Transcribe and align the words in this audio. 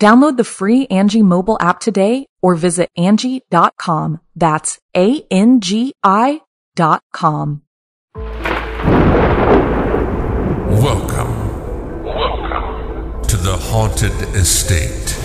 Download 0.00 0.36
the 0.36 0.44
free 0.44 0.86
Angie 0.86 1.22
mobile 1.22 1.56
app 1.60 1.80
today 1.80 2.26
or 2.42 2.54
visit 2.54 2.88
Angie.com. 2.96 4.20
That's 4.34 4.78
A-N-G-I 4.96 6.40
dot 6.74 7.02
com. 7.12 7.62
Welcome. 10.68 12.04
Welcome 12.04 13.22
to 13.24 13.36
the 13.36 13.56
Haunted 13.56 14.12
Estate. 14.34 15.21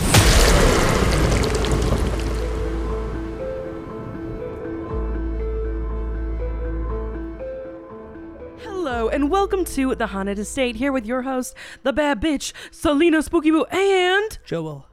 Hello 9.08 9.16
and 9.16 9.32
welcome 9.32 9.64
to 9.64 9.96
the 9.96 10.08
Haunted 10.08 10.38
Estate. 10.38 10.76
Here 10.76 10.92
with 10.92 11.06
your 11.06 11.22
host, 11.22 11.56
the 11.84 11.94
bad 11.94 12.20
bitch, 12.20 12.52
Selena 12.72 13.24
Spooky 13.24 13.52
Boo, 13.52 13.64
and 13.72 14.38
Joel. 14.44 14.86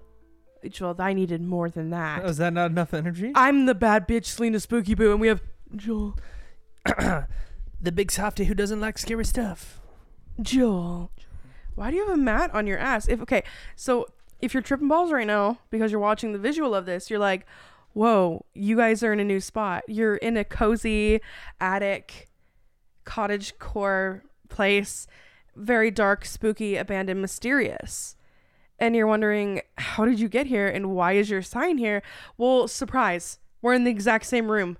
Joel. 0.70 0.94
I 1.00 1.14
needed 1.14 1.42
more 1.42 1.68
than 1.68 1.90
that. 1.90 2.22
Oh, 2.24 2.30
that 2.30 2.52
not 2.52 2.70
enough 2.70 2.94
energy? 2.94 3.32
I'm 3.34 3.66
the 3.66 3.74
bad 3.74 4.06
bitch, 4.06 4.26
Selena 4.26 4.60
Spooky 4.60 4.94
Boo, 4.94 5.10
and 5.10 5.20
we 5.20 5.26
have 5.26 5.42
Joel. 5.74 6.16
the 6.86 7.90
big 7.92 8.12
softy 8.12 8.44
who 8.44 8.54
doesn't 8.54 8.80
like 8.80 8.98
scary 8.98 9.24
stuff. 9.24 9.80
Joel, 10.40 11.10
why 11.74 11.90
do 11.90 11.96
you 11.96 12.06
have 12.06 12.14
a 12.14 12.16
mat 12.16 12.54
on 12.54 12.68
your 12.68 12.78
ass? 12.78 13.08
If 13.08 13.20
okay, 13.22 13.42
so 13.74 14.06
if 14.40 14.54
you're 14.54 14.62
tripping 14.62 14.86
balls 14.86 15.10
right 15.10 15.26
now 15.26 15.58
because 15.70 15.90
you're 15.90 16.00
watching 16.00 16.30
the 16.30 16.38
visual 16.38 16.72
of 16.72 16.86
this, 16.86 17.10
you're 17.10 17.18
like, 17.18 17.46
"Whoa, 17.94 18.44
you 18.54 18.76
guys 18.76 19.02
are 19.02 19.12
in 19.12 19.18
a 19.18 19.24
new 19.24 19.40
spot. 19.40 19.82
You're 19.88 20.14
in 20.14 20.36
a 20.36 20.44
cozy 20.44 21.20
attic, 21.60 22.28
cottage 23.04 23.58
core 23.58 24.24
place, 24.48 25.06
very 25.56 25.90
dark, 25.90 26.24
spooky, 26.24 26.76
abandoned, 26.76 27.20
mysterious." 27.20 28.16
And 28.78 28.96
you're 28.96 29.06
wondering, 29.06 29.62
"How 29.78 30.04
did 30.04 30.18
you 30.18 30.28
get 30.28 30.46
here 30.46 30.66
and 30.66 30.90
why 30.90 31.12
is 31.12 31.30
your 31.30 31.42
sign 31.42 31.78
here?" 31.78 32.02
Well, 32.36 32.68
surprise. 32.68 33.38
We're 33.62 33.74
in 33.74 33.84
the 33.84 33.90
exact 33.90 34.26
same 34.26 34.50
room 34.50 34.76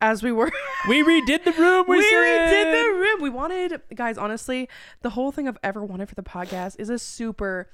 as 0.00 0.22
we 0.22 0.30
were 0.32 0.52
We 0.88 1.02
redid 1.02 1.44
the 1.44 1.52
room. 1.52 1.86
we 1.88 1.98
We're 1.98 2.24
redid 2.24 2.70
the 2.72 2.98
room. 3.00 3.20
We 3.20 3.30
wanted, 3.30 3.80
guys. 3.94 4.16
Honestly, 4.16 4.68
the 5.02 5.10
whole 5.10 5.32
thing 5.32 5.48
I've 5.48 5.58
ever 5.62 5.84
wanted 5.84 6.08
for 6.08 6.14
the 6.14 6.22
podcast 6.22 6.76
is 6.78 6.88
a 6.88 6.98
super 6.98 7.70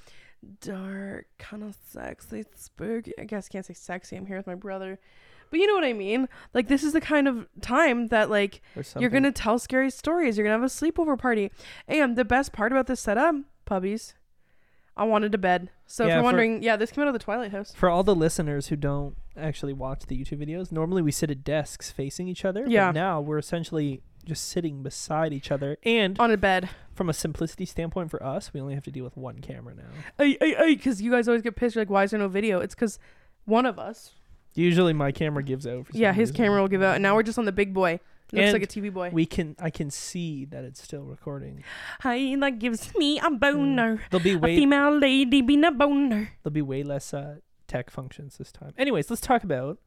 dark, 0.61 1.27
kind 1.39 1.63
of 1.63 1.77
sexy, 1.87 2.45
spooky. 2.55 3.13
I 3.19 3.25
guess 3.25 3.49
I 3.51 3.53
can't 3.53 3.67
say 3.67 3.75
sexy. 3.75 4.17
I'm 4.17 4.27
here 4.27 4.37
with 4.37 4.47
my 4.47 4.55
brother, 4.55 4.99
but 5.55 5.61
you 5.61 5.69
know 5.69 5.75
what 5.77 5.85
I 5.85 5.93
mean. 5.93 6.29
Like 6.53 6.67
this 6.67 6.83
is 6.83 6.93
the 6.93 7.01
kind 7.01 7.29
of 7.29 7.47
time 7.61 8.09
that 8.09 8.29
like 8.29 8.61
you're 8.99 9.09
gonna 9.11 9.31
tell 9.31 9.57
scary 9.61 9.89
stories. 9.89 10.37
You're 10.37 10.45
gonna 10.45 10.61
have 10.61 10.65
a 10.65 10.67
sleepover 10.67 11.17
party, 11.17 11.53
and 11.87 12.17
the 12.17 12.25
best 12.25 12.53
part 12.53 12.73
about 12.73 12.89
this 12.89 12.99
setup, 12.99 13.37
puppies. 13.65 14.15
I 14.97 15.05
wanted 15.05 15.33
a 15.33 15.39
bed. 15.39 15.71
So 15.87 16.05
if 16.05 16.09
you're 16.11 16.19
for- 16.19 16.25
wondering, 16.25 16.63
yeah, 16.65 16.75
this 16.75 16.91
came 16.91 17.03
out 17.03 17.07
of 17.09 17.13
the 17.13 17.21
Twilight 17.21 17.53
House. 17.53 17.73
For 17.73 17.89
all 17.89 18.03
the 18.03 18.17
listeners 18.17 18.67
who 18.69 18.75
don't 18.75 19.15
actually 19.37 19.73
watch 19.73 20.07
the 20.07 20.17
YouTube 20.21 20.45
videos, 20.45 20.73
normally 20.73 21.03
we 21.03 21.13
sit 21.13 21.31
at 21.31 21.45
desks 21.45 21.93
facing 21.93 22.27
each 22.27 22.45
other. 22.45 22.63
but 22.63 22.71
Yeah. 22.73 22.91
now 22.91 23.21
we're 23.21 23.39
essentially 23.39 24.03
just 24.25 24.49
sitting 24.49 24.83
beside 24.83 25.33
each 25.33 25.53
other. 25.53 25.77
And 25.85 26.19
On 26.19 26.31
a 26.33 26.37
bed. 26.37 26.69
from 26.95 27.09
a 27.09 27.13
simplicity 27.13 27.65
standpoint 27.65 28.11
for 28.11 28.21
us, 28.25 28.53
we 28.53 28.61
only 28.61 28.75
have 28.75 28.85
to 28.85 28.91
deal 28.91 29.05
with 29.05 29.17
one 29.17 29.39
camera 29.39 29.75
now. 29.75 29.85
Because 30.19 31.01
you 31.01 31.13
guys 31.13 31.29
always 31.29 31.43
get 31.43 31.55
pissed. 31.55 31.77
You're 31.77 31.83
like, 31.85 31.91
why 31.91 32.03
is 32.05 32.11
there 32.11 32.19
no 32.21 32.29
video? 32.29 32.59
It's 32.61 32.75
because 32.75 32.99
one 33.45 33.67
of 33.67 33.79
us 33.79 34.15
Usually 34.55 34.93
my 34.93 35.13
camera 35.13 35.43
gives 35.43 35.67
out. 35.67 35.87
For 35.87 35.97
Yeah, 35.97 36.13
his 36.13 36.31
reason. 36.31 36.37
camera 36.37 36.61
will 36.61 36.69
give 36.69 36.83
out, 36.83 36.95
and 36.97 37.03
now 37.03 37.15
we're 37.15 37.23
just 37.23 37.39
on 37.39 37.45
the 37.45 37.53
big 37.53 37.75
boy. 37.75 38.01
Looks 38.33 38.43
And 38.45 38.53
like 38.55 38.63
a 38.63 38.67
TV 38.67 38.93
boy. 38.93 39.11
We 39.13 39.27
can. 39.27 39.55
I 39.61 39.71
can 39.71 39.91
see 39.91 40.45
that 40.47 40.65
it's 40.65 40.83
still 40.83 41.03
recording. 41.05 41.63
Hi, 42.01 42.35
that 42.41 42.59
gives 42.59 42.95
me 42.97 43.21
a 43.21 43.31
boner. 43.31 44.01
There'll 44.11 44.25
be 44.25 44.33
A 44.33 44.39
way. 44.39 44.57
female 44.57 44.97
lady 44.99 45.41
being 45.43 45.63
a 45.65 45.71
boner. 45.71 46.33
There'll 46.43 46.55
be 46.55 46.63
way 46.63 46.83
less 46.83 47.13
uh, 47.15 47.37
tech 47.69 47.91
functions 47.91 48.39
this 48.39 48.51
time. 48.51 48.73
Anyways, 48.79 49.11
let's 49.11 49.21
talk 49.23 49.45
about. 49.45 49.79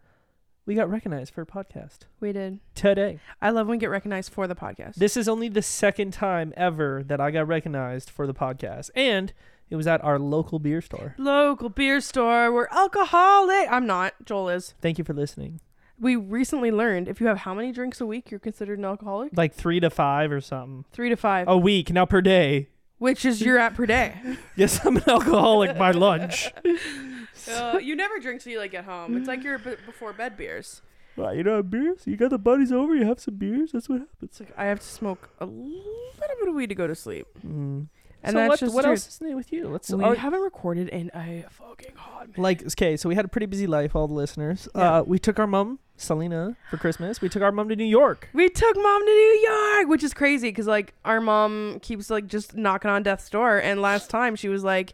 We 0.66 0.76
got 0.76 0.90
recognized 0.90 1.34
for 1.34 1.42
a 1.42 1.46
podcast 1.46 2.00
We 2.20 2.34
did. 2.34 2.60
today. 2.76 3.20
I 3.42 3.52
love 3.52 3.68
when 3.68 3.78
we 3.78 3.80
get 3.80 3.90
recognized 3.90 4.34
for 4.34 4.48
the 4.48 4.56
podcast. 4.56 4.96
This 4.96 5.16
is 5.16 5.30
only 5.30 5.48
the 5.48 5.62
second 5.62 6.12
time 6.12 6.54
ever 6.58 7.04
that 7.08 7.22
I 7.22 7.32
got 7.32 7.48
recognized 7.48 8.10
for 8.10 8.28
the 8.28 8.34
podcast, 8.34 8.90
and 8.94 9.32
it 9.70 9.76
was 9.76 9.88
at 9.88 10.04
our 10.04 10.18
local 10.20 10.60
beer 10.60 10.82
store. 10.82 11.16
Local 11.18 11.70
beer 11.70 12.00
store. 12.02 12.52
We're 12.52 12.68
alcoholic. 12.72 13.68
I'm 13.72 13.86
not. 13.86 14.14
Joel 14.26 14.50
is. 14.50 14.74
Thank 14.82 14.98
you 14.98 15.04
for 15.04 15.14
listening. 15.14 15.60
We 16.00 16.16
recently 16.16 16.72
learned 16.72 17.08
if 17.08 17.20
you 17.20 17.28
have 17.28 17.40
how 17.40 17.54
many 17.56 17.72
drinks 17.72 18.00
a 18.00 18.06
week, 18.06 18.30
you're 18.30 18.40
considered 18.40 18.78
an 18.80 18.86
alcoholic. 18.86 19.32
Like 19.36 19.54
three 19.54 19.80
to 19.80 19.90
five 19.90 20.32
or 20.32 20.42
something 20.42 20.86
Three 20.92 21.10
to 21.10 21.16
five, 21.18 21.48
a 21.48 21.58
week, 21.58 21.92
now 21.92 22.06
per 22.06 22.22
day. 22.22 22.68
which 23.00 23.26
is 23.26 23.42
you're 23.42 23.58
at 23.58 23.74
per 23.74 23.86
day. 23.88 24.14
Yes, 24.56 24.86
I'm 24.86 24.98
an 24.98 25.04
alcoholic 25.08 25.78
by 25.78 25.92
lunch. 25.92 26.52
uh, 27.52 27.80
you 27.82 27.96
never 27.96 28.20
drink 28.20 28.42
till 28.42 28.52
you 28.54 28.60
like 28.60 28.72
get 28.72 28.86
home. 28.86 29.18
It's 29.18 29.28
like 29.28 29.44
your 29.44 29.58
b- 29.58 29.76
before 29.86 30.14
bed 30.14 30.38
beers. 30.38 30.82
Well, 31.16 31.34
you 31.36 31.44
know, 31.44 31.58
have 31.58 31.72
beers. 31.72 32.02
You 32.06 32.16
got 32.16 32.30
the 32.30 32.38
buddies 32.38 32.72
over. 32.72 32.94
You 32.96 33.06
have 33.08 33.20
some 33.20 33.36
beers. 33.36 33.72
That's 33.72 33.90
what 33.90 34.00
happens. 34.00 34.18
It's 34.22 34.40
like 34.40 34.54
I 34.56 34.66
have 34.66 34.80
to 34.80 34.86
smoke 34.86 35.30
a 35.40 35.46
little 35.48 36.36
bit 36.40 36.48
of 36.48 36.54
weed 36.56 36.68
to 36.68 36.76
go 36.76 36.86
to 36.88 36.94
sleep, 36.96 37.26
Mm. 37.46 37.88
And 38.24 38.34
so 38.34 38.38
that's 38.40 38.50
what, 38.50 38.60
just 38.60 38.76
what 38.76 38.86
else 38.86 39.08
is 39.08 39.22
new 39.22 39.36
with 39.36 39.52
you? 39.54 39.68
Let's 39.68 39.90
we 39.92 40.04
are- 40.04 40.16
haven't 40.16 40.42
recorded 40.42 40.90
in 40.90 41.12
a 41.14 41.46
fucking 41.50 41.96
hot 41.96 42.28
minute. 42.28 42.40
like 42.40 42.66
okay. 42.68 42.98
So 42.98 43.10
we 43.10 43.16
had 43.16 43.26
a 43.26 43.28
pretty 43.28 43.46
busy 43.46 43.68
life, 43.68 43.96
all 43.96 44.08
the 44.08 44.14
listeners. 44.14 44.68
Yeah. 44.76 44.98
Uh, 45.00 45.04
we 45.04 45.20
took 45.20 45.40
our 45.40 45.48
mom, 45.48 45.80
Selena, 45.96 46.58
for 46.70 46.78
Christmas. 46.78 47.22
We 47.22 47.30
took 47.30 47.42
our 47.44 47.52
mom 47.52 47.70
to 47.70 47.76
New 47.76 47.84
York. 47.86 48.30
We 48.34 48.50
took 48.50 48.76
mom 48.76 49.02
to 49.02 49.12
New 49.12 49.40
York, 49.50 49.88
which 49.88 50.04
is 50.04 50.14
crazy 50.14 50.50
because 50.50 50.68
like 50.68 50.94
our 51.06 51.22
mom 51.22 51.80
keeps 51.82 52.10
like 52.10 52.28
just 52.28 52.56
knocking 52.56 52.90
on 52.92 53.04
death's 53.04 53.30
door. 53.30 53.58
And 53.58 53.82
last 53.82 54.10
time 54.10 54.36
she 54.36 54.50
was 54.50 54.64
like, 54.64 54.94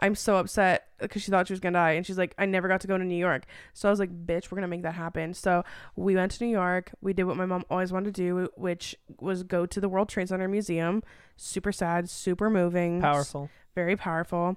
"I'm 0.00 0.14
so 0.14 0.36
upset" 0.36 0.88
because 0.98 1.22
she 1.22 1.30
thought 1.30 1.46
she 1.46 1.52
was 1.52 1.60
gonna 1.60 1.78
die, 1.78 1.92
and 1.92 2.04
she's 2.06 2.18
like, 2.18 2.34
"I 2.38 2.46
never 2.46 2.68
got 2.68 2.80
to 2.82 2.86
go 2.86 2.96
to 2.98 3.04
New 3.04 3.16
York." 3.16 3.44
So 3.72 3.88
I 3.88 3.90
was 3.90 3.98
like, 4.00 4.10
"Bitch, 4.26 4.50
we're 4.50 4.56
gonna 4.56 4.68
make 4.68 4.82
that 4.82 4.94
happen." 4.94 5.34
So 5.34 5.64
we 5.96 6.14
went 6.16 6.32
to 6.32 6.44
New 6.44 6.50
York. 6.50 6.92
We 7.00 7.12
did 7.12 7.24
what 7.24 7.36
my 7.36 7.46
mom 7.46 7.64
always 7.70 7.92
wanted 7.92 8.14
to 8.14 8.22
do, 8.22 8.48
which 8.56 8.96
was 9.18 9.42
go 9.42 9.66
to 9.66 9.80
the 9.80 9.88
World 9.88 10.08
Trade 10.08 10.28
Center 10.28 10.48
Museum. 10.48 11.02
Super 11.36 11.72
sad, 11.72 12.08
super 12.10 12.50
moving, 12.50 13.00
Powerful. 13.00 13.50
very 13.74 13.96
powerful. 13.96 14.56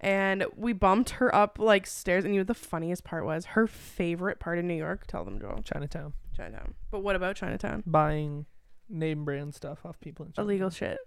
And 0.00 0.44
we 0.56 0.72
bumped 0.72 1.10
her 1.10 1.34
up 1.34 1.58
like 1.58 1.86
stairs. 1.86 2.24
And 2.24 2.34
you 2.34 2.40
know 2.40 2.42
what 2.42 2.48
the 2.48 2.54
funniest 2.54 3.04
part 3.04 3.24
was? 3.24 3.44
Her 3.46 3.66
favorite 3.66 4.38
part 4.40 4.58
of 4.58 4.64
New 4.64 4.74
York. 4.74 5.06
Tell 5.06 5.24
them, 5.24 5.38
Joel. 5.40 5.62
Chinatown. 5.62 6.12
Chinatown. 6.36 6.74
But 6.90 7.00
what 7.00 7.16
about 7.16 7.36
Chinatown? 7.36 7.84
Buying 7.86 8.44
name 8.88 9.24
brand 9.24 9.54
stuff 9.54 9.86
off 9.86 9.98
people 10.00 10.26
in 10.26 10.32
Chinatown. 10.32 10.44
Illegal 10.50 10.70
shit. 10.70 10.98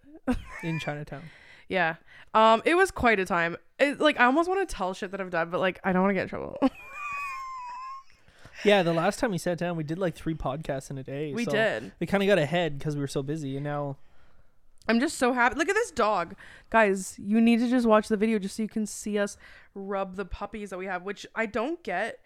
in 0.64 0.80
Chinatown. 0.80 1.24
Yeah. 1.70 1.96
Um, 2.34 2.62
it 2.66 2.76
was 2.76 2.92
quite 2.92 3.20
a 3.20 3.26
time. 3.26 3.58
It, 3.80 4.00
like 4.00 4.20
I 4.20 4.26
almost 4.26 4.50
want 4.50 4.68
to 4.68 4.76
tell 4.76 4.94
shit 4.94 5.12
that 5.12 5.22
I've 5.22 5.30
done, 5.30 5.50
but 5.50 5.60
like 5.60 5.80
I 5.84 5.92
don't 5.92 6.02
want 6.02 6.12
to 6.12 6.16
get 6.16 6.24
in 6.24 6.30
trouble. 6.30 6.58
Yeah, 8.64 8.84
the 8.84 8.94
last 8.94 9.20
time 9.20 9.32
we 9.32 9.38
sat 9.38 9.58
down, 9.58 9.78
we 9.78 9.84
did 9.84 10.00
like 10.00 10.16
three 10.16 10.34
podcasts 10.34 10.90
in 10.90 10.98
a 10.98 11.04
day. 11.04 11.34
we 11.34 11.46
so 11.46 11.52
did. 11.52 11.92
We 12.00 12.08
kind 12.08 12.24
of 12.24 12.28
got 12.28 12.40
ahead 12.40 12.78
because 12.78 12.96
we 12.96 13.02
were 13.02 13.08
so 13.08 13.22
busy, 13.22 13.56
and 13.56 13.64
now 13.64 13.98
I'm 14.88 15.00
just 15.00 15.18
so 15.18 15.34
happy. 15.34 15.56
Look 15.56 15.70
at 15.70 15.76
this 15.76 15.92
dog, 15.92 16.36
guys. 16.70 17.16
You 17.20 17.40
need 17.42 17.60
to 17.60 17.70
just 17.70 17.86
watch 17.86 18.08
the 18.08 18.18
video 18.18 18.40
just 18.40 18.56
so 18.56 18.64
you 18.64 18.70
can 18.70 18.86
see 18.86 19.20
us 19.20 19.38
rub 19.76 20.16
the 20.16 20.26
puppies 20.26 20.70
that 20.72 20.80
we 20.80 20.86
have. 20.86 21.04
Which 21.04 21.26
I 21.36 21.46
don't 21.46 21.84
get 21.84 22.20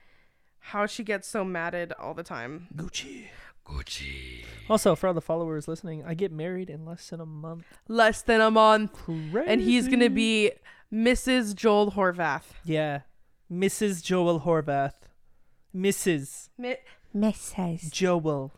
how 0.60 0.86
she 0.86 1.04
gets 1.04 1.28
so 1.28 1.44
matted 1.44 1.92
all 2.00 2.14
the 2.14 2.24
time. 2.24 2.68
Gucci. 2.76 3.26
Gucci. 3.66 4.44
Also, 4.70 4.96
for 4.96 5.08
all 5.08 5.14
the 5.14 5.22
followers 5.22 5.68
listening, 5.68 6.04
I 6.06 6.14
get 6.14 6.32
married 6.32 6.70
in 6.70 6.86
less 6.86 7.10
than 7.10 7.20
a 7.20 7.26
month. 7.26 7.66
Less 7.88 8.22
than 8.22 8.42
a 8.42 8.52
month, 8.52 8.94
Crazy. 8.94 9.44
and 9.48 9.62
he's 9.62 9.88
gonna 9.88 10.10
be 10.10 10.52
Mrs. 10.94 11.56
Joel 11.56 11.92
Horvath. 11.92 12.44
yeah, 12.64 13.02
Mrs. 13.52 14.04
Joel 14.04 14.42
Horvath, 14.42 14.94
Mrs. 15.76 16.50
Mi- 16.58 16.78
Mrs. 17.16 17.92
Joel 17.92 18.52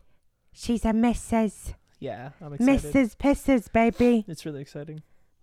She's 0.51 0.85
a 0.85 0.89
Mrs. 0.89 1.73
Yeah, 1.99 2.31
I'm 2.41 2.53
excited. 2.53 2.93
Mrs. 2.93 3.17
Pisses, 3.17 3.71
baby. 3.71 4.25
It's 4.27 4.45
really 4.45 4.61
exciting. 4.61 5.01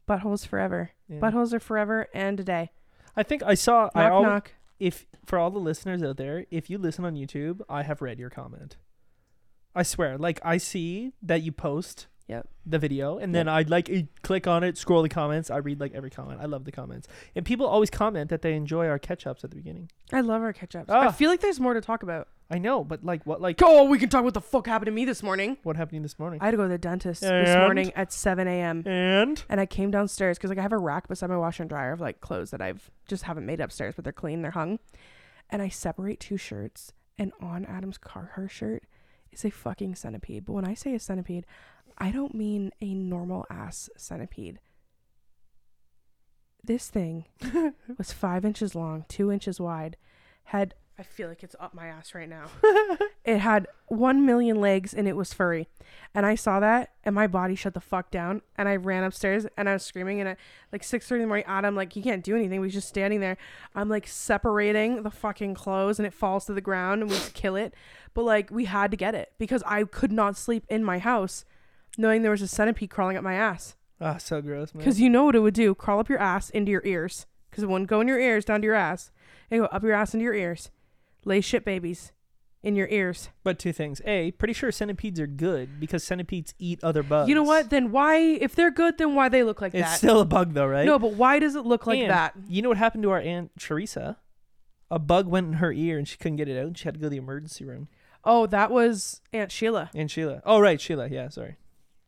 Buttholes 0.08 0.46
forever. 0.46 0.90
Yeah. 1.08 1.18
Buttholes 1.20 1.52
are 1.52 1.60
forever 1.60 2.06
and 2.14 2.38
a 2.38 2.44
day. 2.44 2.70
I 3.16 3.22
think 3.24 3.42
I 3.42 3.54
saw. 3.54 3.84
Knock 3.84 3.92
I 3.96 4.04
al- 4.08 4.22
knock. 4.22 4.52
if 4.78 5.06
for 5.26 5.38
all 5.38 5.50
the 5.50 5.58
listeners 5.58 6.02
out 6.02 6.16
there, 6.16 6.46
if 6.50 6.70
you 6.70 6.78
listen 6.78 7.04
on 7.04 7.14
YouTube, 7.14 7.60
I 7.68 7.82
have 7.82 8.00
read 8.02 8.18
your 8.20 8.30
comment. 8.30 8.76
I 9.74 9.82
swear, 9.82 10.18
like 10.18 10.40
I 10.44 10.56
see 10.58 11.12
that 11.22 11.42
you 11.42 11.52
post 11.52 12.06
Yep. 12.28 12.46
the 12.64 12.78
video, 12.78 13.18
and 13.18 13.34
then 13.34 13.48
I 13.48 13.62
like 13.62 13.90
eh, 13.90 14.02
click 14.22 14.46
on 14.46 14.62
it, 14.62 14.78
scroll 14.78 15.02
the 15.02 15.08
comments. 15.08 15.50
I 15.50 15.56
read 15.56 15.80
like 15.80 15.94
every 15.94 16.10
comment. 16.10 16.40
I 16.40 16.44
love 16.46 16.64
the 16.64 16.70
comments, 16.70 17.08
and 17.34 17.44
people 17.44 17.66
always 17.66 17.90
comment 17.90 18.30
that 18.30 18.42
they 18.42 18.54
enjoy 18.54 18.86
our 18.86 19.00
catch 19.00 19.26
ups 19.26 19.42
at 19.42 19.50
the 19.50 19.56
beginning. 19.56 19.90
I 20.12 20.20
love 20.20 20.40
our 20.42 20.52
catch 20.52 20.76
ups. 20.76 20.88
I 20.90 21.06
Ah. 21.06 21.10
feel 21.10 21.28
like 21.28 21.40
there's 21.40 21.58
more 21.58 21.74
to 21.74 21.80
talk 21.80 22.04
about. 22.04 22.28
I 22.48 22.58
know, 22.58 22.84
but 22.84 23.04
like 23.04 23.26
what 23.26 23.40
like 23.40 23.60
Oh, 23.64 23.84
we 23.84 23.98
can 23.98 24.08
talk 24.08 24.22
what 24.22 24.34
the 24.34 24.40
fuck 24.40 24.66
happened 24.68 24.86
to 24.86 24.92
me 24.92 25.04
this 25.04 25.22
morning. 25.24 25.56
what 25.64 25.74
happened 25.76 25.90
to 25.90 25.96
you 25.96 26.02
this 26.02 26.18
morning? 26.20 26.40
I 26.40 26.46
had 26.46 26.50
to 26.52 26.56
go 26.56 26.64
to 26.64 26.68
the 26.68 26.78
dentist 26.78 27.20
this 27.20 27.48
And? 27.48 27.60
morning 27.62 27.92
at 27.96 28.12
7 28.12 28.46
a.m. 28.46 28.82
and 28.86 29.44
And 29.48 29.60
I 29.60 29.66
came 29.66 29.90
downstairs 29.90 30.36
because 30.38 30.50
like 30.50 30.58
I 30.58 30.62
have 30.62 30.72
a 30.72 30.78
rack 30.78 31.08
beside 31.08 31.30
my 31.30 31.36
washer 31.36 31.62
and 31.64 31.70
dryer 31.70 31.92
of 31.92 32.00
like 32.00 32.20
clothes 32.20 32.50
that 32.52 32.60
I've 32.60 32.90
just 33.08 33.24
haven't 33.24 33.46
made 33.46 33.60
upstairs, 33.60 33.94
but 33.96 34.04
they're 34.04 34.12
clean, 34.12 34.42
they're 34.42 34.50
hung. 34.52 34.78
And 35.48 35.62
I 35.62 35.68
separate 35.68 36.20
two 36.20 36.36
shirts, 36.36 36.92
and 37.18 37.32
on 37.40 37.64
Adam's 37.66 37.98
Carhartt 37.98 38.50
shirt 38.50 38.84
is 39.32 39.44
a 39.44 39.50
fucking 39.50 39.94
centipede. 39.94 40.46
But 40.46 40.52
when 40.52 40.64
I 40.64 40.74
say 40.74 40.94
a 40.94 41.00
centipede, 41.00 41.46
I 41.98 42.10
don't 42.10 42.34
mean 42.34 42.72
a 42.80 42.94
normal 42.94 43.46
ass 43.50 43.90
centipede. 43.96 44.58
This 46.62 46.88
thing 46.88 47.26
was 47.98 48.12
five 48.12 48.44
inches 48.44 48.74
long, 48.74 49.04
two 49.08 49.30
inches 49.30 49.60
wide, 49.60 49.96
had 50.44 50.74
I 51.00 51.02
feel 51.02 51.30
like 51.30 51.42
it's 51.42 51.56
up 51.58 51.72
my 51.72 51.86
ass 51.86 52.14
right 52.14 52.28
now. 52.28 52.48
it 53.24 53.38
had 53.38 53.66
one 53.86 54.26
million 54.26 54.60
legs 54.60 54.92
and 54.92 55.08
it 55.08 55.16
was 55.16 55.32
furry. 55.32 55.66
And 56.14 56.26
I 56.26 56.34
saw 56.34 56.60
that 56.60 56.90
and 57.04 57.14
my 57.14 57.26
body 57.26 57.54
shut 57.54 57.72
the 57.72 57.80
fuck 57.80 58.10
down. 58.10 58.42
And 58.58 58.68
I 58.68 58.76
ran 58.76 59.02
upstairs 59.02 59.46
and 59.56 59.66
I 59.66 59.72
was 59.72 59.82
screaming. 59.82 60.20
And 60.20 60.28
at 60.28 60.38
like 60.72 60.82
6.30 60.82 61.12
in 61.12 61.18
the 61.20 61.26
morning, 61.26 61.46
Adam, 61.48 61.74
like, 61.74 61.94
he 61.94 62.02
can't 62.02 62.22
do 62.22 62.36
anything. 62.36 62.62
He's 62.62 62.74
just 62.74 62.88
standing 62.88 63.20
there. 63.20 63.38
I'm 63.74 63.88
like 63.88 64.06
separating 64.06 65.02
the 65.02 65.10
fucking 65.10 65.54
clothes 65.54 65.98
and 65.98 66.04
it 66.04 66.12
falls 66.12 66.44
to 66.44 66.52
the 66.52 66.60
ground 66.60 67.00
and 67.00 67.10
we 67.10 67.16
kill 67.32 67.56
it. 67.56 67.72
But 68.12 68.24
like, 68.24 68.50
we 68.50 68.66
had 68.66 68.90
to 68.90 68.98
get 68.98 69.14
it 69.14 69.32
because 69.38 69.62
I 69.64 69.84
could 69.84 70.12
not 70.12 70.36
sleep 70.36 70.66
in 70.68 70.84
my 70.84 70.98
house 70.98 71.46
knowing 71.96 72.20
there 72.20 72.30
was 72.30 72.42
a 72.42 72.46
centipede 72.46 72.90
crawling 72.90 73.16
up 73.16 73.24
my 73.24 73.36
ass. 73.36 73.74
ah, 74.02 74.18
so 74.18 74.42
gross, 74.42 74.74
man. 74.74 74.80
Because 74.80 75.00
you 75.00 75.08
know 75.08 75.24
what 75.24 75.34
it 75.34 75.40
would 75.40 75.54
do 75.54 75.74
crawl 75.74 75.98
up 75.98 76.10
your 76.10 76.18
ass 76.18 76.50
into 76.50 76.70
your 76.70 76.84
ears. 76.84 77.24
Because 77.48 77.64
it 77.64 77.70
wouldn't 77.70 77.88
go 77.88 78.02
in 78.02 78.06
your 78.06 78.20
ears, 78.20 78.44
down 78.44 78.60
to 78.60 78.66
your 78.66 78.74
ass. 78.74 79.10
It 79.48 79.56
go 79.56 79.64
up 79.64 79.82
your 79.82 79.94
ass 79.94 80.12
into 80.12 80.24
your 80.24 80.34
ears. 80.34 80.70
Lay 81.24 81.40
shit 81.40 81.64
babies 81.64 82.12
in 82.62 82.76
your 82.76 82.88
ears. 82.88 83.30
But 83.42 83.58
two 83.58 83.72
things. 83.72 84.00
A, 84.04 84.32
pretty 84.32 84.54
sure 84.54 84.70
centipedes 84.72 85.18
are 85.20 85.26
good 85.26 85.80
because 85.80 86.04
centipedes 86.04 86.54
eat 86.58 86.82
other 86.82 87.02
bugs. 87.02 87.28
You 87.28 87.34
know 87.34 87.42
what? 87.42 87.70
Then 87.70 87.90
why, 87.90 88.18
if 88.18 88.54
they're 88.54 88.70
good, 88.70 88.98
then 88.98 89.14
why 89.14 89.28
they 89.28 89.42
look 89.42 89.60
like 89.60 89.74
It's 89.74 89.82
that? 89.82 89.90
It's 89.92 89.98
still 89.98 90.20
a 90.20 90.24
bug 90.24 90.54
though, 90.54 90.66
right? 90.66 90.86
No, 90.86 90.98
but 90.98 91.14
why 91.14 91.38
does 91.38 91.54
it 91.54 91.64
look 91.64 91.86
like 91.86 92.00
And 92.00 92.10
that? 92.10 92.34
You 92.48 92.62
know 92.62 92.68
what 92.68 92.78
happened 92.78 93.02
to 93.04 93.10
our 93.10 93.20
aunt 93.20 93.52
Teresa? 93.58 94.18
A 94.90 94.98
bug 94.98 95.26
went 95.28 95.46
in 95.46 95.52
her 95.54 95.72
ear 95.72 95.98
and 95.98 96.06
she 96.06 96.16
couldn't 96.16 96.36
get 96.36 96.48
it 96.48 96.58
out. 96.58 96.66
and 96.66 96.78
She 96.78 96.84
had 96.84 96.94
to 96.94 97.00
go 97.00 97.06
to 97.06 97.10
the 97.10 97.16
emergency 97.16 97.64
room. 97.64 97.88
Oh, 98.24 98.46
that 98.46 98.70
was 98.70 99.22
Aunt 99.32 99.50
Sheila. 99.50 99.90
Aunt 99.94 100.10
Sheila. 100.10 100.42
Oh 100.44 100.60
right, 100.60 100.80
Sheila. 100.80 101.08
Yeah, 101.08 101.28
sorry. 101.28 101.56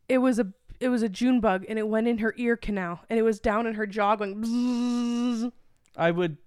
It 0.09 0.19
was 0.19 0.39
a 0.39 0.53
it 0.81 0.89
was 0.89 1.03
a 1.03 1.09
June 1.09 1.41
bug, 1.41 1.65
and 1.69 1.79
it 1.79 1.87
went 1.89 2.09
in 2.09 2.19
her 2.19 2.35
ear 2.37 2.57
canal, 2.57 3.01
and 3.09 3.19
it 3.19 3.23
was 3.23 3.39
down 3.39 3.67
in 3.67 3.75
her 3.75 3.87
jaw 3.87 4.17
going. 4.17 4.43
bzzz. 4.43 5.53
I 5.97 6.11
would. 6.11 6.39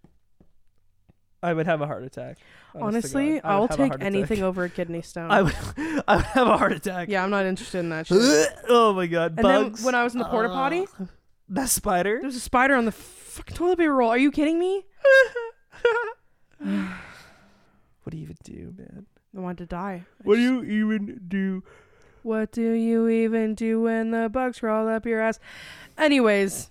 I 1.43 1.53
would 1.53 1.65
have 1.67 1.81
a 1.81 1.85
heart 1.87 2.03
attack. 2.03 2.37
Honestly, 2.73 3.33
would 3.33 3.41
I'll 3.45 3.67
take 3.67 3.93
anything 4.01 4.41
over 4.43 4.63
a 4.63 4.69
kidney 4.69 5.01
stone. 5.11 5.29
I 5.31 5.41
would. 5.43 5.55
I 6.07 6.15
would 6.15 6.25
have 6.25 6.47
a 6.47 6.57
heart 6.57 6.71
attack. 6.73 7.07
yeah, 7.09 7.23
I'm 7.23 7.29
not 7.29 7.45
interested 7.45 7.79
in 7.79 7.89
that 7.89 8.07
shit. 8.07 8.49
oh 8.69 8.93
my 8.93 9.05
god, 9.07 9.33
And 9.37 9.41
bugs. 9.43 9.79
then 9.79 9.85
when 9.85 9.95
I 9.95 10.03
was 10.03 10.13
in 10.13 10.19
the 10.19 10.25
porta 10.25 10.49
potty, 10.49 10.87
Ugh. 10.99 11.07
that 11.49 11.69
spider. 11.69 12.17
there 12.19 12.27
was 12.27 12.35
a 12.35 12.39
spider 12.39 12.75
on 12.75 12.85
the 12.85 12.91
fucking 12.91 13.55
toilet 13.55 13.77
paper 13.77 13.93
roll. 13.93 14.09
Are 14.09 14.17
you 14.17 14.31
kidding 14.31 14.59
me? 14.59 14.85
What 18.03 18.11
do 18.11 18.17
you 18.17 18.23
even 18.23 18.37
do, 18.43 18.73
man? 18.77 19.05
I 19.35 19.39
wanted 19.39 19.57
to 19.57 19.65
die. 19.65 20.05
I 20.05 20.23
What 20.23 20.35
do 20.35 20.41
you 20.41 20.63
even 20.63 21.21
do? 21.27 21.63
What 22.21 22.51
do 22.51 22.71
you 22.71 23.07
even 23.07 23.55
do 23.55 23.81
when 23.81 24.11
the 24.11 24.29
bugs 24.29 24.59
crawl 24.59 24.87
up 24.87 25.05
your 25.05 25.21
ass? 25.21 25.39
Anyways, 25.97 26.69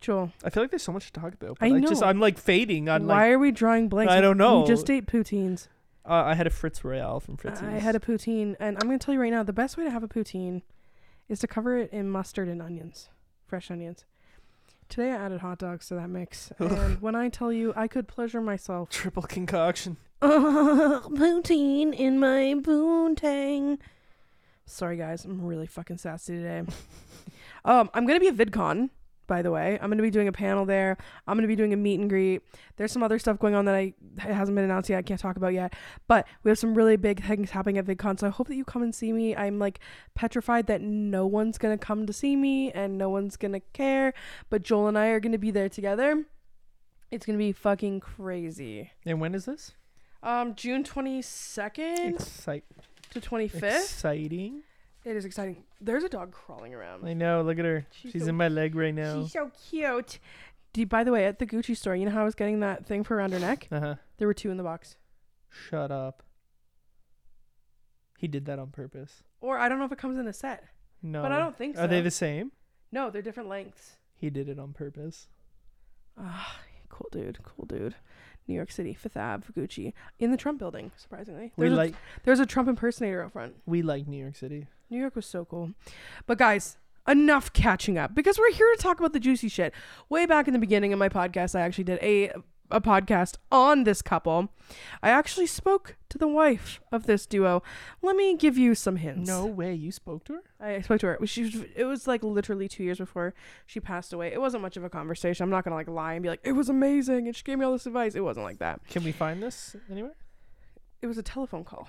Joel, 0.00 0.32
I 0.44 0.50
feel 0.50 0.62
like 0.62 0.70
there's 0.70 0.82
so 0.82 0.92
much 0.92 1.10
to 1.12 1.20
talk 1.20 1.34
about. 1.34 1.58
But 1.58 1.66
I 1.72 1.76
I, 1.76 1.80
just 1.80 2.02
know. 2.02 2.08
I'm 2.08 2.20
like 2.20 2.38
fading 2.38 2.88
on 2.88 3.06
why 3.06 3.14
like 3.26 3.32
are 3.32 3.38
we 3.38 3.50
drawing 3.50 3.88
blanks? 3.88 4.12
I 4.12 4.20
don't 4.20 4.38
know. 4.38 4.60
We 4.60 4.66
just 4.68 4.88
ate 4.90 5.06
poutines. 5.06 5.68
uh, 6.04 6.12
I 6.26 6.34
had 6.34 6.46
a 6.46 6.50
Fritz 6.50 6.84
Royale 6.84 7.18
from 7.20 7.36
Fritz's. 7.36 7.62
I 7.62 7.72
had 7.72 7.96
a 7.96 8.00
poutine, 8.00 8.54
and 8.60 8.76
I'm 8.76 8.88
gonna 8.88 8.98
tell 8.98 9.14
you 9.14 9.20
right 9.20 9.32
now, 9.32 9.42
the 9.42 9.52
best 9.52 9.76
way 9.76 9.84
to 9.84 9.90
have 9.90 10.02
a 10.02 10.08
poutine 10.08 10.62
is 11.28 11.40
to 11.40 11.46
cover 11.46 11.76
it 11.76 11.90
in 11.92 12.08
mustard 12.08 12.46
and 12.48 12.62
onions, 12.62 13.08
fresh 13.46 13.70
onions. 13.70 14.04
Today 14.88 15.10
I 15.10 15.16
added 15.16 15.40
hot 15.40 15.58
dogs 15.58 15.88
to 15.88 15.94
that 15.96 16.08
mix, 16.08 16.52
and 16.58 17.00
when 17.02 17.14
I 17.16 17.28
tell 17.28 17.50
you 17.52 17.72
I 17.74 17.88
could 17.88 18.06
pleasure 18.06 18.40
myself, 18.40 18.90
triple 18.90 19.22
concoction. 19.24 19.96
poutine 20.22 21.92
in 21.94 22.20
my 22.20 22.54
poontang. 22.60 23.78
Sorry 24.66 24.96
guys, 24.96 25.24
I'm 25.24 25.42
really 25.44 25.66
fucking 25.66 25.98
sassy 25.98 26.36
today. 26.36 26.62
um, 27.64 27.90
I'm 27.94 28.06
gonna 28.06 28.20
be 28.20 28.28
at 28.28 28.36
VidCon, 28.36 28.90
by 29.26 29.42
the 29.42 29.50
way. 29.50 29.78
I'm 29.80 29.90
gonna 29.90 30.02
be 30.02 30.10
doing 30.10 30.28
a 30.28 30.32
panel 30.32 30.64
there. 30.64 30.96
I'm 31.26 31.36
gonna 31.36 31.48
be 31.48 31.56
doing 31.56 31.72
a 31.72 31.76
meet 31.76 31.98
and 32.00 32.08
greet. 32.08 32.42
There's 32.76 32.92
some 32.92 33.02
other 33.02 33.18
stuff 33.18 33.38
going 33.38 33.54
on 33.54 33.64
that 33.66 33.74
I 33.74 33.94
hasn't 34.18 34.54
been 34.54 34.64
announced 34.64 34.88
yet. 34.90 34.98
I 34.98 35.02
can't 35.02 35.20
talk 35.20 35.36
about 35.36 35.52
yet. 35.54 35.74
But 36.08 36.26
we 36.42 36.50
have 36.50 36.58
some 36.58 36.74
really 36.74 36.96
big 36.96 37.22
things 37.24 37.50
happening 37.50 37.78
at 37.78 37.86
VidCon, 37.86 38.18
so 38.20 38.26
I 38.26 38.30
hope 38.30 38.48
that 38.48 38.56
you 38.56 38.64
come 38.64 38.82
and 38.82 38.94
see 38.94 39.12
me. 39.12 39.34
I'm 39.36 39.58
like 39.58 39.80
petrified 40.14 40.66
that 40.68 40.80
no 40.80 41.26
one's 41.26 41.58
gonna 41.58 41.78
come 41.78 42.06
to 42.06 42.12
see 42.12 42.36
me 42.36 42.70
and 42.72 42.96
no 42.98 43.08
one's 43.10 43.36
gonna 43.36 43.60
care. 43.72 44.14
But 44.50 44.62
Joel 44.62 44.88
and 44.88 44.98
I 44.98 45.08
are 45.08 45.20
gonna 45.20 45.38
be 45.38 45.50
there 45.50 45.68
together. 45.68 46.24
It's 47.10 47.24
gonna 47.24 47.38
be 47.38 47.52
fucking 47.52 48.00
crazy. 48.00 48.90
And 49.04 49.20
when 49.20 49.34
is 49.34 49.44
this? 49.44 49.72
Um, 50.22 50.54
June 50.56 50.82
22nd 50.82 52.14
Excite- 52.14 52.64
to 53.10 53.20
25th. 53.20 53.62
exciting. 53.84 54.62
It 55.06 55.14
is 55.16 55.24
exciting. 55.24 55.62
There's 55.80 56.02
a 56.02 56.08
dog 56.08 56.32
crawling 56.32 56.74
around. 56.74 57.06
I 57.06 57.14
know. 57.14 57.40
Look 57.42 57.60
at 57.60 57.64
her. 57.64 57.86
She's 57.92 58.10
She's, 58.10 58.22
so- 58.24 58.28
in 58.30 58.34
my 58.34 58.48
leg 58.48 58.74
right 58.74 58.92
now. 58.92 59.22
She's 59.22 59.32
so 59.32 59.52
cute. 59.70 60.18
Do 60.72 60.80
you- 60.80 60.86
by 60.86 61.04
the 61.04 61.12
way, 61.12 61.24
at 61.26 61.38
the 61.38 61.46
Gucci 61.46 61.76
store, 61.76 61.94
you 61.94 62.04
know 62.04 62.10
how 62.10 62.22
I 62.22 62.24
was 62.24 62.34
getting 62.34 62.58
that 62.60 62.84
thing 62.86 63.04
for 63.04 63.14
around 63.16 63.32
her 63.32 63.38
neck? 63.38 63.68
Uh 63.70 63.80
huh. 63.80 63.94
There 64.18 64.26
were 64.26 64.34
two 64.34 64.50
in 64.50 64.56
the 64.56 64.64
box. 64.64 64.96
Shut 65.48 65.92
up. 65.92 66.24
He 68.18 68.26
did 68.26 68.46
that 68.46 68.58
on 68.58 68.70
purpose. 68.72 69.22
Or 69.40 69.58
I 69.58 69.68
don't 69.68 69.78
know 69.78 69.84
if 69.84 69.92
it 69.92 69.98
comes 69.98 70.18
in 70.18 70.26
a 70.26 70.32
set. 70.32 70.64
No. 71.02 71.22
But 71.22 71.30
I 71.30 71.38
don't 71.38 71.56
think 71.56 71.76
so. 71.76 71.84
Are 71.84 71.86
they 71.86 72.00
the 72.00 72.10
same? 72.10 72.50
No, 72.90 73.08
they're 73.10 73.22
different 73.22 73.48
lengths. 73.48 73.92
He 74.16 74.28
did 74.28 74.48
it 74.48 74.58
on 74.58 74.72
purpose. 74.72 75.28
Ah, 76.18 76.58
cool 76.88 77.08
dude. 77.12 77.38
Cool 77.44 77.66
dude. 77.66 77.94
New 78.48 78.54
York 78.54 78.70
City, 78.72 78.94
Fifth 78.94 79.16
Ave, 79.16 79.52
Gucci. 79.52 79.92
In 80.18 80.30
the 80.30 80.36
Trump 80.36 80.58
building, 80.58 80.90
surprisingly. 80.96 81.52
We 81.56 81.68
There's, 81.68 81.90
a, 81.90 81.92
there's 82.24 82.40
a 82.40 82.46
Trump 82.46 82.68
impersonator 82.68 83.22
out 83.22 83.32
front. 83.32 83.56
we 83.66 83.82
like 83.82 84.06
New 84.08 84.20
York 84.20 84.36
City. 84.36 84.66
New 84.90 84.98
York 84.98 85.16
was 85.16 85.26
so 85.26 85.44
cool. 85.44 85.72
But 86.26 86.38
guys, 86.38 86.76
enough 87.08 87.52
catching 87.52 87.98
up 87.98 88.14
because 88.14 88.38
we're 88.38 88.52
here 88.52 88.70
to 88.74 88.82
talk 88.82 88.98
about 88.98 89.12
the 89.12 89.20
juicy 89.20 89.48
shit. 89.48 89.72
Way 90.08 90.26
back 90.26 90.46
in 90.48 90.52
the 90.52 90.58
beginning 90.58 90.92
of 90.92 90.98
my 90.98 91.08
podcast, 91.08 91.54
I 91.54 91.62
actually 91.62 91.84
did 91.84 91.98
a 92.02 92.32
a 92.70 92.80
podcast 92.80 93.36
on 93.52 93.84
this 93.84 94.02
couple. 94.02 94.48
I 95.02 95.10
actually 95.10 95.46
spoke 95.46 95.96
to 96.08 96.18
the 96.18 96.26
wife 96.28 96.80
of 96.90 97.06
this 97.06 97.26
duo. 97.26 97.62
Let 98.02 98.16
me 98.16 98.36
give 98.36 98.58
you 98.58 98.74
some 98.74 98.96
hints. 98.96 99.28
No 99.28 99.46
way. 99.46 99.74
You 99.74 99.92
spoke 99.92 100.24
to 100.24 100.34
her? 100.34 100.42
I 100.60 100.80
spoke 100.80 101.00
to 101.00 101.06
her. 101.06 101.26
She 101.26 101.44
was, 101.44 101.54
it 101.74 101.84
was 101.84 102.06
like 102.06 102.24
literally 102.24 102.68
two 102.68 102.82
years 102.82 102.98
before 102.98 103.34
she 103.66 103.80
passed 103.80 104.12
away. 104.12 104.32
It 104.32 104.40
wasn't 104.40 104.62
much 104.62 104.76
of 104.76 104.84
a 104.84 104.90
conversation. 104.90 105.44
I'm 105.44 105.50
not 105.50 105.64
gonna 105.64 105.76
like 105.76 105.88
lie 105.88 106.14
and 106.14 106.22
be 106.22 106.28
like 106.28 106.40
it 106.42 106.52
was 106.52 106.68
amazing 106.68 107.26
and 107.26 107.36
she 107.36 107.44
gave 107.44 107.58
me 107.58 107.64
all 107.64 107.72
this 107.72 107.86
advice. 107.86 108.14
It 108.14 108.24
wasn't 108.24 108.44
like 108.44 108.58
that. 108.58 108.80
Can 108.88 109.04
we 109.04 109.12
find 109.12 109.42
this 109.42 109.76
anywhere? 109.90 110.16
It 111.02 111.06
was 111.06 111.18
a 111.18 111.22
telephone 111.22 111.64
call. 111.64 111.88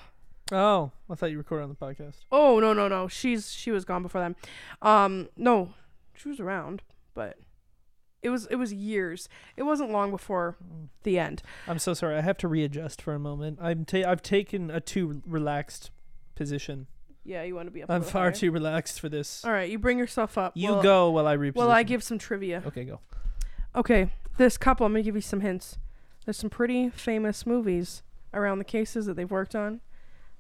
Oh, 0.52 0.92
I 1.10 1.16
thought 1.16 1.32
you 1.32 1.38
recorded 1.38 1.64
on 1.64 1.70
the 1.70 1.76
podcast. 1.76 2.26
Oh 2.32 2.60
no 2.60 2.74
no 2.74 2.88
no. 2.88 3.08
She's 3.08 3.52
she 3.52 3.72
was 3.72 3.86
gone 3.86 4.04
before 4.04 4.22
then. 4.22 4.36
Um 4.82 5.30
no, 5.36 5.74
she 6.14 6.30
was 6.30 6.40
around, 6.40 6.82
but 7.14 7.38
it 8.22 8.30
was 8.30 8.46
it 8.48 8.56
was 8.56 8.74
years. 8.74 9.28
It 9.56 9.64
wasn't 9.64 9.92
long 9.92 10.12
before 10.12 10.56
the 11.04 11.20
end. 11.20 11.42
I'm 11.68 11.80
so 11.80 11.94
sorry. 11.94 12.16
I 12.18 12.22
have 12.22 12.38
to 12.38 12.48
readjust 12.48 13.02
for 13.02 13.14
a 13.14 13.20
moment. 13.20 13.60
I'm 13.62 13.86
ta- 13.86 14.08
I've 14.10 14.22
taken 14.22 14.72
a 14.72 14.80
too 14.80 15.22
relaxed 15.26 15.92
position. 16.36 16.88
Yeah, 17.24 17.44
you 17.44 17.56
want 17.56 17.68
to 17.68 17.72
be 17.72 17.84
up. 17.84 17.92
I'm 17.92 18.04
far 18.04 18.24
higher. 18.24 18.32
too 18.32 18.52
relaxed 18.52 19.02
for 19.02 19.10
this. 19.10 19.44
All 19.44 19.52
right, 19.52 19.70
you 19.70 19.78
bring 19.78 19.98
yourself 20.00 20.38
up. 20.38 20.54
You 20.56 20.72
Well- 20.72 20.82
go 20.82 21.10
while 21.12 21.28
I 21.28 21.36
reposition. 21.36 21.56
Well, 21.56 21.72
I 21.72 21.84
give 21.84 22.02
some 22.02 22.18
trivia. 22.18 22.64
Okay, 22.66 22.86
go. 22.86 23.02
Okay, 23.76 24.12
this 24.38 24.58
couple. 24.58 24.86
I'm 24.86 24.94
gonna 24.94 25.04
give 25.04 25.16
you 25.16 25.22
some 25.22 25.42
hints. 25.42 25.78
There's 26.26 26.38
some 26.38 26.50
pretty 26.50 26.90
famous 26.90 27.46
movies 27.46 28.02
around 28.34 28.60
the 28.60 28.66
cases 28.66 29.06
that 29.08 29.16
they've 29.16 29.30
worked 29.30 29.56
on. 29.56 29.82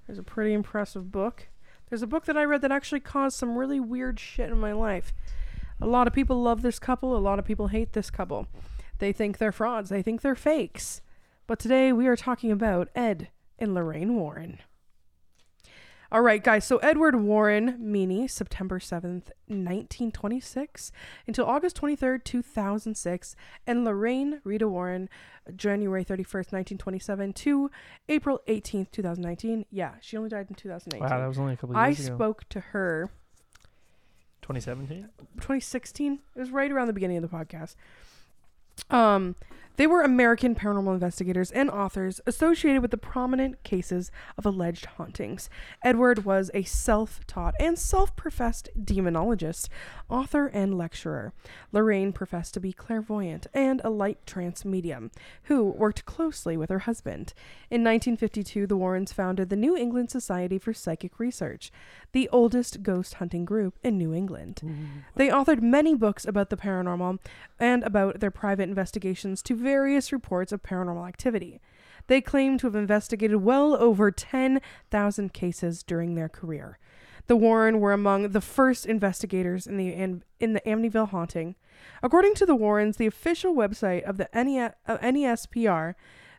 There's 0.08 0.18
a 0.18 0.24
pretty 0.24 0.54
impressive 0.54 1.12
book. 1.12 1.50
There's 1.90 2.02
a 2.02 2.08
book 2.08 2.26
that 2.26 2.38
I 2.38 2.46
read 2.46 2.62
that 2.62 2.72
actually 2.72 3.02
caused 3.02 3.38
some 3.38 3.58
really 3.58 3.80
weird 3.80 4.20
shit 4.20 4.50
in 4.50 4.60
my 4.60 4.72
life. 4.72 5.14
A 5.80 5.86
lot 5.86 6.08
of 6.08 6.14
people 6.14 6.42
love 6.42 6.62
this 6.62 6.80
couple. 6.80 7.16
A 7.16 7.20
lot 7.20 7.40
of 7.40 7.46
people 7.46 7.68
hate 7.68 7.94
this 7.94 8.10
couple. 8.10 8.48
They 9.00 9.12
think 9.12 9.38
they're 9.38 9.52
frauds. 9.52 9.90
They 9.90 10.02
think 10.02 10.22
they're 10.22 10.36
fakes. 10.36 11.02
But 11.46 11.60
today 11.60 11.94
we 11.94 12.08
are 12.08 12.16
talking 12.16 12.52
about 12.52 12.90
Ed 12.96 13.30
and 13.60 13.74
Lorraine 13.74 14.16
Warren. 14.16 14.60
All 16.10 16.22
right, 16.22 16.42
guys. 16.42 16.66
So 16.66 16.78
Edward 16.78 17.16
Warren 17.16 17.78
Miney, 17.80 18.28
September 18.30 18.80
7th, 18.80 19.32
1926, 19.48 20.92
until 21.28 21.46
August 21.46 21.80
23rd, 21.82 22.24
2006, 22.24 23.36
and 23.66 23.84
Lorraine 23.84 24.40
Rita 24.46 24.70
Warren, 24.70 25.10
January 25.56 26.06
31st, 26.06 26.54
1927 26.54 27.34
to 27.34 27.72
April 28.08 28.42
18th, 28.48 28.92
2019. 28.92 29.66
Yeah, 29.70 29.96
she 30.00 30.16
only 30.16 30.30
died 30.30 30.48
in 30.50 30.56
2018. 30.56 31.02
Wow, 31.02 31.20
that 31.20 31.28
was 31.28 31.38
only 31.38 31.54
a 31.54 31.58
couple 31.58 31.76
of 31.76 31.82
I 31.82 31.90
years 31.90 32.08
ago. 32.08 32.16
spoke 32.16 32.48
to 32.50 32.60
her 32.62 33.10
2017. 34.44 35.10
2016. 35.36 36.20
It 36.36 36.40
was 36.40 36.52
right 36.52 36.72
around 36.72 36.88
the 36.88 36.94
beginning 36.94 37.18
of 37.18 37.30
the 37.30 37.36
podcast. 37.36 37.76
Um, 38.90 39.36
they 39.78 39.88
were 39.88 40.02
American 40.02 40.56
paranormal 40.56 40.94
investigators 40.94 41.52
and 41.52 41.70
authors 41.70 42.20
associated 42.26 42.82
with 42.82 42.92
the 42.92 42.98
prominent 42.98 43.64
cases 43.64 44.12
of 44.38 44.46
alleged 44.46 44.86
hauntings. 44.98 45.50
Edward 45.84 46.26
was 46.26 46.52
a 46.54 46.64
self 46.64 47.26
taught 47.28 47.56
and 47.60 47.78
self 47.80 48.16
professed 48.16 48.70
demonologist, 48.78 49.70
author, 50.10 50.48
and 50.48 50.78
lecturer. 50.78 51.32
Lorraine 51.72 52.12
professed 52.12 52.54
to 52.56 52.60
be 52.60 52.74
clairvoyant 52.74 53.48
and 53.54 53.82
a 53.84 53.90
light 53.90 54.26
trance 54.26 54.66
medium, 54.66 55.12
who 55.44 55.64
worked 55.64 56.06
closely 56.06 56.58
with 56.58 56.70
her 56.70 56.80
husband. 56.80 57.34
In 57.70 57.84
1952, 57.84 58.68
the 58.68 58.78
Warrens 58.78 59.14
founded 59.14 59.50
the 59.50 59.56
New 59.56 59.78
England 59.78 60.10
Society 60.10 60.58
for 60.58 60.74
Psychic 60.74 61.20
Research, 61.20 61.72
the 62.14 62.28
oldest 62.30 62.82
ghost 62.84 63.16
hunting 63.16 63.46
group 63.46 63.78
in 63.84 63.98
New 63.98 64.14
England. 64.14 64.62
They 65.16 65.30
authored 65.30 65.62
many 65.62 65.94
books 65.94 66.26
about 66.26 66.50
the 66.50 66.58
paranormal 66.58 67.20
and 67.60 67.84
about 67.84 68.20
their 68.20 68.32
private 68.32 68.70
investigations 68.70 69.42
to 69.44 69.56
various 69.68 70.14
reports 70.14 70.54
of 70.54 70.64
paranormal 70.64 71.06
activity. 71.06 71.60
They 72.08 72.22
claim 72.22 72.58
to 72.58 72.68
have 72.68 72.76
investigated 72.76 73.44
well 73.44 73.76
over 73.76 74.12
10,000 74.12 75.34
cases 75.34 75.84
during 75.84 76.16
their 76.16 76.30
career. 76.30 76.80
The 77.28 77.36
Warren 77.36 77.82
were 77.82 77.92
among 77.92 78.30
the 78.30 78.40
first 78.40 78.86
investigators 78.86 79.68
in 79.68 79.76
the 79.76 79.90
in, 79.90 80.54
the 80.54 80.62
Amityville 80.62 81.10
haunting. 81.10 81.56
According 82.02 82.36
to 82.36 82.46
the 82.46 82.56
Warrens, 82.56 82.96
the 82.96 83.08
official 83.08 83.54
website 83.54 84.04
of 84.04 84.16
the 84.16 84.30
NE, 84.34 84.70
NESPR, 84.88 85.96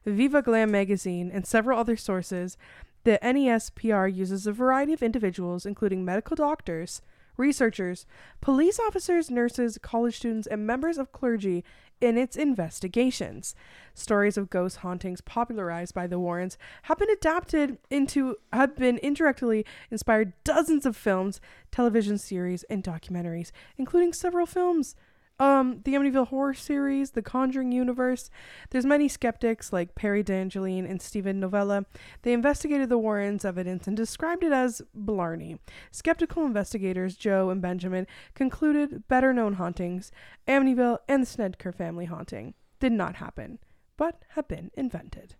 Viva 0.07 0.41
Glam 0.41 0.71
magazine, 0.71 1.31
and 1.31 1.47
several 1.47 1.79
other 1.79 1.99
sources, 1.99 2.57
the 3.05 3.19
NESPR 3.23 4.09
uses 4.15 4.47
a 4.47 4.53
variety 4.53 4.95
of 4.95 5.03
individuals, 5.03 5.67
including 5.67 6.03
medical 6.03 6.35
doctors, 6.35 7.03
researchers, 7.37 8.07
police 8.41 8.81
officers, 8.81 9.31
nurses, 9.31 9.79
college 9.83 10.17
students, 10.17 10.47
and 10.47 10.67
members 10.67 10.97
of 10.97 11.13
clergy 11.13 11.63
in 12.01 12.17
its 12.17 12.37
investigations. 12.37 13.55
Stories 13.95 14.37
of 14.37 14.51
ghost 14.51 14.79
hauntings 14.79 15.21
popularized 15.21 15.95
by 15.95 16.07
the 16.07 16.19
Warrens 16.19 16.57
have 16.83 16.99
been 16.99 17.11
adapted 17.11 17.79
into 17.91 18.37
have 18.53 18.77
been 18.77 18.99
indirectly 19.03 19.65
inspired 19.91 20.33
dozens 20.45 20.87
of 20.87 20.97
films, 20.97 21.41
television 21.71 22.19
series, 22.19 22.65
and 22.65 22.85
documentaries, 22.85 23.51
including 23.77 24.13
several 24.13 24.47
films. 24.47 24.95
Um, 25.41 25.83
the 25.85 25.95
Amityville 25.95 26.29
Horror 26.29 26.55
series, 26.55 27.13
The 27.13 27.23
Conjuring 27.23 27.71
universe. 27.71 28.29
There's 28.71 28.85
many 28.85 29.07
skeptics 29.07 29.73
like 29.73 29.95
Perry 29.95 30.25
DeAngelis 30.25 30.91
and 30.91 31.01
Steven 31.01 31.39
Novella. 31.39 31.87
They 32.23 32.33
investigated 32.33 32.89
the 32.89 32.99
Warrens' 32.99 33.45
evidence 33.45 33.87
and 33.87 33.97
described 33.97 34.43
it 34.43 34.51
as 34.51 34.83
blarney. 34.95 35.61
Skeptical 35.93 36.45
investigators 36.45 37.15
Joe 37.17 37.51
and 37.51 37.63
Benjamin 37.63 38.09
concluded 38.35 39.07
better 39.07 39.33
known 39.33 39.55
hauntings, 39.55 40.11
Amityville 40.49 40.99
and 41.09 41.23
the 41.23 41.27
Snedeker 41.27 41.71
family 41.71 42.07
haunting, 42.07 42.55
did 42.81 42.93
not 42.93 43.17
happen, 43.17 43.61
but 43.97 44.23
have 44.31 44.49
been 44.49 44.73
invented. 44.75 45.37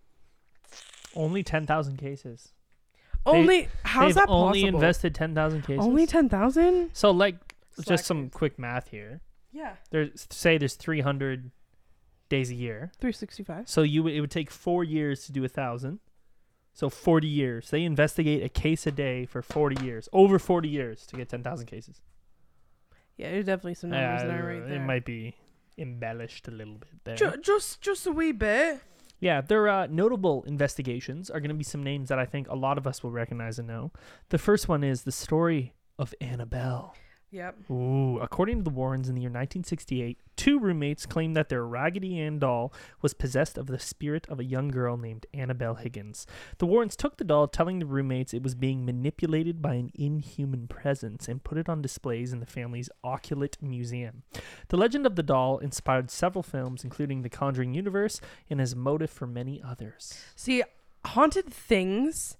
Only 1.13 1.43
10,000 1.43 1.97
cases. 1.97 2.53
Only 3.25 3.67
how's 3.83 4.15
They've 4.15 4.23
that 4.23 4.29
only 4.29 4.61
possible? 4.61 4.77
invested 4.79 5.13
10,000 5.15 5.61
cases. 5.63 5.85
Only 5.85 6.05
ten 6.07 6.29
thousand? 6.29 6.91
So 6.93 7.11
like 7.11 7.35
just 7.85 8.05
some 8.05 8.29
quick 8.29 8.57
math 8.57 8.87
here. 8.89 9.19
Yeah, 9.51 9.75
There's 9.89 10.27
say 10.29 10.57
there's 10.57 10.75
300 10.75 11.51
days 12.29 12.51
a 12.51 12.55
year. 12.55 12.91
three 12.99 13.11
sixty 13.11 13.43
five. 13.43 13.67
So 13.67 13.81
you 13.81 14.05
it 14.07 14.19
would 14.21 14.29
take 14.31 14.51
4 14.51 14.83
years 14.83 15.25
to 15.25 15.31
do 15.31 15.41
a 15.41 15.49
1000. 15.49 15.99
So 16.73 16.89
40 16.89 17.27
years. 17.27 17.71
They 17.71 17.83
investigate 17.83 18.43
a 18.43 18.49
case 18.49 18.85
a 18.87 18.91
day 18.91 19.25
for 19.25 19.41
40 19.41 19.83
years. 19.83 20.07
Over 20.13 20.37
40 20.39 20.69
years 20.69 21.05
to 21.07 21.17
get 21.17 21.27
10,000 21.29 21.65
cases. 21.65 22.01
Yeah, 23.17 23.31
there's 23.31 23.45
definitely 23.45 23.73
some 23.73 23.89
numbers 23.89 24.21
there 24.27 24.43
right 24.45 24.61
Uh, 24.61 24.65
there. 24.67 24.75
It 24.75 24.85
might 24.85 25.03
be 25.03 25.35
embellished 25.77 26.47
a 26.47 26.51
little 26.51 26.75
bit 26.75 26.89
there. 27.03 27.15
Ju- 27.15 27.41
just 27.41 27.81
just 27.81 28.05
a 28.07 28.11
wee 28.11 28.31
bit. 28.31 28.81
Yeah, 29.19 29.41
their 29.41 29.67
uh, 29.67 29.87
notable 29.87 30.43
investigations 30.43 31.29
are 31.29 31.41
going 31.41 31.49
to 31.49 31.55
be 31.55 31.63
some 31.65 31.83
names 31.83 32.07
that 32.09 32.19
I 32.19 32.25
think 32.25 32.47
a 32.47 32.55
lot 32.55 32.77
of 32.77 32.87
us 32.87 33.03
will 33.03 33.11
recognize 33.11 33.59
and 33.59 33.67
know. 33.67 33.91
The 34.29 34.37
first 34.37 34.69
one 34.69 34.81
is 34.83 35.03
the 35.03 35.11
story 35.11 35.73
of 35.97 36.13
Annabelle. 36.21 36.95
Yep. 37.31 37.69
Ooh, 37.69 38.17
according 38.19 38.57
to 38.57 38.63
the 38.63 38.71
Warrens 38.71 39.07
in 39.07 39.13
the 39.13 39.21
year 39.21 39.29
1968, 39.29 40.17
two 40.35 40.59
roommates 40.59 41.05
claimed 41.05 41.37
that 41.37 41.49
their 41.49 41.63
Raggedy 41.63 42.19
Ann 42.19 42.39
doll 42.39 42.73
was 43.03 43.13
possessed 43.13 43.55
of 43.55 43.67
the 43.67 43.77
spirit 43.77 44.25
of 44.29 44.39
a 44.39 44.43
young 44.43 44.69
girl 44.69 44.97
named 44.97 45.27
Annabelle 45.31 45.75
Higgins. 45.75 46.25
The 46.57 46.65
Warrens 46.65 46.95
took 46.95 47.17
the 47.17 47.23
doll, 47.23 47.47
telling 47.47 47.77
the 47.77 47.85
roommates 47.85 48.33
it 48.33 48.41
was 48.41 48.55
being 48.55 48.83
manipulated 48.83 49.61
by 49.61 49.75
an 49.75 49.91
inhuman 49.93 50.67
presence, 50.67 51.27
and 51.27 51.43
put 51.43 51.59
it 51.59 51.69
on 51.69 51.83
displays 51.83 52.33
in 52.33 52.39
the 52.39 52.47
family's 52.47 52.89
Oculate 53.03 53.61
Museum. 53.61 54.23
The 54.69 54.77
legend 54.77 55.05
of 55.05 55.15
the 55.15 55.23
doll 55.23 55.59
inspired 55.59 56.09
several 56.09 56.41
films, 56.41 56.83
including 56.83 57.21
The 57.21 57.29
Conjuring 57.29 57.75
universe, 57.75 58.19
and 58.49 58.59
is 58.59 58.73
a 58.73 58.77
motive 58.77 59.11
for 59.11 59.27
many 59.27 59.61
others. 59.61 60.19
See, 60.35 60.63
haunted 61.05 61.53
things 61.53 62.37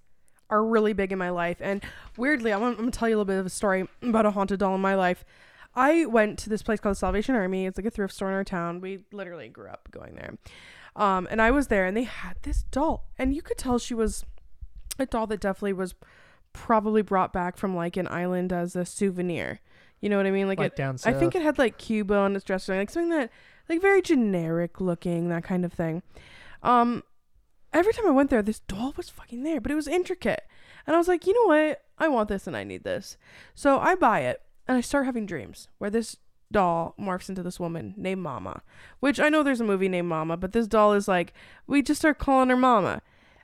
are 0.50 0.64
really 0.64 0.94
big 0.94 1.12
in 1.12 1.18
my 1.20 1.30
life, 1.30 1.58
and 1.60 1.84
weirdly, 2.18 2.52
I'm, 2.54 2.60
gonna- 2.60 2.72
I'm 2.72 2.78
gonna 2.80 2.92
tell 2.92 3.08
you 3.10 3.16
a 3.16 3.18
little 3.18 3.26
bit 3.26 3.40
of 3.40 3.46
a 3.46 3.50
story 3.50 3.88
about 4.02 4.26
a 4.26 4.32
haunted 4.32 4.60
doll 4.60 4.76
in 4.76 4.82
my 4.82 4.96
life. 4.96 5.24
I 5.76 6.06
went 6.06 6.40
to 6.40 6.50
this 6.50 6.64
place 6.64 6.80
called 6.80 6.98
Salvation 6.98 7.36
Army. 7.36 7.66
It's 7.68 7.78
like 7.78 7.86
a 7.86 7.92
thrift 7.92 8.14
store 8.14 8.30
in 8.30 8.34
our 8.34 8.44
town. 8.44 8.82
We 8.82 9.04
literally 9.12 9.48
grew 9.50 9.68
up 9.70 9.88
going 9.92 10.16
there. 10.16 10.34
Um, 10.96 11.28
and 11.30 11.42
I 11.42 11.52
was 11.52 11.68
there, 11.68 11.86
and 11.86 11.96
they 11.96 12.04
had 12.04 12.38
this 12.42 12.64
doll, 12.72 13.06
and 13.18 13.34
you 13.36 13.42
could 13.42 13.58
tell 13.58 13.78
she 13.78 13.94
was 13.94 14.26
a 14.98 15.06
doll 15.06 15.28
that 15.28 15.40
definitely 15.40 15.74
was 15.74 15.94
probably 16.52 17.02
brought 17.04 17.32
back 17.32 17.56
from 17.58 17.76
like 17.76 17.96
an 17.96 18.08
island 18.08 18.52
as 18.52 18.76
a 18.76 18.84
souvenir. 18.86 19.60
You 20.02 20.10
know 20.10 20.18
what 20.18 20.26
I 20.26 20.32
mean? 20.32 20.48
Like, 20.48 20.58
Like 20.60 20.72
it, 20.74 20.76
down 20.78 20.98
I 21.06 21.14
think 21.14 21.36
it 21.36 21.42
had 21.42 21.58
like 21.60 21.78
Cuba 21.78 22.16
on 22.16 22.36
its 22.36 22.44
dressing, 22.44 22.76
like 22.78 22.90
something 22.90 23.10
that 23.12 23.30
like 23.70 23.82
very 23.82 24.02
generic 24.02 24.82
looking, 24.82 25.30
that 25.30 25.44
kind 25.44 25.64
of 25.64 25.72
thing. 25.72 26.02
Um, 26.64 27.04
every 27.74 27.94
time 27.94 28.08
I 28.08 28.12
went 28.12 28.30
there, 28.30 28.42
this 28.42 28.60
doll 28.62 28.94
was 28.98 29.10
fucking 29.10 29.44
there, 29.44 29.62
but 29.62 29.72
it 29.72 29.76
was 29.76 29.88
intricate, 29.88 30.44
and 30.86 30.96
I 30.96 31.00
was 31.00 31.08
like, 31.08 31.26
you 31.28 31.34
know 31.34 31.56
what? 31.56 31.84
I 31.98 32.08
want 32.08 32.30
this, 32.30 32.48
and 32.48 32.56
I 32.56 32.64
need 32.64 32.84
this. 32.84 33.18
So 33.56 33.80
I 33.80 33.96
buy 33.96 34.22
it, 34.22 34.42
and 34.68 34.78
I 34.78 34.82
start 34.82 35.06
having 35.06 35.26
dreams 35.26 35.68
where 35.78 35.90
this 35.90 36.18
doll 36.52 36.96
morphs 37.00 37.30
into 37.30 37.44
this 37.44 37.60
woman 37.60 37.94
named 37.98 38.22
Mama, 38.22 38.62
which 39.00 39.20
I 39.20 39.30
know 39.30 39.44
there's 39.44 39.62
a 39.62 39.66
movie 39.66 39.90
named 39.90 40.08
Mama, 40.08 40.38
but 40.38 40.52
this 40.52 40.68
doll 40.68 40.94
is 40.94 41.08
like 41.08 41.34
we 41.68 41.82
just 41.82 42.02
start 42.02 42.18
calling 42.20 42.50
her 42.50 42.58
Mama, 42.58 43.02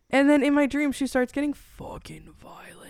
and 0.10 0.30
then 0.30 0.44
in 0.44 0.54
my 0.54 0.66
dream 0.66 0.92
she 0.92 1.08
starts 1.08 1.32
getting 1.32 1.54
fucking 1.54 2.34
violent. 2.40 2.85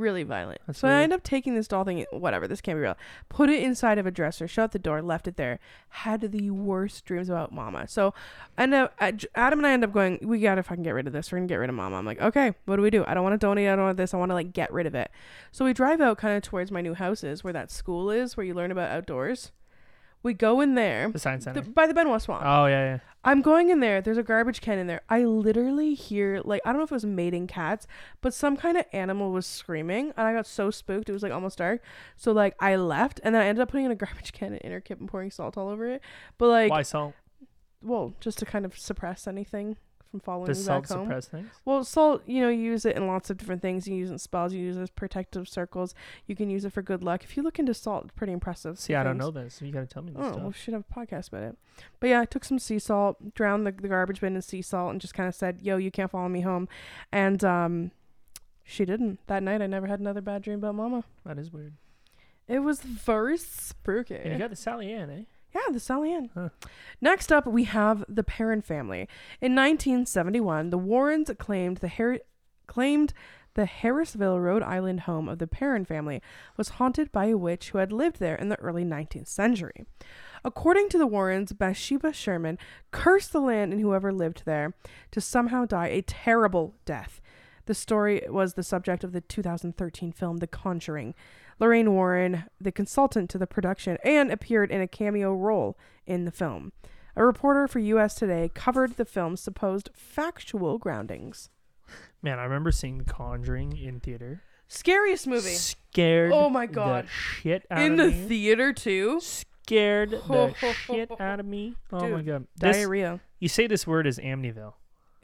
Really 0.00 0.22
violent. 0.22 0.62
That's 0.66 0.78
so 0.78 0.88
I 0.88 1.02
end 1.02 1.12
up 1.12 1.22
taking 1.22 1.54
this 1.54 1.68
doll 1.68 1.84
thing, 1.84 2.06
whatever, 2.10 2.48
this 2.48 2.62
can't 2.62 2.78
be 2.78 2.80
real. 2.80 2.96
Put 3.28 3.50
it 3.50 3.62
inside 3.62 3.98
of 3.98 4.06
a 4.06 4.10
dresser, 4.10 4.48
shut 4.48 4.72
the 4.72 4.78
door, 4.78 5.02
left 5.02 5.28
it 5.28 5.36
there. 5.36 5.58
Had 5.90 6.22
the 6.22 6.50
worst 6.50 7.04
dreams 7.04 7.28
about 7.28 7.52
Mama. 7.52 7.86
So 7.86 8.14
and 8.56 8.72
uh, 8.72 8.88
Adam 9.34 9.58
and 9.58 9.66
I 9.66 9.72
end 9.72 9.84
up 9.84 9.92
going, 9.92 10.18
we 10.22 10.40
gotta 10.40 10.62
fucking 10.62 10.84
get 10.84 10.94
rid 10.94 11.06
of 11.06 11.12
this. 11.12 11.30
We're 11.30 11.36
gonna 11.36 11.48
get 11.48 11.56
rid 11.56 11.68
of 11.68 11.76
Mama. 11.76 11.96
I'm 11.96 12.06
like, 12.06 12.18
okay, 12.18 12.54
what 12.64 12.76
do 12.76 12.82
we 12.82 12.88
do? 12.88 13.04
I 13.06 13.12
don't 13.12 13.22
want 13.22 13.38
to 13.38 13.46
donate. 13.46 13.68
I 13.68 13.76
don't 13.76 13.84
want 13.84 13.98
this. 13.98 14.14
I 14.14 14.16
want 14.16 14.30
to 14.30 14.34
like 14.34 14.54
get 14.54 14.72
rid 14.72 14.86
of 14.86 14.94
it. 14.94 15.10
So 15.52 15.66
we 15.66 15.74
drive 15.74 16.00
out 16.00 16.16
kind 16.16 16.34
of 16.34 16.42
towards 16.42 16.70
my 16.70 16.80
new 16.80 16.94
houses 16.94 17.44
where 17.44 17.52
that 17.52 17.70
school 17.70 18.10
is, 18.10 18.38
where 18.38 18.46
you 18.46 18.54
learn 18.54 18.70
about 18.70 18.90
outdoors. 18.90 19.52
We 20.22 20.34
go 20.34 20.60
in 20.60 20.74
there 20.74 21.10
The 21.10 21.18
Science 21.18 21.44
Center. 21.44 21.60
the, 21.62 21.70
by 21.70 21.86
the 21.86 21.94
Benoit 21.94 22.20
Swamp. 22.20 22.42
oh, 22.44 22.66
yeah, 22.66 22.84
yeah. 22.84 22.98
I'm 23.22 23.42
going 23.42 23.68
in 23.68 23.80
there. 23.80 24.00
There's 24.00 24.16
a 24.16 24.22
garbage 24.22 24.60
can 24.62 24.78
in 24.78 24.86
there. 24.86 25.02
I 25.08 25.24
literally 25.24 25.94
hear 25.94 26.40
like 26.44 26.62
I 26.64 26.70
don't 26.70 26.78
know 26.78 26.84
if 26.84 26.90
it 26.90 26.94
was 26.94 27.04
mating 27.04 27.46
cats, 27.46 27.86
but 28.22 28.32
some 28.32 28.56
kind 28.56 28.78
of 28.78 28.86
animal 28.92 29.30
was 29.30 29.46
screaming, 29.46 30.12
and 30.16 30.26
I 30.26 30.32
got 30.32 30.46
so 30.46 30.70
spooked. 30.70 31.08
It 31.10 31.12
was 31.12 31.22
like 31.22 31.32
almost 31.32 31.58
dark, 31.58 31.82
so 32.16 32.32
like 32.32 32.54
I 32.60 32.76
left, 32.76 33.20
and 33.22 33.34
then 33.34 33.42
I 33.42 33.46
ended 33.46 33.60
up 33.60 33.70
putting 33.70 33.84
in 33.86 33.92
a 33.92 33.94
garbage 34.06 34.32
can 34.32 34.54
in 34.54 34.70
Interkip 34.72 35.00
and 35.00 35.08
pouring 35.08 35.30
salt 35.30 35.58
all 35.58 35.68
over 35.68 35.86
it. 35.86 36.00
But 36.38 36.48
like, 36.48 36.70
Why 36.70 36.80
salt? 36.82 37.14
well, 37.82 38.14
just 38.20 38.38
to 38.38 38.46
kind 38.46 38.64
of 38.64 38.78
suppress 38.78 39.26
anything 39.26 39.76
from 40.10 40.20
following 40.20 40.46
Does 40.46 40.58
me 40.58 40.64
salt 40.64 40.82
back 40.88 40.96
home. 40.96 41.06
suppress 41.06 41.26
things? 41.28 41.48
Well, 41.64 41.84
salt, 41.84 42.22
you 42.26 42.40
know, 42.40 42.48
you 42.48 42.62
use 42.62 42.84
it 42.84 42.96
in 42.96 43.06
lots 43.06 43.30
of 43.30 43.36
different 43.36 43.62
things. 43.62 43.86
You 43.86 43.94
use 43.96 44.10
it 44.10 44.14
in 44.14 44.18
spells. 44.18 44.52
You 44.52 44.60
use 44.60 44.76
it 44.76 44.82
as 44.82 44.90
protective 44.90 45.48
circles. 45.48 45.94
You 46.26 46.34
can 46.36 46.50
use 46.50 46.64
it 46.64 46.72
for 46.72 46.82
good 46.82 47.02
luck. 47.04 47.22
If 47.24 47.36
you 47.36 47.42
look 47.42 47.58
into 47.58 47.74
salt, 47.74 48.04
it's 48.06 48.14
pretty 48.14 48.32
impressive. 48.32 48.78
See, 48.78 48.94
I 48.94 49.02
don't 49.04 49.16
know 49.18 49.30
this. 49.30 49.54
So 49.54 49.64
you 49.64 49.72
got 49.72 49.80
to 49.80 49.86
tell 49.86 50.02
me 50.02 50.12
this 50.12 50.22
Oh, 50.24 50.32
stuff. 50.32 50.44
we 50.46 50.52
should 50.52 50.74
have 50.74 50.84
a 50.90 50.94
podcast 50.94 51.28
about 51.28 51.42
it. 51.44 51.56
But 52.00 52.08
yeah, 52.08 52.20
I 52.20 52.24
took 52.24 52.44
some 52.44 52.58
sea 52.58 52.78
salt, 52.78 53.34
drowned 53.34 53.66
the, 53.66 53.72
the 53.72 53.88
garbage 53.88 54.20
bin 54.20 54.34
in 54.36 54.42
sea 54.42 54.62
salt, 54.62 54.90
and 54.92 55.00
just 55.00 55.14
kind 55.14 55.28
of 55.28 55.34
said, 55.34 55.60
"Yo, 55.62 55.76
you 55.76 55.90
can't 55.90 56.10
follow 56.10 56.28
me 56.28 56.40
home." 56.42 56.68
And 57.12 57.42
um, 57.44 57.90
she 58.64 58.84
didn't. 58.84 59.20
That 59.28 59.42
night, 59.42 59.62
I 59.62 59.66
never 59.66 59.86
had 59.86 60.00
another 60.00 60.20
bad 60.20 60.42
dream 60.42 60.58
about 60.58 60.74
Mama. 60.74 61.04
That 61.24 61.38
is 61.38 61.52
weird. 61.52 61.74
It 62.48 62.58
was 62.60 62.80
very 62.80 63.38
spooky. 63.38 64.16
And 64.16 64.32
you 64.32 64.38
got 64.38 64.50
the 64.50 64.56
Sally 64.56 64.92
Ann, 64.92 65.08
eh? 65.10 65.22
Yeah, 65.54 65.72
the 65.72 65.80
Sally 65.80 66.12
Ann. 66.12 66.30
Huh. 66.34 66.50
Next 67.00 67.32
up, 67.32 67.46
we 67.46 67.64
have 67.64 68.04
the 68.08 68.22
Perron 68.22 68.62
family. 68.62 69.08
In 69.40 69.54
1971, 69.54 70.70
the 70.70 70.78
Warrens 70.78 71.30
claimed 71.38 71.78
the 71.78 72.20
claimed 72.66 73.12
The 73.54 73.66
Harrisville, 73.66 74.40
Rhode 74.40 74.62
Island 74.62 75.00
home 75.00 75.28
of 75.28 75.38
the 75.38 75.48
Perron 75.48 75.84
family 75.84 76.22
was 76.56 76.70
haunted 76.70 77.10
by 77.10 77.26
a 77.26 77.36
witch 77.36 77.70
who 77.70 77.78
had 77.78 77.90
lived 77.90 78.20
there 78.20 78.36
in 78.36 78.48
the 78.48 78.60
early 78.60 78.84
19th 78.84 79.26
century. 79.26 79.86
According 80.44 80.88
to 80.90 80.98
the 80.98 81.06
Warrens, 81.06 81.52
Bathsheba 81.52 82.12
Sherman 82.12 82.58
cursed 82.92 83.32
the 83.32 83.40
land 83.40 83.72
and 83.72 83.80
whoever 83.80 84.12
lived 84.12 84.44
there 84.44 84.74
to 85.10 85.20
somehow 85.20 85.64
die 85.64 85.88
a 85.88 86.02
terrible 86.02 86.76
death. 86.84 87.20
The 87.66 87.74
story 87.74 88.22
was 88.28 88.54
the 88.54 88.62
subject 88.62 89.04
of 89.04 89.12
the 89.12 89.20
2013 89.20 90.12
film 90.12 90.38
The 90.38 90.46
Conjuring. 90.46 91.14
Lorraine 91.60 91.92
Warren, 91.92 92.44
the 92.60 92.72
consultant 92.72 93.28
to 93.30 93.38
the 93.38 93.46
production, 93.46 93.98
and 94.02 94.32
appeared 94.32 94.70
in 94.70 94.80
a 94.80 94.88
cameo 94.88 95.32
role 95.34 95.76
in 96.06 96.24
the 96.24 96.30
film. 96.30 96.72
A 97.14 97.24
reporter 97.24 97.68
for 97.68 97.78
US 97.80 98.14
Today 98.14 98.50
covered 98.54 98.96
the 98.96 99.04
film's 99.04 99.40
supposed 99.40 99.90
factual 99.92 100.78
groundings. 100.78 101.50
Man, 102.22 102.38
I 102.38 102.44
remember 102.44 102.72
seeing 102.72 102.98
The 102.98 103.04
Conjuring 103.04 103.76
in 103.76 104.00
theater. 104.00 104.42
Scariest 104.68 105.26
movie. 105.26 105.50
Scared. 105.50 106.32
Oh 106.32 106.48
my 106.48 106.66
God. 106.66 107.04
The 107.04 107.08
shit 107.08 107.66
out 107.70 107.82
in 107.82 107.92
of 107.92 107.98
the 107.98 108.06
me. 108.20 108.28
theater 108.28 108.72
too. 108.72 109.20
Scared 109.20 110.10
the 110.28 110.54
shit 110.86 111.10
out 111.20 111.40
of 111.40 111.46
me. 111.46 111.74
Oh 111.92 112.08
my 112.08 112.22
god. 112.22 112.46
This, 112.56 112.76
Diarrhea. 112.76 113.20
you 113.38 113.48
say 113.48 113.66
this 113.66 113.86
word 113.86 114.06
as 114.06 114.18
Amityville. 114.18 114.74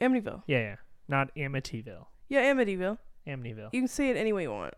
Amityville. 0.01 0.43
Yeah, 0.47 0.59
yeah. 0.59 0.75
Not 1.07 1.33
Amityville. 1.35 2.05
Yeah, 2.29 2.53
Amityville. 2.53 2.97
Amityville. 3.25 3.69
You 3.71 3.81
can 3.81 3.87
say 3.87 4.09
it 4.09 4.17
any 4.17 4.33
way 4.33 4.43
you 4.43 4.51
want. 4.51 4.73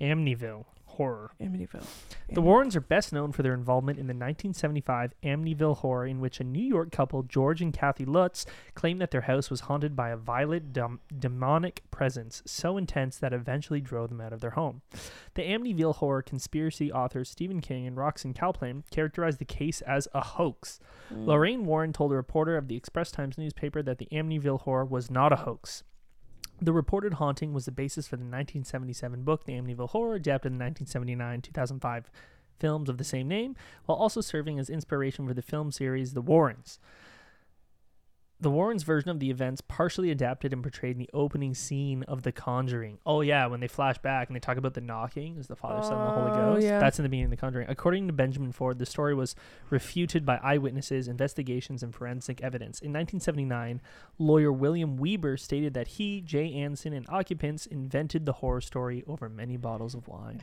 Amityville. 0.00 0.66
Horror. 1.00 1.30
Amityville. 1.40 1.86
The 2.28 2.42
Warrens 2.42 2.76
are 2.76 2.82
best 2.82 3.10
known 3.10 3.32
for 3.32 3.42
their 3.42 3.54
involvement 3.54 3.98
in 3.98 4.06
the 4.06 4.12
1975 4.12 5.14
Amityville 5.22 5.78
horror, 5.78 6.06
in 6.06 6.20
which 6.20 6.40
a 6.40 6.44
New 6.44 6.62
York 6.62 6.92
couple, 6.92 7.22
George 7.22 7.62
and 7.62 7.72
Kathy 7.72 8.04
Lutz, 8.04 8.44
claimed 8.74 9.00
that 9.00 9.10
their 9.10 9.22
house 9.22 9.48
was 9.48 9.60
haunted 9.60 9.96
by 9.96 10.10
a 10.10 10.16
violent, 10.18 10.74
dem- 10.74 11.00
demonic 11.18 11.84
presence 11.90 12.42
so 12.44 12.76
intense 12.76 13.16
that 13.16 13.32
eventually 13.32 13.80
drove 13.80 14.10
them 14.10 14.20
out 14.20 14.34
of 14.34 14.42
their 14.42 14.50
home. 14.50 14.82
The 15.32 15.42
Amityville 15.42 15.94
horror 15.94 16.20
conspiracy 16.20 16.92
authors 16.92 17.30
Stephen 17.30 17.62
King 17.62 17.86
and 17.86 17.96
Roxanne 17.96 18.34
Kaplan 18.34 18.84
characterized 18.90 19.38
the 19.38 19.46
case 19.46 19.80
as 19.80 20.06
a 20.12 20.20
hoax. 20.20 20.80
Mm. 21.10 21.24
Lorraine 21.24 21.64
Warren 21.64 21.94
told 21.94 22.12
a 22.12 22.16
reporter 22.16 22.58
of 22.58 22.68
the 22.68 22.76
Express 22.76 23.10
Times 23.10 23.38
newspaper 23.38 23.82
that 23.82 23.96
the 23.96 24.08
Amityville 24.12 24.60
horror 24.60 24.84
was 24.84 25.10
not 25.10 25.32
a 25.32 25.36
hoax. 25.36 25.82
The 26.62 26.72
reported 26.74 27.14
haunting 27.14 27.54
was 27.54 27.64
the 27.64 27.72
basis 27.72 28.06
for 28.06 28.16
the 28.16 28.24
1977 28.24 29.22
book, 29.22 29.44
The 29.44 29.54
Amityville 29.54 29.90
Horror, 29.90 30.16
adapted 30.16 30.52
in 30.52 30.58
the 30.58 30.64
1979 30.64 31.40
2005 31.40 32.10
films 32.58 32.90
of 32.90 32.98
the 32.98 33.04
same 33.04 33.28
name, 33.28 33.56
while 33.86 33.96
also 33.96 34.20
serving 34.20 34.58
as 34.58 34.68
inspiration 34.68 35.26
for 35.26 35.32
the 35.32 35.40
film 35.40 35.72
series 35.72 36.12
The 36.12 36.20
Warrens. 36.20 36.78
The 38.42 38.50
Warrens' 38.50 38.84
version 38.84 39.10
of 39.10 39.20
the 39.20 39.28
events 39.30 39.60
partially 39.60 40.10
adapted 40.10 40.54
and 40.54 40.62
portrayed 40.62 40.92
in 40.92 40.98
the 40.98 41.10
opening 41.12 41.52
scene 41.54 42.04
of 42.04 42.22
The 42.22 42.32
Conjuring. 42.32 42.96
Oh 43.04 43.20
yeah, 43.20 43.44
when 43.46 43.60
they 43.60 43.68
flash 43.68 43.98
back 43.98 44.28
and 44.28 44.34
they 44.34 44.40
talk 44.40 44.56
about 44.56 44.72
the 44.72 44.80
knocking 44.80 45.36
as 45.38 45.46
the 45.46 45.56
Father, 45.56 45.82
Son, 45.82 45.92
and 45.98 46.06
the 46.06 46.12
Holy 46.12 46.30
Oh, 46.30 46.54
Ghost. 46.54 46.64
yeah. 46.66 46.78
That's 46.78 46.98
in 46.98 47.02
the 47.02 47.10
beginning 47.10 47.26
of 47.26 47.30
The 47.32 47.36
Conjuring. 47.36 47.66
According 47.68 48.06
to 48.06 48.14
Benjamin 48.14 48.52
Ford, 48.52 48.78
the 48.78 48.86
story 48.86 49.14
was 49.14 49.36
refuted 49.68 50.24
by 50.24 50.38
eyewitnesses, 50.42 51.06
investigations, 51.06 51.82
and 51.82 51.94
forensic 51.94 52.40
evidence. 52.40 52.80
In 52.80 52.92
1979, 52.94 53.82
lawyer 54.18 54.50
William 54.52 54.96
Weber 54.96 55.36
stated 55.36 55.74
that 55.74 55.88
he, 55.88 56.22
Jay 56.22 56.50
Anson, 56.54 56.94
and 56.94 57.06
occupants 57.10 57.66
invented 57.66 58.24
the 58.24 58.32
horror 58.32 58.62
story 58.62 59.04
over 59.06 59.28
many 59.28 59.58
bottles 59.58 59.94
of 59.94 60.08
wine. 60.08 60.40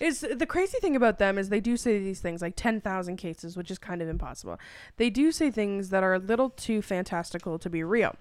Is 0.00 0.20
the 0.20 0.46
crazy 0.46 0.78
thing 0.78 0.96
about 0.96 1.18
them 1.18 1.38
is 1.38 1.48
they 1.48 1.60
do 1.60 1.76
say 1.76 1.98
these 1.98 2.20
things 2.20 2.42
like 2.42 2.54
10,000 2.56 3.16
cases, 3.16 3.56
which 3.56 3.70
is 3.70 3.78
kind 3.78 4.00
of 4.00 4.08
impossible. 4.08 4.58
They 4.96 5.10
do 5.10 5.32
say 5.32 5.50
things 5.50 5.90
that 5.90 6.02
are 6.02 6.14
a 6.14 6.18
little 6.18 6.50
too 6.50 6.82
fantastical 6.82 7.58
to 7.58 7.70
be 7.70 7.82
real. 7.82 8.14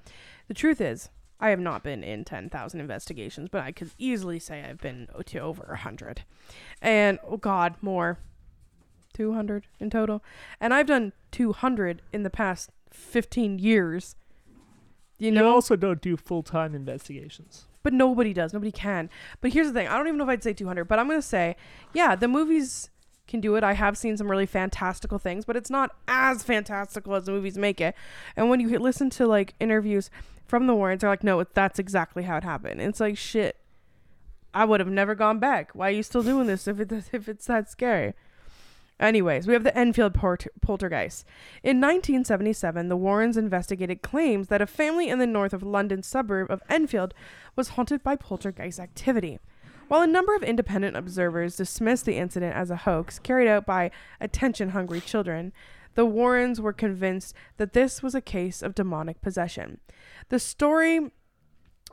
The 0.48 0.54
truth 0.54 0.82
is, 0.82 1.10
I 1.40 1.50
have 1.50 1.60
not 1.60 1.84
been 1.84 2.04
in 2.04 2.26
10,000 2.26 2.80
investigations, 2.80 3.50
but 3.52 3.64
I 3.64 3.72
could 3.72 3.92
easily 3.98 4.40
say 4.40 4.64
I've 4.64 4.82
been 4.82 5.08
to 5.24 5.40
over 5.40 5.64
100. 5.68 6.24
And 6.82 7.20
oh 7.28 7.38
god, 7.38 7.76
more. 7.82 8.18
200 9.14 9.66
in 9.80 9.90
total. 9.90 10.24
And 10.60 10.74
I've 10.74 10.86
done 10.86 11.12
200 11.32 12.02
in 12.14 12.24
the 12.24 12.30
past 12.30 12.70
15 12.92 13.60
years. 13.60 14.16
You 15.18 15.32
know, 15.32 15.52
also 15.52 15.76
don't 15.76 16.02
do 16.02 16.16
full 16.16 16.44
time 16.44 16.76
investigations. 16.76 17.66
But 17.88 17.94
nobody 17.94 18.34
does. 18.34 18.52
Nobody 18.52 18.74
can. 18.74 19.10
But 19.40 19.54
here's 19.54 19.68
the 19.68 19.74
thing. 19.74 19.88
I 19.88 19.96
don't 19.96 20.08
even 20.08 20.18
know 20.18 20.26
if 20.26 20.30
I'd 20.30 20.44
say 20.44 20.52
200, 20.52 20.90
but 20.90 21.00
I'm 21.00 21.08
going 21.08 21.22
to 21.22 21.26
say, 21.26 21.56
yeah, 21.94 22.18
the 22.18 22.28
movies 22.28 22.90
can 23.30 23.40
do 23.40 23.56
it. 23.56 23.64
I 23.64 23.76
have 23.76 23.98
seen 23.98 24.18
some 24.18 24.30
really 24.30 24.46
fantastical 24.46 25.18
things, 25.18 25.46
but 25.46 25.56
it's 25.56 25.70
not 25.70 25.96
as 26.06 26.44
fantastical 26.44 27.16
as 27.16 27.28
the 27.28 27.32
movies 27.32 27.58
make 27.58 27.80
it. 27.80 27.96
And 28.36 28.50
when 28.50 28.60
you 28.60 28.68
listen 28.78 29.10
to 29.12 29.26
like 29.26 29.54
interviews 29.62 30.10
from 30.44 30.68
the 30.68 30.76
Warrens, 30.76 31.00
they're 31.00 31.10
like, 31.10 31.24
no, 31.24 31.42
that's 31.54 31.80
exactly 31.80 32.24
how 32.24 32.36
it 32.36 32.44
happened. 32.44 32.82
And 32.82 32.90
it's 32.90 33.00
like, 33.00 33.18
shit, 33.18 33.56
I 34.54 34.66
would 34.66 34.82
have 34.82 34.90
never 34.90 35.16
gone 35.16 35.40
back. 35.40 35.72
Why 35.72 35.88
are 35.88 35.92
you 35.92 36.04
still 36.04 36.24
doing 36.24 36.48
this 36.48 36.68
if 36.68 36.82
it 36.82 36.92
if 37.14 37.30
it's 37.30 37.46
that 37.46 37.72
scary? 37.72 38.16
Anyways, 39.00 39.46
we 39.46 39.54
have 39.54 39.64
the 39.64 39.78
Enfield 39.78 40.16
port- 40.16 40.48
poltergeist. 40.62 41.26
In 41.64 41.78
1977, 41.78 42.90
the 42.90 42.98
Warrens 42.98 43.38
investigated 43.38 44.02
claims 44.02 44.48
that 44.48 44.62
a 44.62 44.68
family 44.68 45.08
in 45.08 45.20
the 45.20 45.28
north 45.28 45.54
of 45.54 45.62
London 45.62 46.02
suburb 46.02 46.50
of 46.50 46.64
Enfield 46.68 47.14
was 47.56 47.70
haunted 47.70 48.02
by 48.02 48.16
poltergeist 48.16 48.80
activity. 48.80 49.40
While 49.88 50.02
a 50.02 50.08
number 50.08 50.36
of 50.36 50.44
independent 50.44 50.98
observers 50.98 51.56
dismissed 51.56 52.06
the 52.06 52.18
incident 52.18 52.56
as 52.56 52.72
a 52.72 52.76
hoax 52.76 53.20
carried 53.20 53.48
out 53.48 53.66
by 53.66 53.92
attention 54.20 54.70
hungry 54.70 55.00
children, 55.00 55.54
the 55.94 56.06
Warrens 56.06 56.60
were 56.60 56.74
convinced 56.74 57.34
that 57.58 57.74
this 57.74 58.04
was 58.04 58.14
a 58.14 58.22
case 58.22 58.62
of 58.62 58.76
demonic 58.76 59.22
possession. 59.22 59.80
The 60.30 60.40
story 60.40 61.12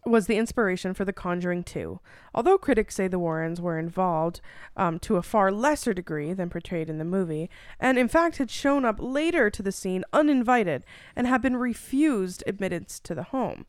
was 0.07 0.27
the 0.27 0.37
inspiration 0.37 0.93
for 0.93 1.05
The 1.05 1.13
Conjuring 1.13 1.65
2. 1.65 1.99
Although 2.35 2.59
critics 2.59 2.95
say 2.95 3.09
the 3.09 3.19
Warrens 3.19 3.61
were 3.61 3.79
involved 3.79 4.41
um, 4.77 4.99
to 5.01 5.17
a 5.17 5.23
far 5.23 5.51
lesser 5.51 5.95
degree 5.95 6.33
than 6.33 6.51
portrayed 6.51 6.91
in 6.91 6.99
the 6.99 7.05
movie, 7.05 7.49
and 7.81 7.99
in 7.99 8.09
fact 8.09 8.37
had 8.37 8.51
shown 8.51 8.85
up 8.85 8.97
later 8.99 9.49
to 9.51 9.63
the 9.63 9.73
scene 9.73 10.05
uninvited 10.13 10.85
and 11.17 11.27
had 11.27 11.41
been 11.41 11.57
refused 11.57 12.43
admittance 12.47 13.01
to 13.01 13.15
the 13.15 13.25
home. 13.25 13.65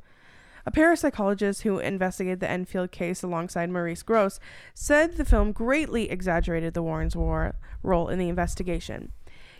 A 0.65 0.71
parapsychologist 0.71 1.61
who 1.61 1.77
investigated 1.77 2.39
the 2.39 2.49
Enfield 2.49 2.91
case 2.91 3.21
alongside 3.21 3.69
Maurice 3.69 4.01
Gross 4.01 4.39
said 4.73 5.13
the 5.13 5.25
film 5.25 5.51
greatly 5.51 6.09
exaggerated 6.09 6.73
the 6.73 6.81
Warrens' 6.81 7.15
war- 7.15 7.55
role 7.83 8.09
in 8.09 8.17
the 8.17 8.29
investigation. 8.29 9.11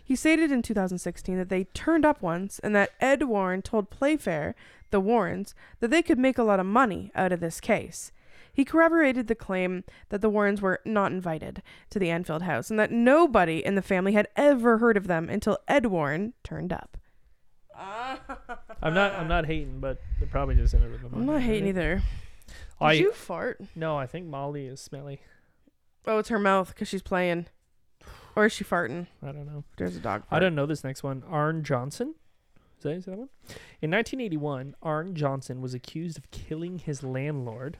He 0.04 0.16
stated 0.16 0.52
in 0.52 0.62
2016 0.62 1.38
that 1.38 1.50
they 1.50 1.64
turned 1.64 2.06
up 2.06 2.22
once 2.22 2.60
and 2.60 2.76
that 2.76 2.92
Ed 3.00 3.24
Warren 3.24 3.64
told 3.64 3.90
Playfair, 3.90 4.54
the 4.92 5.00
Warrens, 5.00 5.54
that 5.80 5.90
they 5.90 6.02
could 6.02 6.20
make 6.20 6.38
a 6.38 6.44
lot 6.44 6.60
of 6.60 6.66
money 6.66 7.12
out 7.16 7.32
of 7.32 7.40
this 7.40 7.60
case. 7.60 8.12
He 8.54 8.64
corroborated 8.64 9.28
the 9.28 9.36
claim 9.36 9.84
that 10.10 10.22
the 10.22 10.30
Warrens 10.30 10.62
were 10.62 10.80
not 10.86 11.12
invited 11.12 11.62
to 11.90 12.00
the 12.00 12.10
Enfield 12.10 12.44
house 12.44 12.70
and 12.70 12.80
that 12.80 12.92
nobody 12.92 13.58
in 13.64 13.76
the 13.76 13.82
family 13.82 14.14
had 14.14 14.30
ever 14.38 14.78
heard 14.78 14.96
of 14.96 15.08
them 15.08 15.30
until 15.30 15.58
Ed 15.68 15.88
Warren 15.88 16.34
turned 16.44 16.72
up. 16.72 16.98
Ah. 17.76 18.22
I'm 18.82 18.94
not. 18.94 19.12
I'm 19.14 19.28
not 19.28 19.46
hating, 19.46 19.82
but 19.82 20.00
they're 20.20 20.30
probably 20.30 20.56
just 20.56 20.74
in 20.74 20.82
it 20.84 20.90
with 20.90 21.02
the 21.02 21.08
I'm 21.08 21.26
not 21.26 21.42
hating 21.42 21.68
either. 21.68 21.96
Did 21.96 22.54
I 22.80 22.94
you 22.94 23.12
fart? 23.12 23.60
no. 23.76 23.98
I 23.98 24.08
think 24.08 24.28
Molly 24.28 24.68
is 24.68 24.80
smelly. 24.80 25.20
Oh, 26.08 26.20
it's 26.20 26.30
her 26.30 26.40
mouth 26.40 26.70
because 26.70 26.88
she's 26.88 27.02
playing. 27.02 27.48
Or 28.36 28.46
is 28.46 28.54
she 28.54 28.64
farting? 28.64 29.08
I 29.24 29.28
don't 29.34 29.46
know. 29.46 29.64
There's 29.78 29.96
a 29.96 30.00
dog. 30.00 30.24
I 30.32 30.40
don't 30.40 30.56
know 30.56 30.66
this 30.66 30.84
next 30.84 31.04
one. 31.04 31.24
Arne 31.28 31.64
Johnson. 31.64 32.16
Is 32.86 33.06
that, 33.06 33.12
is 33.12 33.18
that 33.18 33.18
one? 33.18 33.30
In 33.82 33.92
1981, 33.92 34.76
Arne 34.82 35.16
Johnson 35.16 35.62
was 35.62 35.74
accused 35.74 36.18
of 36.18 36.30
killing 36.32 36.80
his 36.80 37.04
landlord, 37.04 37.78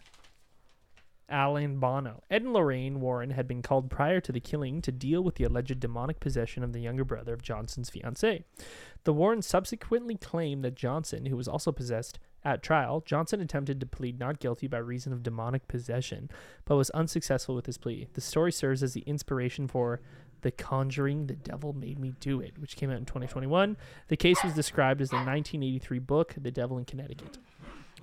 Alan 1.30 1.80
Bono. 1.80 2.24
Ed 2.30 2.44
and 2.44 2.54
Lorraine 2.54 3.02
Warren 3.02 3.32
had 3.32 3.48
been 3.48 3.62
called 3.62 3.90
prior 3.90 4.20
to 4.22 4.32
the 4.32 4.40
killing 4.40 4.82
to 4.82 4.92
deal 4.92 5.24
with 5.24 5.36
the 5.36 5.44
alleged 5.44 5.80
demonic 5.80 6.20
possession 6.20 6.64
of 6.64 6.74
the 6.74 6.80
younger 6.80 7.04
brother 7.04 7.34
of 7.34 7.42
Johnson's 7.42 7.90
fiancee. 7.90 8.44
The 9.04 9.14
Warrens 9.14 9.48
subsequently 9.48 10.16
claimed 10.16 10.64
that 10.64 10.76
Johnson, 10.76 11.26
who 11.26 11.38
was 11.38 11.48
also 11.48 11.72
possessed 11.72 12.20
at 12.44 12.62
trial, 12.62 13.02
Johnson 13.06 13.42
attempted 13.42 13.80
to 13.80 13.88
plead 13.88 14.20
not 14.20 14.40
guilty 14.40 14.68
by 14.68 14.78
reason 14.78 15.12
of 15.12 15.24
demonic 15.24 15.68
possession, 15.68 16.30
but 16.66 16.76
was 16.76 16.92
unsuccessful 16.92 17.56
with 17.56 17.66
his 17.66 17.80
plea. 17.80 18.08
The 18.14 18.22
story 18.22 18.52
serves 18.52 18.84
as 18.84 18.94
the 18.94 19.02
inspiration 19.02 19.68
for 19.68 20.02
The 20.46 20.52
Conjuring, 20.52 21.26
The 21.26 21.34
Devil 21.34 21.74
Made 21.74 21.98
Me 21.98 22.14
Do 22.20 22.40
It, 22.40 22.60
which 22.60 22.76
came 22.76 22.92
out 22.92 22.98
in 22.98 23.06
2021. 23.06 23.78
The 24.10 24.16
case 24.16 24.44
was 24.44 24.54
described 24.54 25.02
as 25.02 25.10
the 25.10 25.16
1983 25.16 25.98
book, 25.98 26.36
The 26.38 26.52
Devil 26.52 26.78
in 26.78 26.86
Connecticut. 26.86 27.40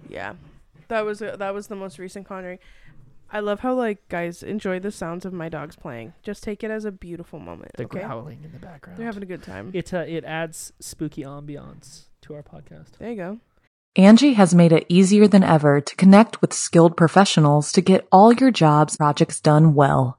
Yeah, 0.09 0.35
that 0.89 1.05
was 1.05 1.23
uh, 1.23 1.37
that 1.37 1.55
was 1.55 1.69
the 1.69 1.77
most 1.77 2.01
recent 2.01 2.27
Conjuring. 2.27 2.59
I 3.31 3.39
love 3.39 3.61
how 3.61 3.75
like 3.75 4.09
guys 4.09 4.43
enjoy 4.43 4.81
the 4.81 4.91
sounds 4.91 5.25
of 5.25 5.33
my 5.33 5.49
dogs 5.49 5.77
playing. 5.77 6.15
Just 6.25 6.43
take 6.43 6.65
it 6.65 6.73
as 6.73 6.85
a 6.85 6.91
beautiful 6.91 7.39
moment. 7.39 7.71
The 7.77 7.85
okay, 7.85 8.01
growling 8.01 8.43
in 8.43 8.51
the 8.51 8.59
background. 8.59 8.99
they're 8.99 9.07
having 9.07 9.23
a 9.23 9.27
good 9.27 9.45
time. 9.45 9.71
it, 9.73 9.95
uh, 9.95 9.99
it 9.99 10.25
adds 10.25 10.73
spooky 10.81 11.23
ambiance 11.23 12.07
to 12.23 12.35
our 12.35 12.43
podcast. 12.43 12.99
There 12.99 13.11
you 13.11 13.17
go. 13.17 13.39
Angie 13.95 14.33
has 14.33 14.53
made 14.53 14.73
it 14.73 14.87
easier 14.89 15.29
than 15.29 15.45
ever 15.45 15.81
to 15.81 15.95
connect 15.95 16.41
with 16.41 16.53
skilled 16.53 16.97
professionals 16.97 17.71
to 17.71 17.81
get 17.81 18.09
all 18.11 18.33
your 18.33 18.51
jobs 18.51 18.97
projects 18.97 19.41
done 19.41 19.75
well. 19.75 20.19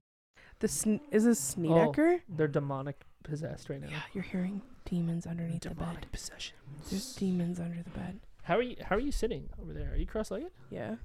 The 0.61 0.67
sn- 0.67 1.01
is 1.11 1.25
this 1.25 1.39
Oh, 1.57 1.61
Snedeker? 1.61 2.21
they're 2.29 2.47
demonic 2.47 3.03
possessed 3.23 3.69
right 3.69 3.81
now. 3.81 3.89
Yeah, 3.89 4.01
you're 4.13 4.23
hearing 4.23 4.61
demons 4.85 5.25
underneath 5.27 5.61
the 5.61 5.69
bed. 5.69 5.77
demonic 5.79 6.11
possession. 6.11 6.55
There's 6.89 7.13
demons 7.15 7.59
under 7.59 7.83
the 7.83 7.89
bed. 7.91 8.19
How 8.43 8.57
are 8.57 8.61
you? 8.61 8.75
How 8.83 8.95
are 8.95 8.99
you 8.99 9.11
sitting 9.11 9.49
over 9.61 9.73
there? 9.73 9.91
Are 9.93 9.95
you 9.97 10.05
cross-legged? 10.07 10.51
Yeah. 10.69 10.95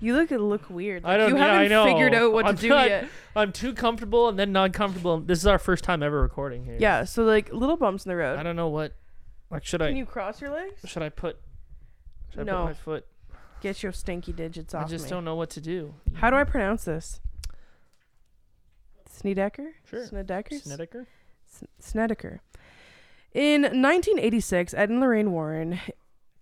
You 0.00 0.14
look 0.16 0.30
look 0.30 0.70
weird. 0.70 1.04
I 1.04 1.16
don't. 1.18 1.30
You 1.30 1.36
yeah, 1.36 1.44
haven't 1.44 1.60
I 1.60 1.68
know. 1.68 1.84
figured 1.84 2.14
out 2.14 2.32
what 2.32 2.46
I'm 2.46 2.56
to 2.56 2.60
do 2.62 2.68
not- 2.70 2.88
yet. 2.88 3.08
I'm 3.36 3.52
too 3.52 3.74
comfortable 3.74 4.28
and 4.28 4.38
then 4.38 4.50
not 4.52 4.72
comfortable. 4.72 5.20
This 5.20 5.38
is 5.38 5.46
our 5.46 5.58
first 5.58 5.84
time 5.84 6.02
ever 6.02 6.20
recording 6.20 6.64
here. 6.64 6.76
Yeah. 6.78 7.04
So 7.04 7.24
like 7.24 7.52
little 7.52 7.76
bumps 7.76 8.04
in 8.06 8.10
the 8.10 8.16
road. 8.16 8.38
I 8.38 8.42
don't 8.42 8.56
know 8.56 8.68
what. 8.68 8.94
Like, 9.50 9.64
should 9.64 9.80
Can 9.80 9.86
I? 9.88 9.90
Can 9.90 9.96
you 9.98 10.06
cross 10.06 10.40
your 10.40 10.50
legs? 10.50 10.80
Should 10.86 11.02
I 11.02 11.10
put? 11.10 11.38
Should 12.30 12.40
I 12.40 12.44
No. 12.44 12.56
put 12.58 12.64
my 12.64 12.72
foot? 12.74 13.06
Get 13.60 13.82
your 13.82 13.92
stinky 13.92 14.32
digits 14.32 14.72
off. 14.74 14.86
I 14.86 14.88
just 14.88 15.04
me. 15.04 15.10
don't 15.10 15.24
know 15.24 15.34
what 15.34 15.50
to 15.50 15.60
do. 15.60 15.94
How 16.14 16.30
do 16.30 16.36
I 16.36 16.44
pronounce 16.44 16.84
this? 16.84 17.20
Snedeker? 19.20 19.74
Sure. 19.84 20.06
Snedeker? 20.06 20.58
Snedeker? 20.58 21.06
Snedeker. 21.78 22.40
In 23.34 23.60
1986, 23.62 24.72
Ed 24.72 24.88
and 24.88 24.98
Lorraine 24.98 25.30
Warren 25.30 25.78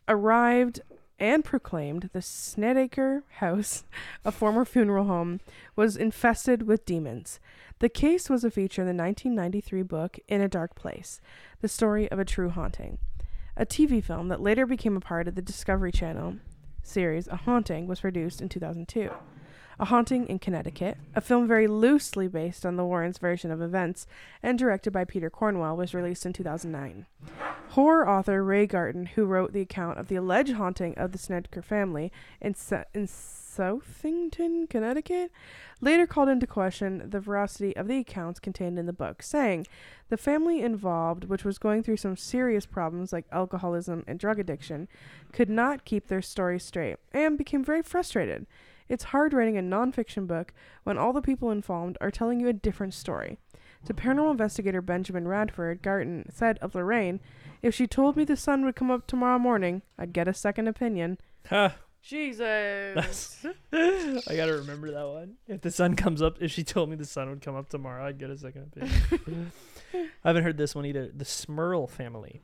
arrived 0.07 0.81
and 1.19 1.45
proclaimed 1.45 2.11
the 2.12 2.23
Snedeker 2.23 3.25
House, 3.38 3.83
a 4.25 4.31
former 4.31 4.64
funeral 4.64 5.07
home, 5.07 5.41
was 5.75 5.97
infested 5.97 6.69
with 6.69 6.87
demons. 6.87 7.41
The 7.81 7.88
case 7.88 8.31
was 8.31 8.45
a 8.45 8.51
feature 8.51 8.83
in 8.83 8.87
the 8.87 9.03
1993 9.03 9.83
book 9.83 10.21
In 10.29 10.41
a 10.41 10.49
Dark 10.49 10.77
Place, 10.77 11.21
the 11.61 11.67
story 11.67 12.09
of 12.12 12.21
a 12.21 12.25
true 12.25 12.51
haunting. 12.51 12.99
A 13.57 13.67
TV 13.67 14.03
film 14.03 14.29
that 14.29 14.41
later 14.41 14.67
became 14.67 14.97
a 14.97 15.01
part 15.01 15.27
of 15.27 15.35
the 15.35 15.43
Discovery 15.43 15.91
Channel 15.91 16.37
series 16.85 17.27
A 17.27 17.37
Haunting 17.38 17.88
was 17.88 18.03
produced 18.03 18.41
in 18.41 18.49
2002. 18.49 19.11
A 19.81 19.85
Haunting 19.85 20.27
in 20.27 20.41
Connecticut, 20.41 20.99
a 21.14 21.21
film 21.21 21.47
very 21.47 21.69
loosely 21.69 22.27
based 22.27 22.67
on 22.67 22.75
the 22.75 22.85
Warrens' 22.85 23.19
version 23.19 23.53
of 23.53 23.62
events 23.62 24.09
and 24.43 24.59
directed 24.59 24.91
by 24.93 25.05
Peter 25.05 25.31
Cornwell, 25.31 25.77
was 25.77 25.95
released 25.95 26.27
in 26.27 26.33
2009. 26.33 27.07
Horror 27.69 28.09
author 28.09 28.43
Ray 28.43 28.67
Garton, 28.67 29.07
who 29.07 29.25
wrote 29.25 29.53
the 29.53 29.61
account 29.61 29.99
of 29.99 30.09
the 30.09 30.17
alleged 30.17 30.55
haunting 30.55 30.99
of 30.99 31.12
the 31.12 31.19
Snedeker 31.19 31.62
family 31.62 32.11
in, 32.41 32.57
in 32.93 33.07
Southington, 33.07 34.69
Connecticut, 34.69 35.31
later 35.81 36.09
called 36.09 36.29
into 36.29 36.49
question 36.49 37.11
the 37.11 37.21
veracity 37.21 37.77
of 37.77 37.87
the 37.87 37.99
accounts 37.99 38.41
contained 38.41 38.81
in 38.81 38.87
the 38.87 38.93
book, 38.93 39.23
saying 39.23 39.64
the 40.09 40.17
family 40.17 40.61
involved, 40.61 41.27
which 41.27 41.45
was 41.45 41.57
going 41.57 41.85
through 41.85 41.99
some 41.99 42.17
serious 42.17 42.67
problems 42.67 43.12
like 43.12 43.27
alcoholism 43.31 44.03
and 44.09 44.19
drug 44.19 44.41
addiction, 44.41 44.88
could 45.33 45.49
not 45.49 45.85
keep 45.85 46.09
their 46.09 46.23
story 46.23 46.59
straight 46.59 46.97
and 47.12 47.38
became 47.38 47.62
very 47.62 47.83
frustrated. 47.83 48.45
It's 48.88 49.05
hard 49.05 49.33
writing 49.33 49.57
a 49.57 49.62
nonfiction 49.62 50.27
book 50.27 50.53
when 50.85 50.98
all 50.98 51.12
the 51.12 51.22
people 51.22 51.51
involved 51.51 51.98
are 52.01 52.11
telling 52.11 52.40
you 52.40 52.48
a 52.48 52.53
different 52.53 52.94
story. 52.94 53.38
To 53.85 53.94
paranormal 53.94 54.33
investigator 54.33 54.83
Benjamin 54.83 55.29
Radford, 55.29 55.83
Garton 55.83 56.27
said 56.31 56.59
of 56.59 56.74
Lorraine, 56.74 57.20
If 57.62 57.74
she 57.74 57.87
told 57.87 58.16
me 58.16 58.24
the 58.24 58.37
sun 58.37 58.64
would 58.64 58.77
come 58.77 58.90
up 58.90 59.07
tomorrow 59.07 59.38
morning, 59.38 59.83
I'd 59.98 60.12
get 60.12 60.29
a 60.29 60.35
second 60.35 60.68
opinion. 60.68 61.18
Huh. 61.48 61.70
Jesus. 62.03 63.44
I 63.72 64.37
gotta 64.37 64.57
remember 64.57 64.90
that 64.92 65.07
one. 65.07 65.35
If 65.46 65.61
the 65.61 65.70
sun 65.70 65.94
comes 65.96 66.22
up, 66.22 66.40
if 66.40 66.51
she 66.51 66.64
told 66.64 66.90
me 66.90 66.96
the 66.96 67.05
sun 67.05 67.29
would 67.29 67.42
come 67.42 67.57
up 67.57 67.68
tomorrow, 67.68 68.07
I'd 68.07 68.18
get 68.18 68.31
a 68.31 68.38
second 68.38 68.72
opinion. 68.72 69.53
I 69.94 70.29
haven't 70.29 70.44
heard 70.44 70.57
this 70.57 70.74
one 70.74 70.87
either. 70.87 71.11
The 71.14 71.24
Smurl 71.24 71.88
family. 71.88 72.42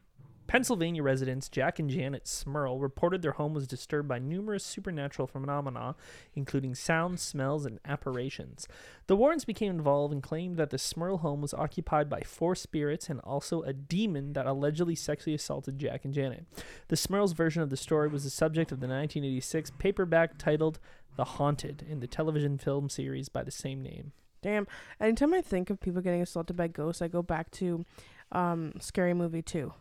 Pennsylvania 0.54 1.02
residents 1.02 1.48
Jack 1.48 1.80
and 1.80 1.90
Janet 1.90 2.26
Smurl 2.26 2.80
reported 2.80 3.22
their 3.22 3.32
home 3.32 3.54
was 3.54 3.66
disturbed 3.66 4.08
by 4.08 4.20
numerous 4.20 4.62
supernatural 4.62 5.26
phenomena, 5.26 5.96
including 6.32 6.76
sounds, 6.76 7.22
smells, 7.22 7.66
and 7.66 7.80
apparitions. 7.84 8.68
The 9.08 9.16
Warrens 9.16 9.44
became 9.44 9.72
involved 9.72 10.14
and 10.14 10.22
claimed 10.22 10.56
that 10.58 10.70
the 10.70 10.76
Smurl 10.76 11.18
home 11.18 11.40
was 11.40 11.54
occupied 11.54 12.08
by 12.08 12.20
four 12.20 12.54
spirits 12.54 13.08
and 13.08 13.18
also 13.22 13.62
a 13.62 13.72
demon 13.72 14.32
that 14.34 14.46
allegedly 14.46 14.94
sexually 14.94 15.34
assaulted 15.34 15.80
Jack 15.80 16.04
and 16.04 16.14
Janet. 16.14 16.46
The 16.86 16.94
Smurls' 16.94 17.34
version 17.34 17.60
of 17.60 17.70
the 17.70 17.76
story 17.76 18.06
was 18.06 18.22
the 18.22 18.30
subject 18.30 18.70
of 18.70 18.78
the 18.78 18.86
1986 18.86 19.72
paperback 19.80 20.38
titled 20.38 20.78
The 21.16 21.24
Haunted 21.24 21.84
in 21.90 21.98
the 21.98 22.06
television 22.06 22.58
film 22.58 22.88
series 22.88 23.28
by 23.28 23.42
the 23.42 23.50
same 23.50 23.82
name. 23.82 24.12
Damn. 24.40 24.68
Anytime 25.00 25.34
I 25.34 25.40
think 25.40 25.68
of 25.68 25.80
people 25.80 26.00
getting 26.00 26.22
assaulted 26.22 26.56
by 26.56 26.68
ghosts, 26.68 27.02
I 27.02 27.08
go 27.08 27.22
back 27.22 27.50
to 27.52 27.84
um, 28.30 28.74
Scary 28.78 29.14
Movie 29.14 29.42
2. 29.42 29.74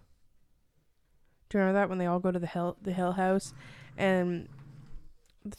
Do 1.54 1.60
you 1.60 1.66
remember 1.66 1.80
that 1.82 1.90
when 1.90 2.00
they 2.00 2.08
all 2.08 2.18
go 2.18 2.32
to 2.32 2.40
the 2.40 2.48
hill 2.48 2.78
the 2.82 2.92
Hill 2.92 3.12
House 3.12 3.54
and 3.96 4.50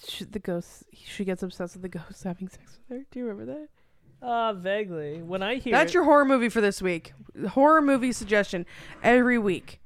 sh- 0.09 0.24
the 0.28 0.40
ghost 0.40 0.83
she 0.92 1.24
gets 1.24 1.40
obsessed 1.40 1.74
with 1.76 1.83
the 1.83 1.88
ghost 1.88 2.24
having 2.24 2.48
sex 2.48 2.80
with 2.88 2.98
her? 2.98 3.04
Do 3.12 3.18
you 3.20 3.26
remember 3.28 3.52
that? 4.20 4.26
Uh, 4.26 4.54
vaguely. 4.54 5.22
When 5.22 5.40
I 5.40 5.54
hear 5.54 5.72
That's 5.72 5.94
your 5.94 6.02
horror 6.02 6.24
movie 6.24 6.48
for 6.48 6.61
this 6.61 6.83
week. 6.83 7.12
Horror 7.50 7.80
movie 7.80 8.11
suggestion 8.11 8.66
every 9.04 9.38
week. 9.38 9.80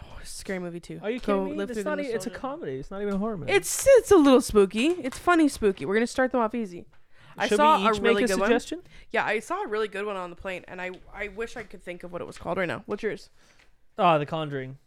Oh, 0.00 0.04
Scary 0.24 0.58
Movie 0.58 0.80
too. 0.80 0.98
Are 1.04 1.10
you 1.10 1.20
Go 1.20 1.44
kidding 1.44 1.56
me? 1.58 1.62
It's, 1.62 1.84
not 1.84 2.00
e- 2.00 2.06
it's 2.06 2.26
a 2.26 2.30
comedy. 2.30 2.72
It's 2.72 2.90
not 2.90 3.00
even 3.00 3.14
a 3.14 3.18
horror 3.18 3.36
movie. 3.36 3.52
It's 3.52 3.86
it's 3.88 4.10
a 4.10 4.16
little 4.16 4.40
spooky. 4.40 4.86
It's 4.88 5.18
funny 5.18 5.46
spooky. 5.48 5.86
We're 5.86 5.94
gonna 5.94 6.06
start 6.08 6.32
them 6.32 6.40
off 6.40 6.52
easy. 6.52 6.86
I 7.38 7.46
Should 7.46 7.58
saw 7.58 7.78
we 7.78 7.84
a 7.86 7.90
each 7.92 8.00
really 8.00 8.14
make 8.22 8.24
a 8.24 8.26
good 8.32 8.40
one. 8.40 8.48
suggestion? 8.48 8.80
Yeah, 9.12 9.24
I 9.24 9.38
saw 9.38 9.62
a 9.62 9.68
really 9.68 9.86
good 9.86 10.04
one 10.04 10.16
on 10.16 10.30
the 10.30 10.36
plane, 10.36 10.64
and 10.66 10.82
I 10.82 10.90
I 11.14 11.28
wish 11.28 11.56
I 11.56 11.62
could 11.62 11.80
think 11.84 12.02
of 12.02 12.10
what 12.10 12.20
it 12.20 12.26
was 12.26 12.36
called 12.38 12.58
right 12.58 12.66
now. 12.66 12.82
What's 12.86 13.04
yours? 13.04 13.30
Ah, 14.00 14.16
The 14.16 14.24
Conjuring. 14.24 14.78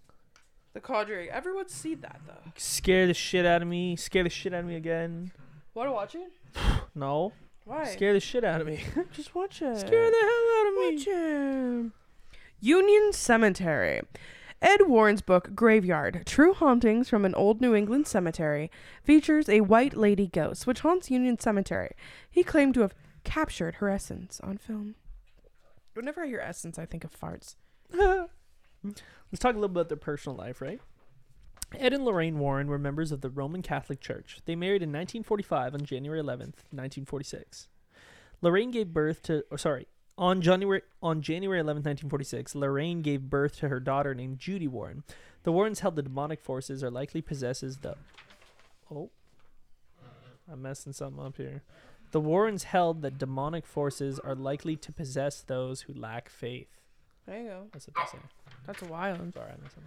The 0.73 0.79
Conjuring. 0.79 1.29
Everyone's 1.29 1.71
seen 1.71 2.01
that 2.01 2.19
though. 2.25 2.51
Scare 2.57 3.05
the 3.05 3.13
shit 3.13 3.45
out 3.45 3.61
of 3.61 3.67
me. 3.67 3.95
Scare 3.95 4.23
the 4.23 4.29
shit 4.29 4.53
out 4.53 4.61
of 4.61 4.65
me 4.65 4.75
again. 4.75 5.31
Want 5.75 5.87
to 5.87 5.93
watch 5.93 6.15
it? 6.15 6.31
No. 6.95 7.31
Why? 7.65 7.85
Scare 7.85 8.13
the 8.13 8.19
shit 8.19 8.43
out 8.43 8.59
of 8.61 8.67
me. 8.67 8.83
Just 9.13 9.33
watch 9.33 9.61
it. 9.61 9.77
Scare 9.79 10.11
the 10.11 10.17
hell 10.17 10.59
out 10.59 10.67
of 10.67 10.73
me. 10.73 10.95
Watch 10.95 11.07
it. 11.07 11.91
Union 12.59 13.13
Cemetery. 13.13 14.01
Ed 14.61 14.87
Warren's 14.87 15.21
book 15.21 15.53
Graveyard: 15.55 16.23
True 16.25 16.53
Hauntings 16.53 17.09
from 17.09 17.25
an 17.25 17.35
Old 17.35 17.61
New 17.61 17.75
England 17.75 18.07
Cemetery 18.07 18.71
features 19.03 19.47
a 19.49 19.61
white 19.61 19.95
lady 19.95 20.27
ghost 20.27 20.65
which 20.65 20.79
haunts 20.81 21.11
Union 21.11 21.37
Cemetery. 21.39 21.95
He 22.31 22.43
claimed 22.43 22.73
to 22.75 22.81
have 22.81 22.95
captured 23.23 23.75
her 23.75 23.89
essence 23.89 24.39
on 24.41 24.57
film. 24.57 24.95
Whenever 25.93 26.23
I 26.23 26.27
hear 26.27 26.39
essence, 26.39 26.79
I 26.79 26.85
think 26.85 27.03
of 27.03 27.11
farts. 27.11 27.55
Let's 28.83 29.39
talk 29.39 29.55
a 29.55 29.59
little 29.59 29.65
about 29.65 29.89
their 29.89 29.97
personal 29.97 30.37
life, 30.37 30.61
right? 30.61 30.79
Ed 31.77 31.93
and 31.93 32.05
Lorraine 32.05 32.37
Warren 32.37 32.67
were 32.67 32.77
members 32.77 33.11
of 33.11 33.21
the 33.21 33.29
Roman 33.29 33.61
Catholic 33.61 33.99
Church. 33.99 34.39
They 34.45 34.55
married 34.55 34.83
in 34.83 34.89
1945 34.89 35.73
on 35.73 35.85
January 35.85 36.21
11th, 36.21 36.69
1946. 36.69 37.67
Lorraine 38.41 38.71
gave 38.71 38.93
birth 38.93 39.23
to, 39.23 39.43
or 39.49 39.57
sorry, 39.57 39.87
on 40.17 40.41
January 40.41 40.81
on 41.01 41.21
January 41.21 41.59
11th, 41.59 41.85
1946, 41.85 42.55
Lorraine 42.55 43.01
gave 43.01 43.29
birth 43.29 43.57
to 43.57 43.69
her 43.69 43.79
daughter 43.79 44.13
named 44.13 44.37
Judy 44.37 44.67
Warren. 44.67 45.03
The 45.43 45.51
Warrens 45.51 45.79
held 45.79 45.95
the 45.95 46.03
demonic 46.03 46.39
forces 46.39 46.83
are 46.83 46.91
likely 46.91 47.21
possesses 47.21 47.77
the. 47.77 47.95
Oh, 48.93 49.09
I'm 50.51 50.61
messing 50.61 50.93
something 50.93 51.23
up 51.23 51.37
here. 51.37 51.63
The 52.11 52.19
Warrens 52.19 52.65
held 52.65 53.01
that 53.01 53.17
demonic 53.17 53.65
forces 53.65 54.19
are 54.19 54.35
likely 54.35 54.75
to 54.75 54.91
possess 54.91 55.41
those 55.41 55.81
who 55.81 55.93
lack 55.93 56.29
faith. 56.29 56.82
There 57.25 57.41
you 57.41 57.47
go. 57.47 57.63
That's 57.71 57.87
what 57.87 57.95
they 57.95 58.17
say. 58.17 58.23
That's 58.67 58.81
wild. 58.83 59.33
Sorry, 59.33 59.51
I 59.51 59.61
messed 59.61 59.77
up. 59.77 59.83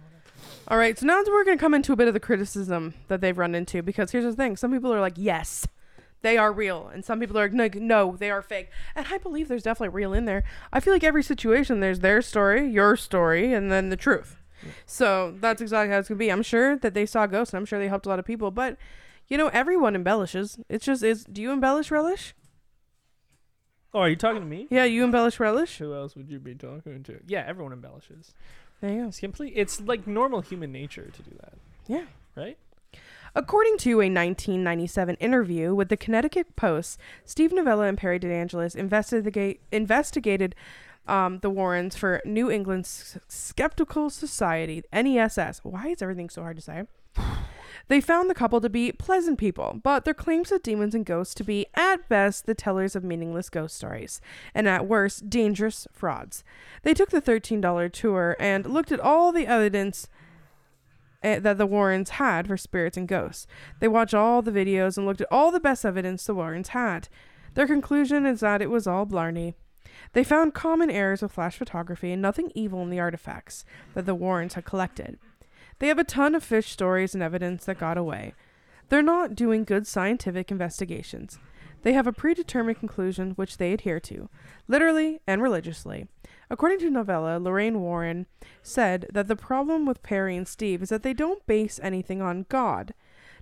All 0.67 0.77
right, 0.77 0.97
so 0.97 1.05
now 1.05 1.23
we're 1.25 1.43
going 1.43 1.57
to 1.57 1.61
come 1.61 1.73
into 1.73 1.93
a 1.93 1.95
bit 1.95 2.07
of 2.07 2.13
the 2.13 2.19
criticism 2.19 2.93
that 3.07 3.21
they've 3.21 3.37
run 3.37 3.55
into 3.55 3.81
because 3.81 4.11
here's 4.11 4.23
the 4.23 4.33
thing: 4.33 4.55
some 4.57 4.71
people 4.71 4.93
are 4.93 4.99
like, 4.99 5.13
"Yes, 5.15 5.67
they 6.21 6.37
are 6.37 6.51
real," 6.51 6.87
and 6.87 7.03
some 7.05 7.19
people 7.19 7.37
are 7.39 7.49
like, 7.49 7.75
"No, 7.75 8.15
they 8.17 8.29
are 8.29 8.41
fake." 8.41 8.69
And 8.95 9.07
I 9.09 9.17
believe 9.17 9.47
there's 9.47 9.63
definitely 9.63 9.95
real 9.95 10.13
in 10.13 10.25
there. 10.25 10.43
I 10.71 10.79
feel 10.79 10.93
like 10.93 11.03
every 11.03 11.23
situation 11.23 11.79
there's 11.79 11.99
their 11.99 12.21
story, 12.21 12.67
your 12.69 12.95
story, 12.97 13.53
and 13.53 13.71
then 13.71 13.89
the 13.89 13.97
truth. 13.97 14.37
So 14.85 15.35
that's 15.39 15.61
exactly 15.61 15.93
how 15.93 15.99
it's 15.99 16.09
gonna 16.09 16.17
be. 16.17 16.31
I'm 16.31 16.43
sure 16.43 16.77
that 16.77 16.93
they 16.93 17.05
saw 17.05 17.25
ghosts, 17.27 17.53
and 17.53 17.59
I'm 17.59 17.65
sure 17.65 17.79
they 17.79 17.87
helped 17.87 18.05
a 18.05 18.09
lot 18.09 18.19
of 18.19 18.25
people. 18.25 18.51
But 18.51 18.77
you 19.27 19.37
know, 19.37 19.47
everyone 19.49 19.95
embellishes. 19.95 20.59
It's 20.69 20.85
just 20.85 21.03
is. 21.03 21.23
Do 21.25 21.41
you 21.41 21.51
embellish, 21.51 21.91
relish? 21.91 22.33
Oh, 23.97 24.01
are 24.01 24.09
you 24.09 24.15
talking 24.15 24.41
to 24.41 24.45
me? 24.47 24.67
Yeah, 24.69 24.83
you 24.83 25.03
embellish 25.03 25.39
relish. 25.39 25.79
Who 25.79 25.91
else 25.95 26.15
would 26.15 26.29
you 26.29 26.37
be 26.37 26.53
talking 26.53 27.01
to? 27.05 27.19
Yeah, 27.25 27.43
everyone 27.47 27.73
embellishes. 27.73 28.35
There 28.79 28.91
you 28.93 29.01
go. 29.01 29.07
It's 29.07 29.19
complete. 29.19 29.53
It's 29.55 29.81
like 29.81 30.05
normal 30.05 30.41
human 30.41 30.71
nature 30.71 31.09
to 31.11 31.21
do 31.23 31.31
that, 31.41 31.53
Yeah. 31.87 32.03
right? 32.35 32.59
According 33.33 33.79
to 33.79 33.93
a 33.93 34.05
1997 34.07 35.15
interview 35.15 35.73
with 35.73 35.89
the 35.89 35.97
Connecticut 35.97 36.55
Post, 36.55 36.99
Steve 37.25 37.51
Novella 37.51 37.85
and 37.87 37.97
Perry 37.97 38.19
DeAngelis 38.19 38.75
investigate, 38.75 39.61
investigated 39.71 40.53
um, 41.07 41.39
the 41.39 41.49
Warrens 41.49 41.95
for 41.95 42.21
New 42.23 42.51
England's 42.51 43.17
Skeptical 43.27 44.11
Society, 44.11 44.83
NESS. 44.93 45.61
Why 45.63 45.87
is 45.87 46.03
everything 46.03 46.29
so 46.29 46.43
hard 46.43 46.57
to 46.57 46.61
say? 46.61 46.83
They 47.87 48.01
found 48.01 48.29
the 48.29 48.35
couple 48.35 48.59
to 48.61 48.69
be 48.69 48.91
pleasant 48.91 49.37
people, 49.37 49.79
but 49.81 50.03
their 50.03 50.13
claims 50.13 50.51
of 50.51 50.61
demons 50.61 50.93
and 50.93 51.05
ghosts 51.05 51.33
to 51.35 51.43
be, 51.43 51.67
at 51.73 52.09
best, 52.09 52.45
the 52.45 52.55
tellers 52.55 52.95
of 52.95 53.03
meaningless 53.03 53.49
ghost 53.49 53.77
stories, 53.77 54.19
and 54.53 54.67
at 54.67 54.87
worst, 54.87 55.29
dangerous 55.29 55.87
frauds. 55.93 56.43
They 56.83 56.93
took 56.93 57.11
the 57.11 57.21
$13 57.21 57.91
tour 57.93 58.35
and 58.39 58.65
looked 58.65 58.91
at 58.91 58.99
all 58.99 59.31
the 59.31 59.47
evidence 59.47 60.09
eh, 61.23 61.39
that 61.39 61.57
the 61.57 61.65
Warrens 61.65 62.11
had 62.11 62.47
for 62.47 62.57
spirits 62.57 62.97
and 62.97 63.07
ghosts. 63.07 63.47
They 63.79 63.87
watched 63.87 64.13
all 64.13 64.41
the 64.41 64.51
videos 64.51 64.97
and 64.97 65.05
looked 65.05 65.21
at 65.21 65.31
all 65.31 65.51
the 65.51 65.59
best 65.59 65.85
evidence 65.85 66.25
the 66.25 66.35
Warrens 66.35 66.69
had. 66.69 67.07
Their 67.53 67.67
conclusion 67.67 68.25
is 68.25 68.41
that 68.41 68.61
it 68.61 68.69
was 68.69 68.85
all 68.85 69.05
blarney. 69.05 69.55
They 70.13 70.23
found 70.23 70.53
common 70.53 70.89
errors 70.89 71.21
with 71.21 71.31
flash 71.31 71.57
photography 71.57 72.11
and 72.11 72.21
nothing 72.21 72.51
evil 72.53 72.81
in 72.81 72.89
the 72.89 72.99
artifacts 72.99 73.63
that 73.93 74.05
the 74.05 74.15
Warrens 74.15 74.53
had 74.55 74.65
collected. 74.65 75.17
They 75.79 75.87
have 75.87 75.99
a 75.99 76.03
ton 76.03 76.35
of 76.35 76.43
fish 76.43 76.71
stories 76.71 77.13
and 77.13 77.23
evidence 77.23 77.65
that 77.65 77.79
got 77.79 77.97
away. 77.97 78.33
They're 78.89 79.01
not 79.01 79.35
doing 79.35 79.63
good 79.63 79.85
scientific 79.85 80.49
investigations. 80.49 81.39
They 81.83 81.93
have 81.93 82.07
a 82.07 82.13
predetermined 82.13 82.79
conclusion 82.79 83.31
which 83.31 83.57
they 83.57 83.73
adhere 83.73 83.99
to, 84.01 84.29
literally 84.67 85.21
and 85.27 85.41
religiously. 85.41 86.07
According 86.49 86.79
to 86.79 86.89
Novella, 86.89 87.39
Lorraine 87.39 87.81
Warren 87.81 88.25
said 88.63 89.07
that 89.13 89.27
the 89.27 89.35
problem 89.35 89.85
with 89.85 90.03
Perry 90.03 90.35
and 90.35 90.47
Steve 90.47 90.81
is 90.81 90.89
that 90.89 91.03
they 91.03 91.13
don't 91.13 91.45
base 91.45 91.79
anything 91.83 92.21
on 92.21 92.45
God. 92.49 92.93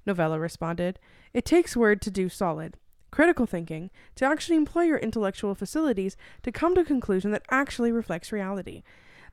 Novella 0.06 0.40
responded, 0.40 1.00
It 1.34 1.46
takes 1.46 1.78
word 1.78 2.02
to 2.02 2.12
do 2.12 2.28
solid. 2.30 2.78
Critical 3.12 3.46
thinking, 3.46 3.92
to 4.16 4.26
actually 4.26 4.58
employ 4.58 4.84
your 4.84 4.98
intellectual 4.98 5.56
facilities 5.56 6.18
to 6.44 6.52
come 6.52 6.76
to 6.76 6.82
a 6.82 6.86
conclusion 6.86 7.32
that 7.32 7.46
actually 7.50 7.92
reflects 7.92 8.32
reality. 8.32 8.84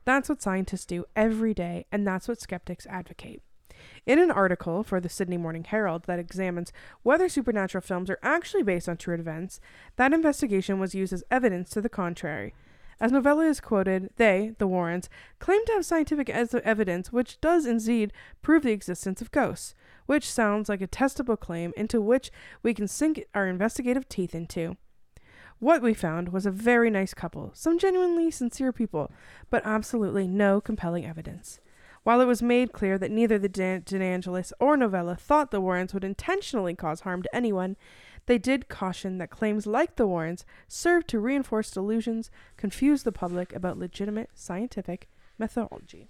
That's 0.05 0.29
what 0.29 0.41
scientists 0.41 0.85
do 0.85 1.05
every 1.15 1.53
day, 1.53 1.85
and 1.91 2.05
that's 2.05 2.27
what 2.27 2.41
skeptics 2.41 2.85
advocate. 2.87 3.41
In 4.05 4.19
an 4.19 4.31
article 4.31 4.83
for 4.83 4.99
the 4.99 5.09
Sydney 5.09 5.37
Morning 5.37 5.63
Herald 5.63 6.03
that 6.05 6.19
examines 6.19 6.71
whether 7.03 7.27
supernatural 7.29 7.81
films 7.81 8.09
are 8.09 8.19
actually 8.21 8.63
based 8.63 8.87
on 8.87 8.97
true 8.97 9.15
events, 9.15 9.59
that 9.95 10.13
investigation 10.13 10.79
was 10.79 10.95
used 10.95 11.13
as 11.13 11.23
evidence 11.31 11.69
to 11.71 11.81
the 11.81 11.89
contrary. 11.89 12.53
As 12.99 13.11
Novella 13.11 13.45
is 13.45 13.59
quoted, 13.59 14.09
they, 14.17 14.53
the 14.59 14.67
Warrens, 14.67 15.09
claim 15.39 15.65
to 15.65 15.73
have 15.73 15.85
scientific 15.85 16.29
evidence 16.29 17.11
which 17.11 17.41
does 17.41 17.65
indeed 17.65 18.13
prove 18.41 18.63
the 18.63 18.71
existence 18.71 19.21
of 19.21 19.31
ghosts, 19.31 19.73
which 20.05 20.29
sounds 20.29 20.69
like 20.69 20.81
a 20.81 20.87
testable 20.87 21.39
claim 21.39 21.73
into 21.75 21.99
which 21.99 22.31
we 22.61 22.73
can 22.73 22.87
sink 22.87 23.25
our 23.33 23.47
investigative 23.47 24.07
teeth 24.07 24.35
into. 24.35 24.77
What 25.59 25.81
we 25.81 25.93
found 25.93 26.29
was 26.29 26.45
a 26.45 26.51
very 26.51 26.89
nice 26.89 27.13
couple, 27.13 27.51
some 27.53 27.79
genuinely 27.79 28.31
sincere 28.31 28.73
people, 28.73 29.11
but 29.49 29.65
absolutely 29.65 30.27
no 30.27 30.59
compelling 30.59 31.05
evidence. 31.05 31.59
While 32.03 32.19
it 32.19 32.25
was 32.25 32.43
made 32.43 32.73
clear 32.73 32.97
that 32.97 33.11
neither 33.11 33.39
the 33.39 33.47
De- 33.47 33.79
DeAngelis 33.79 34.51
or 34.59 34.75
Novella 34.75 35.15
thought 35.15 35.51
the 35.51 35.61
Warrens 35.61 35.93
would 35.93 36.03
intentionally 36.03 36.75
cause 36.75 37.01
harm 37.01 37.21
to 37.23 37.33
anyone, 37.35 37.77
they 38.25 38.37
did 38.37 38.67
caution 38.67 39.17
that 39.17 39.29
claims 39.29 39.65
like 39.65 39.95
the 39.95 40.07
Warrens 40.07 40.45
serve 40.67 41.07
to 41.07 41.19
reinforce 41.19 41.71
delusions, 41.71 42.29
confuse 42.57 43.03
the 43.03 43.11
public 43.11 43.53
about 43.55 43.77
legitimate 43.77 44.31
scientific 44.33 45.09
methodology. 45.37 46.09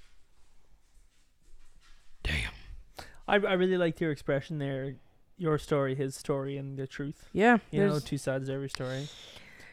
I, 3.27 3.35
I 3.35 3.53
really 3.53 3.77
liked 3.77 4.01
your 4.01 4.11
expression 4.11 4.57
there. 4.57 4.95
Your 5.37 5.57
story, 5.57 5.95
his 5.95 6.15
story, 6.15 6.57
and 6.57 6.77
the 6.77 6.87
truth. 6.87 7.25
Yeah, 7.33 7.57
You 7.71 7.85
know, 7.85 7.99
two 7.99 8.17
sides 8.17 8.49
of 8.49 8.55
every 8.55 8.69
story. 8.69 9.07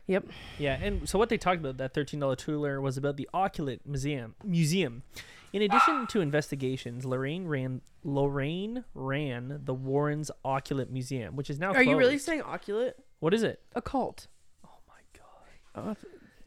Yep. 0.06 0.26
Yeah, 0.58 0.74
and 0.82 1.08
so 1.08 1.18
what 1.18 1.28
they 1.28 1.38
talked 1.38 1.60
about 1.60 1.76
that 1.76 1.94
thirteen 1.94 2.18
dollar 2.18 2.34
tour 2.36 2.80
was 2.80 2.96
about 2.96 3.16
the 3.16 3.28
Oculate 3.32 3.86
Museum. 3.86 4.34
Museum. 4.44 5.02
In 5.52 5.62
addition 5.62 6.06
to 6.08 6.20
investigations, 6.20 7.04
Lorraine 7.04 7.46
ran 7.46 7.80
Lorraine 8.02 8.84
ran 8.94 9.60
the 9.64 9.74
Warrens 9.74 10.30
Oculate 10.44 10.90
Museum, 10.90 11.36
which 11.36 11.50
is 11.50 11.58
now. 11.58 11.72
Are 11.72 11.82
you 11.82 11.96
really 11.96 12.18
saying 12.18 12.42
oculate? 12.42 12.94
What 13.20 13.34
is 13.34 13.42
it? 13.42 13.60
Occult. 13.74 14.26
Oh 14.64 14.78
my 14.88 14.94
god! 15.12 15.90
Uh, 15.90 15.94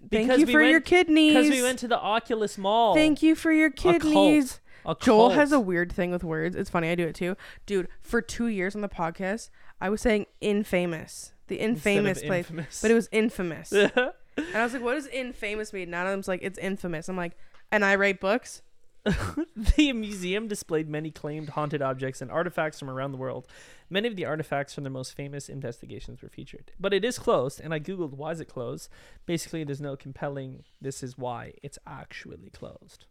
thank 0.09 0.27
Because 0.27 0.39
you 0.39 0.45
we 0.47 0.53
for 0.53 0.61
your 0.61 0.81
kidneys. 0.81 1.33
Because 1.33 1.49
we 1.51 1.61
went 1.61 1.79
to 1.79 1.87
the 1.87 1.99
Oculus 1.99 2.57
Mall. 2.57 2.95
Thank 2.95 3.21
you 3.21 3.35
for 3.35 3.51
your 3.51 3.69
kidneys. 3.69 4.59
A 4.85 4.95
Joel 4.99 5.27
cult. 5.27 5.33
has 5.33 5.51
a 5.51 5.59
weird 5.59 5.91
thing 5.91 6.11
with 6.11 6.23
words. 6.23 6.55
It's 6.55 6.69
funny. 6.69 6.89
I 6.89 6.95
do 6.95 7.07
it 7.07 7.15
too. 7.15 7.35
Dude, 7.65 7.87
for 8.01 8.21
two 8.21 8.47
years 8.47 8.75
on 8.75 8.81
the 8.81 8.89
podcast, 8.89 9.49
I 9.79 9.89
was 9.89 10.01
saying 10.01 10.25
infamous. 10.41 11.33
The 11.47 11.57
infamous 11.57 12.21
place. 12.21 12.45
infamous. 12.45 12.81
But 12.81 12.91
it 12.91 12.93
was 12.93 13.09
infamous. 13.11 13.71
and 13.71 13.91
I 14.55 14.63
was 14.63 14.73
like, 14.73 14.81
what 14.81 14.95
does 14.95 15.07
infamous 15.07 15.73
mean? 15.73 15.89
None 15.89 16.01
And 16.01 16.09
Adam's 16.09 16.27
like, 16.27 16.41
it's 16.41 16.57
infamous. 16.57 17.09
I'm 17.09 17.17
like, 17.17 17.37
and 17.71 17.83
I 17.83 17.95
write 17.95 18.19
books? 18.19 18.61
the 19.75 19.91
museum 19.91 20.47
displayed 20.47 20.87
many 20.87 21.11
claimed 21.11 21.49
haunted 21.49 21.81
objects 21.81 22.21
and 22.21 22.31
artifacts 22.31 22.79
from 22.79 22.89
around 22.89 23.11
the 23.11 23.17
world. 23.17 23.47
Many 23.89 24.07
of 24.07 24.15
the 24.15 24.25
artifacts 24.25 24.73
from 24.73 24.85
the 24.85 24.89
most 24.89 25.13
famous 25.13 25.49
investigations 25.49 26.21
were 26.21 26.29
featured. 26.29 26.71
But 26.79 26.93
it 26.93 27.03
is 27.03 27.19
closed, 27.19 27.59
and 27.59 27.73
I 27.73 27.79
googled 27.79 28.13
why 28.13 28.31
is 28.31 28.39
it 28.39 28.47
closed. 28.47 28.89
Basically, 29.25 29.65
there's 29.65 29.81
no 29.81 29.97
compelling 29.97 30.63
this 30.79 31.03
is 31.03 31.17
why 31.17 31.53
it's 31.61 31.77
actually 31.85 32.49
closed. 32.51 33.05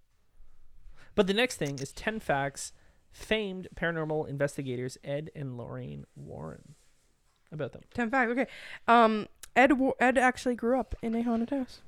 But 1.14 1.26
the 1.26 1.34
next 1.34 1.56
thing 1.56 1.78
is 1.78 1.92
10 1.92 2.20
facts 2.20 2.72
famed 3.10 3.68
paranormal 3.74 4.28
investigators 4.28 4.96
Ed 5.04 5.30
and 5.34 5.56
Lorraine 5.56 6.06
Warren 6.16 6.74
about 7.50 7.72
them. 7.72 7.82
10 7.94 8.10
facts. 8.10 8.30
Okay. 8.32 8.46
Um, 8.88 9.28
Ed, 9.54 9.72
Ed 10.00 10.16
actually 10.18 10.54
grew 10.54 10.78
up 10.80 10.94
in 11.02 11.14
a 11.14 11.22
haunted 11.22 11.50
house. 11.50 11.80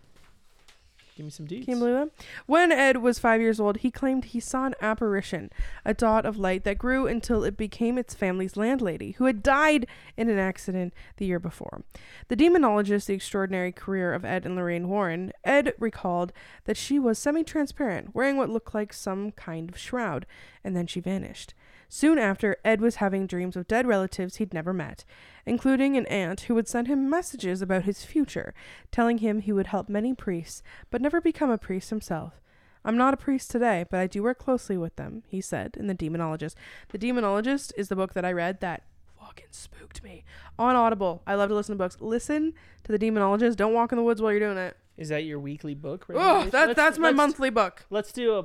Give 1.16 1.24
me 1.24 1.31
some 1.31 1.46
deeds. 1.46 1.66
Can 1.66 1.79
you 1.79 1.81
believe? 1.81 2.11
When 2.46 2.72
Ed 2.72 2.96
was 2.96 3.20
five 3.20 3.40
years 3.40 3.61
old, 3.61 3.79
he 3.79 3.90
claimed 3.92 4.24
he 4.24 4.40
saw 4.40 4.66
an 4.66 4.74
apparition, 4.81 5.50
a 5.85 5.94
dot 5.94 6.27
of 6.27 6.38
light 6.38 6.64
that 6.64 6.77
grew 6.77 7.07
until 7.07 7.44
it 7.44 7.57
became 7.57 7.98
its 7.98 8.14
family's 8.14 8.57
landlady, 8.57 9.12
who 9.12 9.27
had 9.27 9.42
died 9.42 9.87
in 10.16 10.29
an 10.29 10.38
accident 10.38 10.92
the 11.18 11.27
year 11.27 11.38
before. 11.38 11.85
The 12.27 12.37
demonologist, 12.37 13.07
the 13.07 13.14
extraordinary 13.14 13.70
career 13.70 14.12
of 14.12 14.24
Ed 14.24 14.44
and 14.44 14.57
Lorraine 14.57 14.88
Warren, 14.88 15.33
Ed 15.44 15.72
recalled 15.79 16.33
that 16.64 16.77
she 16.77 16.98
was 16.98 17.16
semi 17.16 17.44
transparent, 17.44 18.12
wearing 18.12 18.37
what 18.37 18.50
looked 18.50 18.74
like 18.74 18.92
some 18.92 19.31
kind 19.33 19.70
of 19.70 19.79
shroud, 19.79 20.27
and 20.64 20.77
then 20.77 20.88
she 20.88 20.98
vanished. 20.98 21.55
Soon 21.88 22.18
after, 22.18 22.57
Ed 22.64 22.81
was 22.81 22.97
having 22.97 23.27
dreams 23.27 23.57
of 23.57 23.68
dead 23.68 23.87
relatives 23.87 24.37
he'd 24.37 24.55
never 24.55 24.73
met, 24.73 25.05
including 25.47 25.97
an 25.97 26.07
aunt 26.07 26.42
who 26.42 26.55
would 26.55 26.68
send 26.68 26.88
him 26.88 27.09
messages 27.09 27.62
about 27.62 27.85
his 27.85 28.05
future, 28.05 28.55
telling 28.90 29.18
him 29.18 29.40
he 29.40 29.53
would 29.53 29.68
help 29.68 29.88
many 29.88 30.14
priests, 30.14 30.62
but 30.90 31.03
never 31.03 31.20
become 31.20 31.51
a 31.51 31.59
priest 31.59 31.90
himself. 31.90 32.40
I'm 32.85 32.97
not 32.97 33.14
a 33.14 33.18
priest 33.18 33.51
today, 33.51 33.85
but 33.90 34.01
I 34.01 34.07
do 34.07 34.23
work 34.23 34.38
closely 34.38 34.77
with 34.77 34.97
them, 34.97 35.23
he 35.27 35.40
said 35.40 35.77
in 35.79 35.87
The 35.87 35.94
Demonologist. 35.94 36.55
The 36.90 36.99
Demonologist 36.99 37.73
is 37.77 37.88
the 37.88 37.97
book 37.97 38.12
that 38.14 38.25
I 38.25 38.33
read 38.33 38.61
that 38.61 38.83
fucking 39.18 39.47
spooked 39.51 40.03
me. 40.03 40.25
On 40.59 40.77
Audible. 40.77 41.23
I 41.27 41.35
love 41.35 41.49
to 41.49 41.55
listen 41.55 41.75
to 41.75 41.79
books. 41.79 41.97
Listen 42.01 42.53
to 42.85 42.92
The 42.92 42.99
Demonologist. 42.99 43.57
Don't 43.57 43.73
walk 43.73 43.92
in 43.92 43.97
the 43.97 44.05
woods 44.05 44.20
while 44.20 44.33
you're 44.33 44.40
doing 44.40 44.59
it. 44.59 44.77
Is 44.97 45.09
that 45.09 45.25
your 45.25 45.40
weekly 45.40 45.75
book? 45.75 46.07
Oh, 46.14 46.44
that, 46.51 46.77
that's 46.77 46.99
my 46.99 47.11
monthly 47.11 47.51
book. 47.51 47.87
Let's 47.90 48.12
do 48.12 48.38
a. 48.38 48.44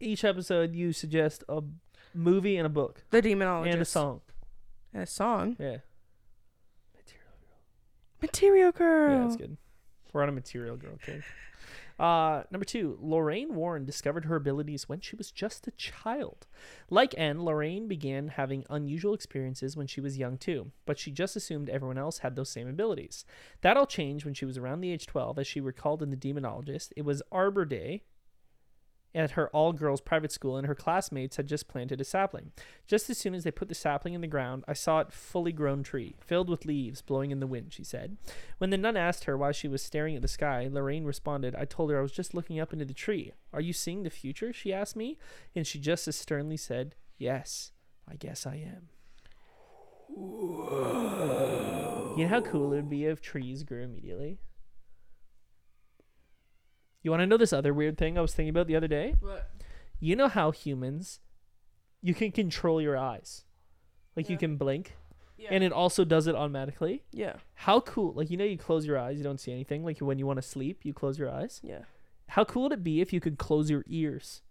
Each 0.00 0.22
episode, 0.24 0.76
you 0.76 0.92
suggest 0.92 1.42
a 1.48 1.60
movie 2.18 2.56
and 2.56 2.66
a 2.66 2.70
book 2.70 3.04
The 3.10 3.22
Demonologist. 3.22 3.72
and 3.72 3.82
a 3.82 3.84
song. 3.84 4.20
And 4.92 5.02
a 5.02 5.06
song. 5.06 5.56
Yeah. 5.58 5.78
Material 6.94 7.34
Girl. 7.40 8.20
Material 8.20 8.72
girl. 8.72 9.10
Yeah, 9.18 9.22
that's 9.24 9.36
good. 9.36 9.56
We're 10.12 10.22
on 10.22 10.28
a 10.28 10.32
material 10.32 10.76
girl 10.76 10.98
kick. 11.04 11.22
Uh, 11.98 12.44
number 12.52 12.64
two, 12.64 12.96
Lorraine 13.00 13.54
Warren 13.56 13.84
discovered 13.84 14.24
her 14.26 14.36
abilities 14.36 14.88
when 14.88 15.00
she 15.00 15.16
was 15.16 15.32
just 15.32 15.66
a 15.66 15.72
child. 15.72 16.46
Like 16.90 17.12
Anne, 17.18 17.44
Lorraine 17.44 17.88
began 17.88 18.28
having 18.28 18.64
unusual 18.70 19.14
experiences 19.14 19.76
when 19.76 19.88
she 19.88 20.00
was 20.00 20.16
young 20.16 20.38
too, 20.38 20.70
but 20.86 20.96
she 20.98 21.10
just 21.10 21.34
assumed 21.34 21.68
everyone 21.68 21.98
else 21.98 22.18
had 22.18 22.36
those 22.36 22.50
same 22.50 22.68
abilities. 22.68 23.24
That 23.62 23.76
all 23.76 23.86
changed 23.86 24.24
when 24.24 24.34
she 24.34 24.44
was 24.44 24.56
around 24.56 24.80
the 24.80 24.92
age 24.92 25.06
12, 25.06 25.40
as 25.40 25.46
she 25.48 25.60
recalled 25.60 26.00
in 26.02 26.10
The 26.10 26.16
Demonologist. 26.16 26.92
It 26.96 27.04
was 27.04 27.20
Arbor 27.32 27.64
Day 27.64 28.02
at 29.14 29.32
her 29.32 29.48
all 29.50 29.72
girls 29.72 30.00
private 30.00 30.32
school, 30.32 30.56
and 30.56 30.66
her 30.66 30.74
classmates 30.74 31.36
had 31.36 31.46
just 31.46 31.68
planted 31.68 32.00
a 32.00 32.04
sapling. 32.04 32.52
Just 32.86 33.08
as 33.10 33.18
soon 33.18 33.34
as 33.34 33.44
they 33.44 33.50
put 33.50 33.68
the 33.68 33.74
sapling 33.74 34.14
in 34.14 34.20
the 34.20 34.26
ground, 34.26 34.64
I 34.68 34.72
saw 34.74 35.00
it 35.00 35.12
fully 35.12 35.52
grown 35.52 35.82
tree, 35.82 36.16
filled 36.20 36.48
with 36.48 36.66
leaves 36.66 37.02
blowing 37.02 37.30
in 37.30 37.40
the 37.40 37.46
wind, 37.46 37.72
she 37.72 37.84
said. 37.84 38.16
When 38.58 38.70
the 38.70 38.78
nun 38.78 38.96
asked 38.96 39.24
her 39.24 39.36
why 39.36 39.52
she 39.52 39.68
was 39.68 39.82
staring 39.82 40.16
at 40.16 40.22
the 40.22 40.28
sky, 40.28 40.68
Lorraine 40.70 41.04
responded, 41.04 41.54
I 41.56 41.64
told 41.64 41.90
her 41.90 41.98
I 41.98 42.02
was 42.02 42.12
just 42.12 42.34
looking 42.34 42.60
up 42.60 42.72
into 42.72 42.84
the 42.84 42.94
tree. 42.94 43.32
Are 43.52 43.60
you 43.60 43.72
seeing 43.72 44.02
the 44.02 44.10
future? 44.10 44.52
she 44.52 44.72
asked 44.72 44.96
me, 44.96 45.18
and 45.54 45.66
she 45.66 45.78
just 45.78 46.06
as 46.08 46.16
sternly 46.16 46.56
said, 46.56 46.94
Yes, 47.18 47.72
I 48.06 48.14
guess 48.14 48.46
I 48.46 48.56
am. 48.56 48.88
You 52.16 52.24
know 52.24 52.28
how 52.28 52.40
cool 52.40 52.72
it 52.72 52.76
would 52.76 52.90
be 52.90 53.04
if 53.04 53.20
trees 53.20 53.62
grew 53.62 53.82
immediately? 53.82 54.38
You 57.02 57.10
want 57.10 57.20
to 57.20 57.26
know 57.26 57.36
this 57.36 57.52
other 57.52 57.72
weird 57.72 57.96
thing 57.96 58.18
I 58.18 58.20
was 58.20 58.34
thinking 58.34 58.50
about 58.50 58.66
the 58.66 58.76
other 58.76 58.88
day? 58.88 59.14
What? 59.20 59.50
You 60.00 60.16
know 60.16 60.28
how 60.28 60.50
humans, 60.50 61.20
you 62.02 62.14
can 62.14 62.32
control 62.32 62.80
your 62.80 62.96
eyes, 62.96 63.44
like 64.16 64.28
you 64.28 64.34
Yeah. 64.34 64.38
can 64.40 64.56
blink, 64.56 64.96
Yeah. 65.36 65.48
and 65.52 65.62
it 65.64 65.72
also 65.72 66.04
does 66.04 66.26
it 66.26 66.34
automatically. 66.34 67.04
yeah. 67.12 67.36
How 67.54 67.80
cool! 67.80 68.12
Like 68.14 68.30
you 68.30 68.36
know, 68.36 68.44
you 68.44 68.56
close 68.58 68.86
your 68.86 68.98
eyes, 68.98 69.16
you 69.18 69.24
don't 69.24 69.38
see 69.40 69.52
anything. 69.52 69.84
Like 69.84 69.98
when 69.98 70.18
you 70.18 70.26
want 70.26 70.38
to 70.38 70.42
sleep, 70.42 70.84
you 70.84 70.92
close 70.92 71.18
your 71.18 71.30
eyes. 71.30 71.60
Yeah. 71.62 71.82
How 72.28 72.44
cool 72.44 72.64
would 72.64 72.72
it 72.72 72.84
be 72.84 73.00
if 73.00 73.12
you 73.12 73.20
could 73.20 73.38
close 73.38 73.70
your 73.70 73.84
ears? 73.88 74.42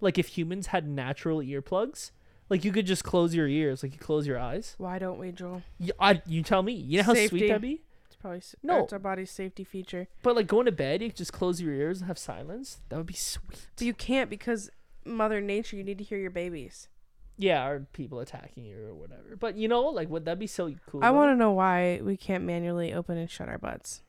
Like 0.00 0.18
if 0.18 0.28
humans 0.28 0.68
had 0.68 0.88
natural 0.88 1.38
earplugs, 1.38 2.10
like 2.48 2.64
you 2.64 2.72
could 2.72 2.86
just 2.86 3.04
close 3.04 3.34
your 3.34 3.46
ears, 3.48 3.82
like 3.82 3.92
you 3.92 3.98
close 3.98 4.26
your 4.26 4.38
eyes. 4.38 4.74
Why 4.78 4.98
don't 4.98 5.18
we, 5.18 5.30
Joel? 5.32 5.62
You, 5.78 5.92
I, 6.00 6.20
you 6.26 6.42
tell 6.42 6.62
me. 6.62 6.72
You 6.72 6.98
know 6.98 7.04
how 7.04 7.14
sweet 7.14 7.28
Safety. 7.30 7.46
that'd 7.48 7.62
be. 7.62 7.82
Probably 8.22 8.38
s- 8.38 8.54
No. 8.62 8.84
It's 8.84 8.92
our 8.94 8.98
body's 8.98 9.30
safety 9.30 9.64
feature. 9.64 10.06
But 10.22 10.36
like 10.36 10.46
going 10.46 10.64
to 10.66 10.72
bed, 10.72 11.02
you 11.02 11.08
could 11.10 11.16
just 11.18 11.32
close 11.32 11.60
your 11.60 11.74
ears 11.74 11.98
and 12.00 12.06
have 12.08 12.18
silence. 12.18 12.80
That 12.88 12.96
would 12.96 13.06
be 13.06 13.12
sweet. 13.14 13.66
But 13.76 13.84
you 13.84 13.92
can't 13.92 14.30
because 14.30 14.70
Mother 15.04 15.40
Nature. 15.40 15.76
You 15.76 15.82
need 15.84 15.98
to 15.98 16.04
hear 16.04 16.18
your 16.18 16.30
babies. 16.30 16.88
Yeah, 17.36 17.66
or 17.66 17.80
people 17.92 18.20
attacking 18.20 18.64
you 18.64 18.78
or 18.86 18.94
whatever. 18.94 19.34
But 19.38 19.56
you 19.56 19.66
know, 19.66 19.82
like 19.88 20.08
would 20.08 20.24
that 20.26 20.38
be 20.38 20.46
so 20.46 20.72
cool? 20.86 21.02
I 21.02 21.08
though? 21.08 21.14
want 21.14 21.32
to 21.32 21.36
know 21.36 21.50
why 21.50 22.00
we 22.02 22.16
can't 22.16 22.44
manually 22.44 22.92
open 22.94 23.18
and 23.18 23.28
shut 23.28 23.48
our 23.48 23.58
butts. 23.58 24.02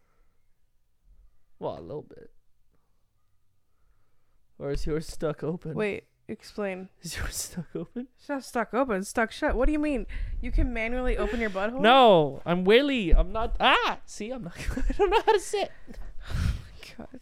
Well, 1.58 1.80
a 1.80 1.82
little 1.82 2.04
bit. 2.04 2.30
Or 4.60 4.72
is 4.72 4.86
yours 4.86 5.08
stuck 5.08 5.44
open? 5.44 5.74
Wait, 5.74 6.04
explain. 6.34 6.90
Is 7.02 7.18
yours 7.18 7.36
stuck 7.36 7.68
open? 7.76 8.08
It's 8.20 8.30
not 8.30 8.44
stuck 8.44 8.74
open. 8.74 8.98
It's 8.98 9.10
stuck 9.10 9.32
shut. 9.32 9.56
What 9.56 9.68
do 9.68 9.72
you 9.72 9.80
mean? 9.80 10.06
You 10.42 10.52
can 10.52 10.74
manually 10.74 11.18
open 11.18 11.40
your 11.40 11.50
butthole? 11.50 11.80
No, 11.80 12.42
I'm 12.46 12.64
Willie. 12.66 13.12
I'm 13.12 13.32
not. 13.32 13.56
Ah, 13.60 14.00
see, 14.06 14.32
I'm 14.32 14.44
not. 14.44 14.58
I 14.90 14.94
don't 14.94 15.10
know 15.10 15.22
how 15.26 15.32
to 15.32 15.40
sit. 15.40 15.72
God. 16.98 17.20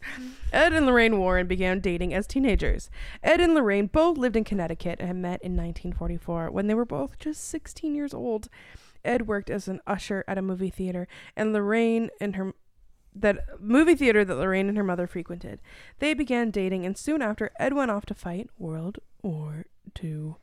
Ed 0.52 0.74
and 0.74 0.86
Lorraine 0.86 1.18
Warren 1.18 1.48
began 1.48 1.80
dating 1.80 2.14
as 2.14 2.28
teenagers. 2.28 2.90
Ed 3.24 3.40
and 3.40 3.54
Lorraine 3.54 3.88
both 3.88 4.18
lived 4.18 4.36
in 4.36 4.44
Connecticut 4.44 5.00
and 5.00 5.08
had 5.08 5.16
met 5.16 5.42
in 5.42 5.56
1944 5.56 6.52
when 6.52 6.68
they 6.68 6.74
were 6.74 6.84
both 6.84 7.18
just 7.20 7.46
16 7.46 7.96
years 7.96 8.14
old. 8.14 8.50
Ed 9.04 9.28
worked 9.28 9.50
as 9.50 9.68
an 9.68 9.80
usher 9.88 10.24
at 10.28 10.38
a 10.38 10.42
movie 10.42 10.70
theater, 10.70 11.08
and 11.36 11.54
Lorraine 11.54 12.10
and 12.20 12.36
her 12.36 12.54
that 13.16 13.60
movie 13.60 13.96
theater 13.96 14.24
that 14.24 14.36
Lorraine 14.36 14.68
and 14.70 14.78
her 14.78 14.84
mother 14.84 15.08
frequented. 15.08 15.62
They 16.00 16.14
began 16.14 16.50
dating, 16.52 16.86
and 16.86 16.98
soon 16.98 17.22
after, 17.22 17.52
Ed 17.60 17.74
went 17.74 17.92
off 17.92 18.06
to 18.08 18.14
fight 18.14 18.50
World 18.58 19.00
War 19.22 19.66
II. 20.04 20.36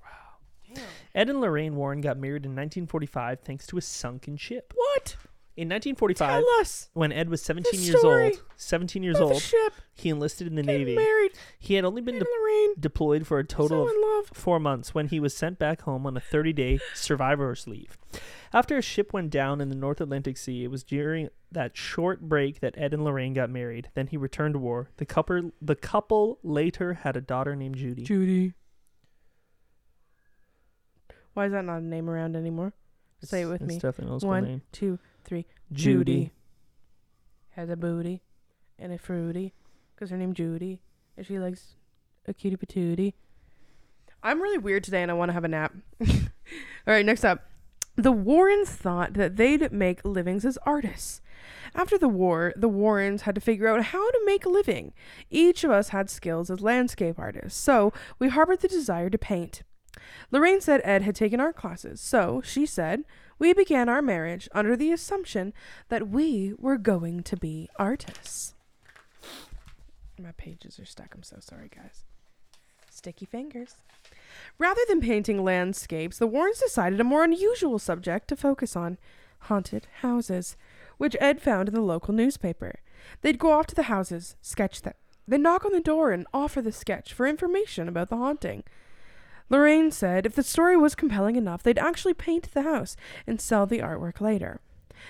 Wow. 0.00 0.82
Ed 1.14 1.28
and 1.30 1.40
Lorraine 1.40 1.76
Warren 1.76 2.00
got 2.00 2.16
married 2.18 2.44
in 2.44 2.50
1945 2.52 3.40
thanks 3.40 3.66
to 3.68 3.78
a 3.78 3.80
sunken 3.80 4.36
ship. 4.36 4.72
What? 4.76 5.16
In 5.56 5.68
1945, 5.68 6.28
Tell 6.28 6.60
us 6.60 6.90
when 6.94 7.12
Ed 7.12 7.28
was 7.28 7.40
17 7.42 7.80
years 7.80 8.00
story 8.00 8.24
old, 8.24 8.42
17 8.56 9.04
years 9.04 9.16
about 9.16 9.28
the 9.28 9.32
old, 9.34 9.42
ship. 9.42 9.72
he 9.94 10.08
enlisted 10.08 10.48
in 10.48 10.56
the 10.56 10.62
Getting 10.64 10.80
Navy. 10.80 10.96
married. 10.96 11.30
He 11.60 11.74
had 11.74 11.84
only 11.84 12.02
been 12.02 12.16
Ed 12.16 12.24
de- 12.24 12.24
Lorraine. 12.40 12.74
deployed 12.80 13.24
for 13.24 13.38
a 13.38 13.44
total 13.44 13.86
so 13.86 13.88
of 13.88 13.94
in 13.94 14.00
love. 14.30 14.36
four 14.36 14.58
months 14.60 14.94
when 14.94 15.08
he 15.08 15.20
was 15.20 15.36
sent 15.36 15.58
back 15.58 15.82
home 15.82 16.06
on 16.06 16.16
a 16.16 16.20
30 16.20 16.52
day 16.52 16.78
survivor's 16.94 17.66
leave. 17.66 17.96
After 18.52 18.76
a 18.78 18.82
ship 18.82 19.12
went 19.12 19.30
down 19.30 19.60
in 19.60 19.68
the 19.68 19.74
North 19.74 20.00
Atlantic 20.00 20.36
Sea, 20.36 20.64
it 20.64 20.70
was 20.70 20.84
during 20.84 21.28
that 21.50 21.76
short 21.76 22.20
break 22.22 22.60
that 22.60 22.74
Ed 22.78 22.94
and 22.94 23.04
Lorraine 23.04 23.34
got 23.34 23.50
married. 23.50 23.90
Then 23.94 24.06
he 24.08 24.16
returned 24.16 24.54
to 24.54 24.58
war. 24.60 24.90
The 24.96 25.04
couple, 25.06 25.50
the 25.60 25.74
couple 25.76 26.38
later 26.42 26.94
had 26.94 27.16
a 27.16 27.20
daughter 27.20 27.56
named 27.56 27.76
Judy. 27.76 28.02
Judy. 28.04 28.54
Why 31.34 31.46
is 31.46 31.52
that 31.52 31.64
not 31.64 31.78
a 31.78 31.84
name 31.84 32.08
around 32.08 32.36
anymore? 32.36 32.72
Say 33.22 33.42
it 33.42 33.46
with 33.46 33.62
it's 33.62 33.68
me. 33.68 33.74
definitely 33.78 34.04
an 34.06 34.12
old 34.12 34.20
school 34.20 34.30
One, 34.30 34.44
name. 34.44 34.62
two, 34.72 34.98
three. 35.24 35.46
Judy. 35.72 36.30
has 37.50 37.70
a 37.70 37.76
booty 37.76 38.22
and 38.78 38.92
a 38.92 38.98
fruity 38.98 39.52
because 39.94 40.10
her 40.10 40.16
name's 40.16 40.36
Judy 40.36 40.80
and 41.16 41.26
she 41.26 41.38
likes 41.38 41.74
a 42.26 42.34
cutie 42.34 42.56
patootie. 42.56 43.14
I'm 44.24 44.40
really 44.40 44.58
weird 44.58 44.82
today 44.82 45.02
and 45.02 45.10
I 45.10 45.14
want 45.14 45.28
to 45.28 45.34
have 45.34 45.44
a 45.44 45.48
nap. 45.48 45.74
All 46.00 46.08
right, 46.86 47.04
next 47.04 47.24
up. 47.24 47.44
The 47.96 48.10
Warrens 48.10 48.70
thought 48.70 49.12
that 49.14 49.36
they'd 49.36 49.70
make 49.70 50.04
livings 50.04 50.44
as 50.44 50.58
artists. 50.66 51.20
After 51.74 51.98
the 51.98 52.08
war, 52.08 52.54
the 52.56 52.68
Warrens 52.68 53.22
had 53.22 53.34
to 53.34 53.40
figure 53.40 53.68
out 53.68 53.84
how 53.84 54.10
to 54.10 54.22
make 54.24 54.46
a 54.46 54.48
living. 54.48 54.94
Each 55.30 55.62
of 55.62 55.70
us 55.70 55.90
had 55.90 56.08
skills 56.08 56.50
as 56.50 56.60
landscape 56.60 57.18
artists, 57.18 57.60
so 57.60 57.92
we 58.18 58.28
harbored 58.28 58.60
the 58.60 58.68
desire 58.68 59.10
to 59.10 59.18
paint. 59.18 59.62
Lorraine 60.32 60.60
said 60.60 60.80
Ed 60.84 61.02
had 61.02 61.14
taken 61.14 61.38
art 61.38 61.56
classes, 61.56 62.00
so 62.00 62.40
she 62.44 62.66
said, 62.66 63.04
we 63.38 63.52
began 63.52 63.88
our 63.88 64.02
marriage 64.02 64.48
under 64.52 64.76
the 64.76 64.90
assumption 64.90 65.52
that 65.88 66.08
we 66.08 66.54
were 66.58 66.78
going 66.78 67.22
to 67.24 67.36
be 67.36 67.68
artists. 67.76 68.54
My 70.20 70.32
pages 70.32 70.78
are 70.78 70.84
stuck. 70.84 71.14
I'm 71.14 71.22
so 71.22 71.36
sorry, 71.40 71.68
guys. 71.74 72.04
Sticky 72.94 73.26
fingers. 73.26 73.76
Rather 74.58 74.80
than 74.88 75.00
painting 75.00 75.42
landscapes, 75.42 76.18
the 76.18 76.26
Warrens 76.26 76.60
decided 76.60 77.00
a 77.00 77.04
more 77.04 77.24
unusual 77.24 77.78
subject 77.78 78.28
to 78.28 78.36
focus 78.36 78.76
on 78.76 78.98
haunted 79.40 79.86
houses, 80.00 80.56
which 80.96 81.16
Ed 81.20 81.42
found 81.42 81.68
in 81.68 81.74
the 81.74 81.80
local 81.80 82.14
newspaper. 82.14 82.80
They'd 83.20 83.38
go 83.38 83.52
off 83.52 83.66
to 83.68 83.74
the 83.74 83.84
houses, 83.84 84.36
sketch 84.40 84.82
them, 84.82 84.94
then 85.26 85.42
knock 85.42 85.64
on 85.64 85.72
the 85.72 85.80
door 85.80 86.12
and 86.12 86.26
offer 86.32 86.62
the 86.62 86.72
sketch 86.72 87.12
for 87.12 87.26
information 87.26 87.88
about 87.88 88.08
the 88.08 88.16
haunting. 88.16 88.64
Lorraine 89.50 89.90
said 89.90 90.24
if 90.24 90.34
the 90.34 90.42
story 90.42 90.76
was 90.76 90.94
compelling 90.94 91.36
enough, 91.36 91.62
they'd 91.62 91.78
actually 91.78 92.14
paint 92.14 92.50
the 92.52 92.62
house 92.62 92.96
and 93.26 93.40
sell 93.40 93.66
the 93.66 93.80
artwork 93.80 94.20
later. 94.20 94.60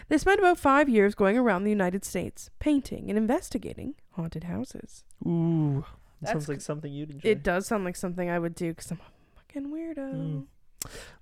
They 0.09 0.19
spent 0.19 0.41
about 0.41 0.59
five 0.59 0.89
years 0.89 1.15
going 1.15 1.39
around 1.39 1.65
the 1.65 1.71
United 1.71 2.05
States, 2.05 2.51
painting 2.59 3.09
and 3.09 3.19
investigating 3.19 3.95
haunted 4.13 4.45
houses. 4.45 5.05
Ooh, 5.25 5.85
that 6.25 6.33
sounds 6.33 6.49
like 6.49 6.61
something 6.61 6.93
you'd 6.93 7.11
enjoy. 7.11 7.29
It 7.29 7.43
does 7.43 7.67
sound 7.67 7.85
like 7.85 7.97
something 7.97 8.29
I 8.31 8.39
would 8.39 8.55
do 8.55 8.71
because 8.71 8.91
I'm 8.91 9.01
a 9.01 9.41
fucking 9.41 9.71
weirdo. 9.71 10.15
Mm. 10.15 10.45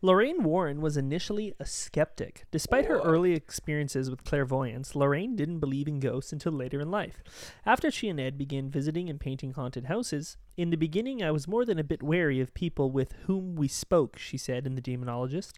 Lorraine 0.01 0.42
Warren 0.42 0.81
was 0.81 0.96
initially 0.96 1.55
a 1.61 1.64
skeptic. 1.64 2.44
Despite 2.51 2.87
her 2.87 3.01
early 3.01 3.35
experiences 3.35 4.11
with 4.11 4.25
clairvoyance, 4.25 4.96
Lorraine 4.96 5.37
didn't 5.37 5.61
believe 5.61 5.88
in 5.88 6.01
ghosts 6.01 6.33
until 6.33 6.53
later 6.53 6.81
in 6.81 6.90
life. 6.90 7.22
After 7.64 7.90
she 7.90 8.09
and 8.09 8.18
Ed 8.20 8.37
began 8.37 8.70
visiting 8.70 9.09
and 9.09 9.20
painting 9.20 9.53
haunted 9.53 9.87
houses, 9.87 10.37
in 10.57 10.70
the 10.70 10.77
beginning 10.77 11.22
I 11.22 11.31
was 11.31 11.48
more 11.48 11.64
than 11.64 11.79
a 11.79 11.85
bit 11.85 12.03
wary 12.03 12.40
of 12.40 12.53
people 12.53 12.90
with 12.90 13.12
whom 13.27 13.55
we 13.57 13.68
spoke, 13.68 14.18
she 14.18 14.37
said 14.37 14.66
in 14.66 14.75
The 14.75 14.83
Demonologist. 14.83 15.53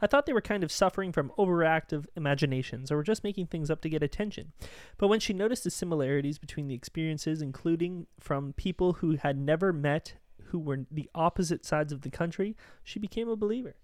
I 0.00 0.06
thought 0.06 0.26
they 0.26 0.32
were 0.32 0.40
kind 0.40 0.64
of 0.64 0.72
suffering 0.72 1.12
from 1.12 1.32
overactive 1.38 2.06
imaginations 2.16 2.90
or 2.90 2.96
were 2.96 3.02
just 3.02 3.24
making 3.24 3.46
things 3.46 3.70
up 3.70 3.80
to 3.82 3.88
get 3.88 4.02
attention. 4.02 4.52
But 4.98 5.08
when 5.08 5.20
she 5.20 5.32
noticed 5.32 5.64
the 5.64 5.70
similarities 5.70 6.38
between 6.38 6.66
the 6.66 6.74
experiences, 6.74 7.42
including 7.42 8.06
from 8.18 8.52
people 8.54 8.94
who 8.94 9.16
had 9.16 9.38
never 9.38 9.72
met 9.72 10.14
who 10.52 10.58
were 10.58 10.84
the 10.90 11.10
opposite 11.14 11.64
sides 11.64 11.92
of 11.92 12.02
the 12.02 12.10
country, 12.10 12.56
she 12.84 12.98
became 12.98 13.28
a 13.28 13.36
believer. 13.36 13.74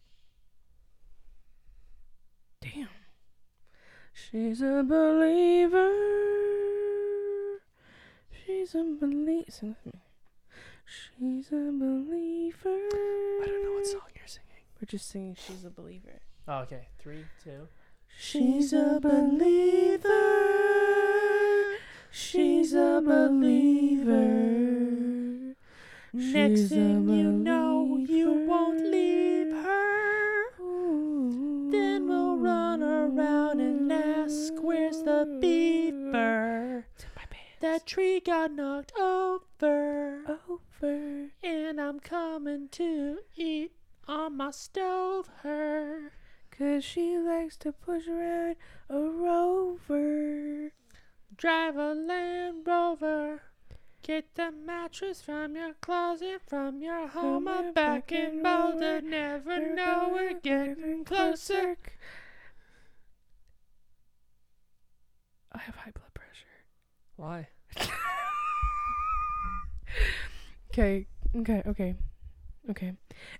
Damn. 2.60 2.88
She's 4.12 4.60
a 4.60 4.84
believer. 4.86 5.90
She's 8.30 8.74
a 8.74 8.84
believer. 9.00 9.50
Sing 9.50 9.70
with 9.70 9.86
me. 9.94 10.00
She's 10.84 11.48
a 11.48 11.72
believer. 11.72 12.68
I 12.68 13.46
don't 13.46 13.64
know 13.64 13.72
what 13.72 13.86
song 13.86 14.00
you're 14.14 14.26
singing. 14.26 14.64
We're 14.80 14.86
just 14.86 15.08
singing 15.08 15.36
She's 15.36 15.64
a 15.64 15.70
Believer. 15.70 16.20
Oh, 16.46 16.58
okay. 16.60 16.88
Three, 16.98 17.24
two. 17.42 17.68
She's 18.18 18.72
a 18.72 18.98
believer. 19.00 20.08
She's 22.10 22.72
a 22.72 23.02
believer. 23.04 24.57
Next 26.18 26.60
She's 26.62 26.72
a 26.72 26.74
thing 26.74 27.08
you 27.10 27.30
know, 27.30 27.96
you 27.96 28.32
won't 28.32 28.84
leave 28.84 29.52
her. 29.52 30.60
Ooh. 30.60 31.68
Then 31.70 32.08
we'll 32.08 32.36
run 32.38 32.82
around 32.82 33.60
and 33.60 33.92
ask, 33.92 34.52
where's 34.60 35.00
the 35.04 35.38
beaver? 35.40 36.86
It's 36.96 37.04
in 37.04 37.10
my 37.14 37.22
pants. 37.30 37.60
That 37.60 37.86
tree 37.86 38.18
got 38.18 38.50
knocked 38.50 38.90
over. 38.98 40.40
over. 40.50 41.28
And 41.44 41.80
I'm 41.80 42.00
coming 42.00 42.68
to 42.72 43.20
eat 43.36 43.70
on 44.08 44.36
my 44.38 44.50
stove 44.50 45.30
her. 45.44 46.10
Cause 46.50 46.82
she 46.82 47.16
likes 47.16 47.56
to 47.58 47.70
push 47.70 48.08
around 48.08 48.56
a 48.90 48.98
rover. 48.98 50.72
Drive 51.36 51.76
a 51.76 51.94
Land 51.94 52.66
Rover. 52.66 53.42
Get 54.08 54.34
the 54.36 54.50
mattress 54.50 55.20
from 55.20 55.54
your 55.54 55.74
closet, 55.74 56.40
from 56.46 56.80
your 56.80 57.08
home 57.08 57.44
From 57.44 57.66
up 57.68 57.74
back 57.74 58.10
in 58.10 58.42
Boulder. 58.42 59.02
Never 59.02 59.74
know 59.74 60.08
we're 60.10 60.40
getting 60.40 61.04
closer. 61.04 61.76
I 65.52 65.58
have 65.58 65.74
high 65.74 65.90
blood 65.90 66.14
pressure. 66.14 66.64
Why? 67.16 67.48
Okay, 70.70 71.08
okay, 71.34 71.62
okay. 71.66 71.96
Okay. 72.70 72.92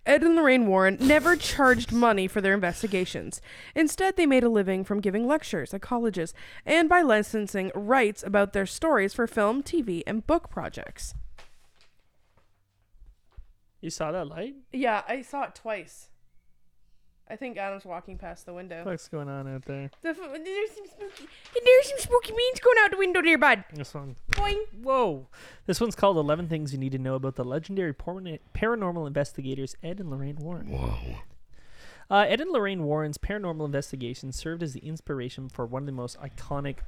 Ed 0.07 0.23
and 0.23 0.35
Lorraine 0.35 0.67
Warren 0.67 0.97
never 1.01 1.37
charged 1.37 1.93
money 1.93 2.27
for 2.27 2.41
their 2.41 2.55
investigations. 2.55 3.41
Instead, 3.75 4.17
they 4.17 4.27
made 4.27 4.43
a 4.43 4.49
living 4.49 4.85
from 4.85 5.01
giving 5.01 5.27
lectures 5.27 5.75
at 5.75 5.83
colleges 5.83 6.33
and 6.65 6.89
by 6.89 7.03
licensing 7.03 7.71
rights 7.75 8.23
about 8.23 8.53
their 8.55 8.67
stories 8.67 9.13
for 9.13 9.27
film, 9.27 9.63
TV, 9.63 10.03
and 10.07 10.27
book 10.27 10.49
projects. 10.49 11.15
You 13.81 13.91
saw 13.91 14.11
that 14.13 14.27
light? 14.27 14.57
Yeah, 14.73 15.03
I 15.07 15.23
saw 15.23 15.45
it 15.45 15.55
twice. 15.55 16.09
I 17.31 17.37
think 17.37 17.59
Adam's 17.59 17.85
walking 17.85 18.17
past 18.17 18.47
the 18.47 18.55
window. 18.55 18.85
What's 18.85 19.09
going 19.09 19.29
on 19.29 19.47
out 19.53 19.65
there? 19.67 19.91
The 20.03 20.09
f- 20.11 20.17
there's 20.17 20.71
some 20.71 20.87
spooky. 20.87 21.29
There's 21.65 21.89
some 21.91 21.99
spooky 21.99 22.33
means 22.33 22.61
going 22.61 22.77
out 22.81 22.91
the 22.91 22.97
window 22.97 23.21
there, 23.23 23.37
bud. 23.39 23.65
This 23.75 23.93
one. 23.95 24.17
Boing. 24.33 24.59
Whoa. 24.83 25.27
This 25.67 25.81
one's 25.81 25.95
called 25.95 26.17
11 26.17 26.49
Things 26.49 26.73
You 26.73 26.79
Need 26.79 26.93
to 26.93 26.99
Know 26.99 27.17
About 27.17 27.35
the 27.37 27.45
Legendary 27.45 27.93
Porna- 27.93 28.39
Paranormal 28.55 29.07
Investigators 29.07 29.77
Ed 29.83 30.01
and 30.01 30.11
Lorraine 30.11 30.37
Warren. 30.37 30.69
Whoa. 30.71 31.17
Uh, 32.11 32.25
Ed 32.27 32.41
and 32.41 32.51
Lorraine 32.51 32.85
Warren's 32.85 33.19
paranormal 33.19 33.67
investigation 33.67 34.33
served 34.33 34.63
as 34.63 34.73
the 34.73 34.81
inspiration 34.81 35.51
for 35.51 35.67
one 35.67 35.83
of 35.83 35.87
the 35.87 35.93
most 35.93 36.19
iconic 36.21 36.79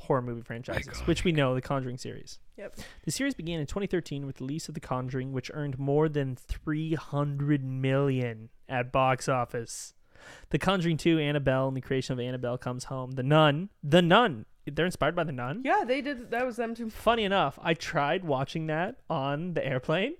horror 0.00 0.20
movie 0.22 0.42
franchises, 0.42 0.98
which 1.06 1.22
we 1.22 1.30
know, 1.30 1.54
the 1.54 1.60
Conjuring 1.62 1.98
series. 1.98 2.40
Yep. 2.56 2.74
The 3.04 3.12
series 3.12 3.34
began 3.34 3.60
in 3.60 3.66
2013 3.66 4.26
with 4.26 4.36
the 4.38 4.44
release 4.44 4.66
of 4.68 4.74
The 4.74 4.80
Conjuring, 4.80 5.32
which 5.32 5.52
earned 5.54 5.78
more 5.78 6.08
than 6.08 6.34
300 6.34 7.62
million 7.64 8.48
at 8.74 8.92
box 8.92 9.28
office. 9.28 9.94
The 10.50 10.58
Conjuring 10.58 10.96
2, 10.96 11.18
Annabelle, 11.18 11.68
and 11.68 11.76
the 11.76 11.80
creation 11.80 12.12
of 12.12 12.20
Annabelle 12.20 12.58
comes 12.58 12.84
home. 12.84 13.12
The 13.12 13.22
Nun, 13.22 13.70
The 13.82 14.02
Nun. 14.02 14.46
They're 14.66 14.86
inspired 14.86 15.14
by 15.14 15.24
The 15.24 15.32
Nun. 15.32 15.62
Yeah, 15.64 15.84
they 15.86 16.00
did. 16.00 16.30
That 16.30 16.46
was 16.46 16.56
them 16.56 16.74
too. 16.74 16.90
Funny 16.90 17.24
enough, 17.24 17.58
I 17.62 17.74
tried 17.74 18.24
watching 18.24 18.66
that 18.68 18.96
on 19.10 19.54
the 19.54 19.64
airplane. 19.64 20.14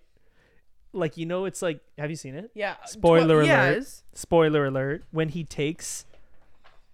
Like 0.93 1.17
you 1.17 1.27
know, 1.27 1.47
it's 1.47 1.63
like, 1.63 1.81
have 1.99 2.11
you 2.11 2.17
seen 2.17 2.35
it? 2.35 2.51
Yeah. 2.55 2.77
Spoiler 2.85 3.43
tw- 3.43 3.47
alert. 3.47 3.47
Yes. 3.47 4.05
Spoiler 4.13 4.67
alert: 4.67 5.05
when 5.11 5.31
he 5.31 5.43
takes 5.45 6.05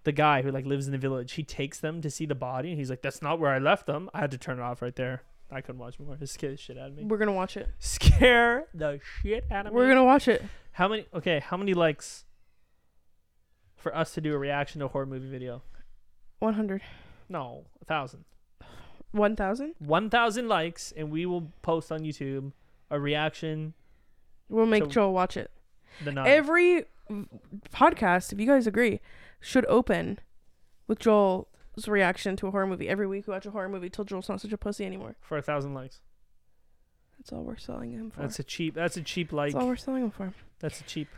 the 0.05 0.13
guy 0.13 0.43
who 0.43 0.51
like 0.51 0.65
lives 0.65 0.87
in 0.87 0.93
the 0.93 0.99
village, 0.99 1.33
he 1.33 1.43
takes 1.43 1.81
them 1.81 2.01
to 2.01 2.11
see 2.11 2.25
the 2.25 2.35
body, 2.37 2.71
and 2.71 2.79
he's 2.79 2.89
like, 2.89 3.03
"That's 3.03 3.21
not 3.21 3.39
where 3.41 3.51
I 3.51 3.59
left 3.59 3.87
them." 3.87 4.09
I 4.15 4.21
had 4.21 4.31
to 4.31 4.39
turn 4.39 4.59
it 4.59 4.63
off 4.63 4.81
right 4.81 4.95
there. 4.97 5.23
I 5.53 5.61
couldn't 5.61 5.81
watch 5.81 5.99
more. 5.99 6.17
It 6.21 6.29
scared 6.29 6.55
the 6.55 6.57
shit 6.57 6.79
out 6.79 6.89
of 6.89 6.97
me. 6.97 7.05
We're 7.05 7.19
gonna 7.19 7.33
watch 7.33 7.57
it. 7.57 7.69
Scare 7.79 8.67
the 8.75 9.01
shit 9.23 9.45
out 9.51 9.67
of 9.67 9.73
me. 9.73 9.77
We're 9.77 9.89
gonna 9.89 10.05
watch 10.05 10.29
it. 10.29 10.43
How 10.73 10.89
many? 10.89 11.07
Okay, 11.15 11.41
how 11.41 11.57
many 11.57 11.75
likes 11.75 12.25
for 13.77 13.95
us 13.97 14.15
to 14.15 14.21
do 14.21 14.35
a 14.35 14.39
reaction 14.39 14.81
to 14.81 14.87
a 14.87 14.89
horror 14.89 15.07
movie 15.07 15.29
video? 15.29 15.63
100. 16.39 16.83
No, 17.29 17.67
a 17.81 17.85
thousand. 17.85 18.25
1,000. 19.13 19.75
One 19.79 20.09
thousand 20.09 20.49
likes, 20.49 20.93
and 20.97 21.11
we 21.11 21.27
will 21.27 21.53
post 21.63 21.91
on 21.91 22.01
YouTube 22.01 22.53
a 22.91 23.01
reaction. 23.01 23.75
We'll 24.49 24.67
make 24.67 24.89
Joel 24.89 25.13
watch 25.13 25.37
it. 25.37 25.51
The 26.05 26.13
nun. 26.13 26.27
Every 26.27 26.85
podcast, 27.73 28.33
if 28.33 28.39
you 28.41 28.47
guys 28.47 28.67
agree, 28.67 29.01
should 29.41 29.67
open 29.67 30.21
with 30.87 31.01
Joel's 31.01 31.47
reaction 31.89 32.37
to 32.37 32.47
a 32.49 32.51
horror 32.51 32.67
movie. 32.67 32.89
Every 32.89 33.07
week 33.07 33.27
we 33.27 33.33
watch 33.33 33.47
a 33.47 33.51
horror 33.51 33.69
movie 33.69 33.91
till 33.91 34.05
Joel's 34.05 34.29
not 34.29 34.41
such 34.41 34.53
a 34.53 34.59
pussy 34.59 34.85
anymore. 34.85 35.17
for 35.21 35.39
a 35.39 35.43
thousand 35.43 35.75
likes. 35.75 36.01
That's 37.19 37.33
all 37.33 37.43
we're 37.43 37.59
selling 37.59 37.93
him 37.93 38.11
for. 38.11 38.23
That's 38.23 38.39
a 38.39 38.43
cheap. 38.43 38.75
That's 38.75 38.97
a 38.97 39.03
cheap 39.03 39.33
like. 39.33 39.53
That's 39.53 39.63
all 39.63 39.69
we're 39.69 39.77
selling 39.77 40.05
him 40.05 40.11
for. 40.11 40.33
That's 40.59 40.81
a 40.81 40.85
cheap. 40.85 41.09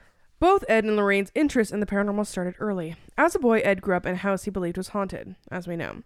Both 0.40 0.64
Ed 0.68 0.82
and 0.84 0.96
Lorraine's 0.96 1.30
interest 1.36 1.72
in 1.72 1.78
the 1.78 1.86
paranormal 1.86 2.26
started 2.26 2.56
early. 2.58 2.96
As 3.16 3.36
a 3.36 3.38
boy, 3.38 3.60
Ed 3.60 3.80
grew 3.80 3.94
up 3.94 4.04
in 4.04 4.14
a 4.14 4.18
house 4.18 4.42
he 4.42 4.50
believed 4.50 4.76
was 4.76 4.88
haunted, 4.88 5.36
as 5.52 5.68
we 5.68 5.76
know. 5.76 6.02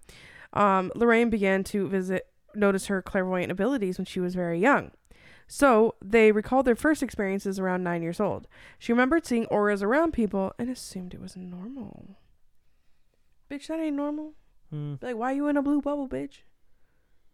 Um, 0.53 0.93
Lorraine 0.95 1.31
began 1.31 1.65
to 1.65 1.89
visit, 1.89 2.27
notice 2.55 2.87
her 2.87 3.01
clairvoyant 3.01 3.51
abilities 3.51 3.97
when 3.97 4.05
she 4.05 4.21
was 4.21 4.35
very 4.35 4.61
young. 4.61 4.91
So 5.49 5.95
they 6.05 6.33
recalled 6.33 6.67
their 6.67 6.77
first 6.77 7.03
experiences 7.03 7.59
around 7.59 7.83
nine 7.83 8.03
years 8.03 8.21
old. 8.21 8.47
She 8.79 8.93
remembered 8.93 9.25
seeing 9.25 9.47
auras 9.47 9.83
around 9.83 10.13
people 10.13 10.53
and 10.59 10.69
assumed 10.69 11.15
it 11.15 11.21
was 11.21 11.37
normal. 11.37 12.19
Bitch, 13.51 13.69
that 13.69 13.81
ain't 13.81 13.97
normal. 13.97 14.35
Hmm. 14.71 14.95
Like, 15.01 15.17
why 15.17 15.33
are 15.33 15.35
you 15.35 15.49
in 15.49 15.57
a 15.57 15.62
blue 15.62 15.81
bubble, 15.81 16.09
bitch? 16.09 16.39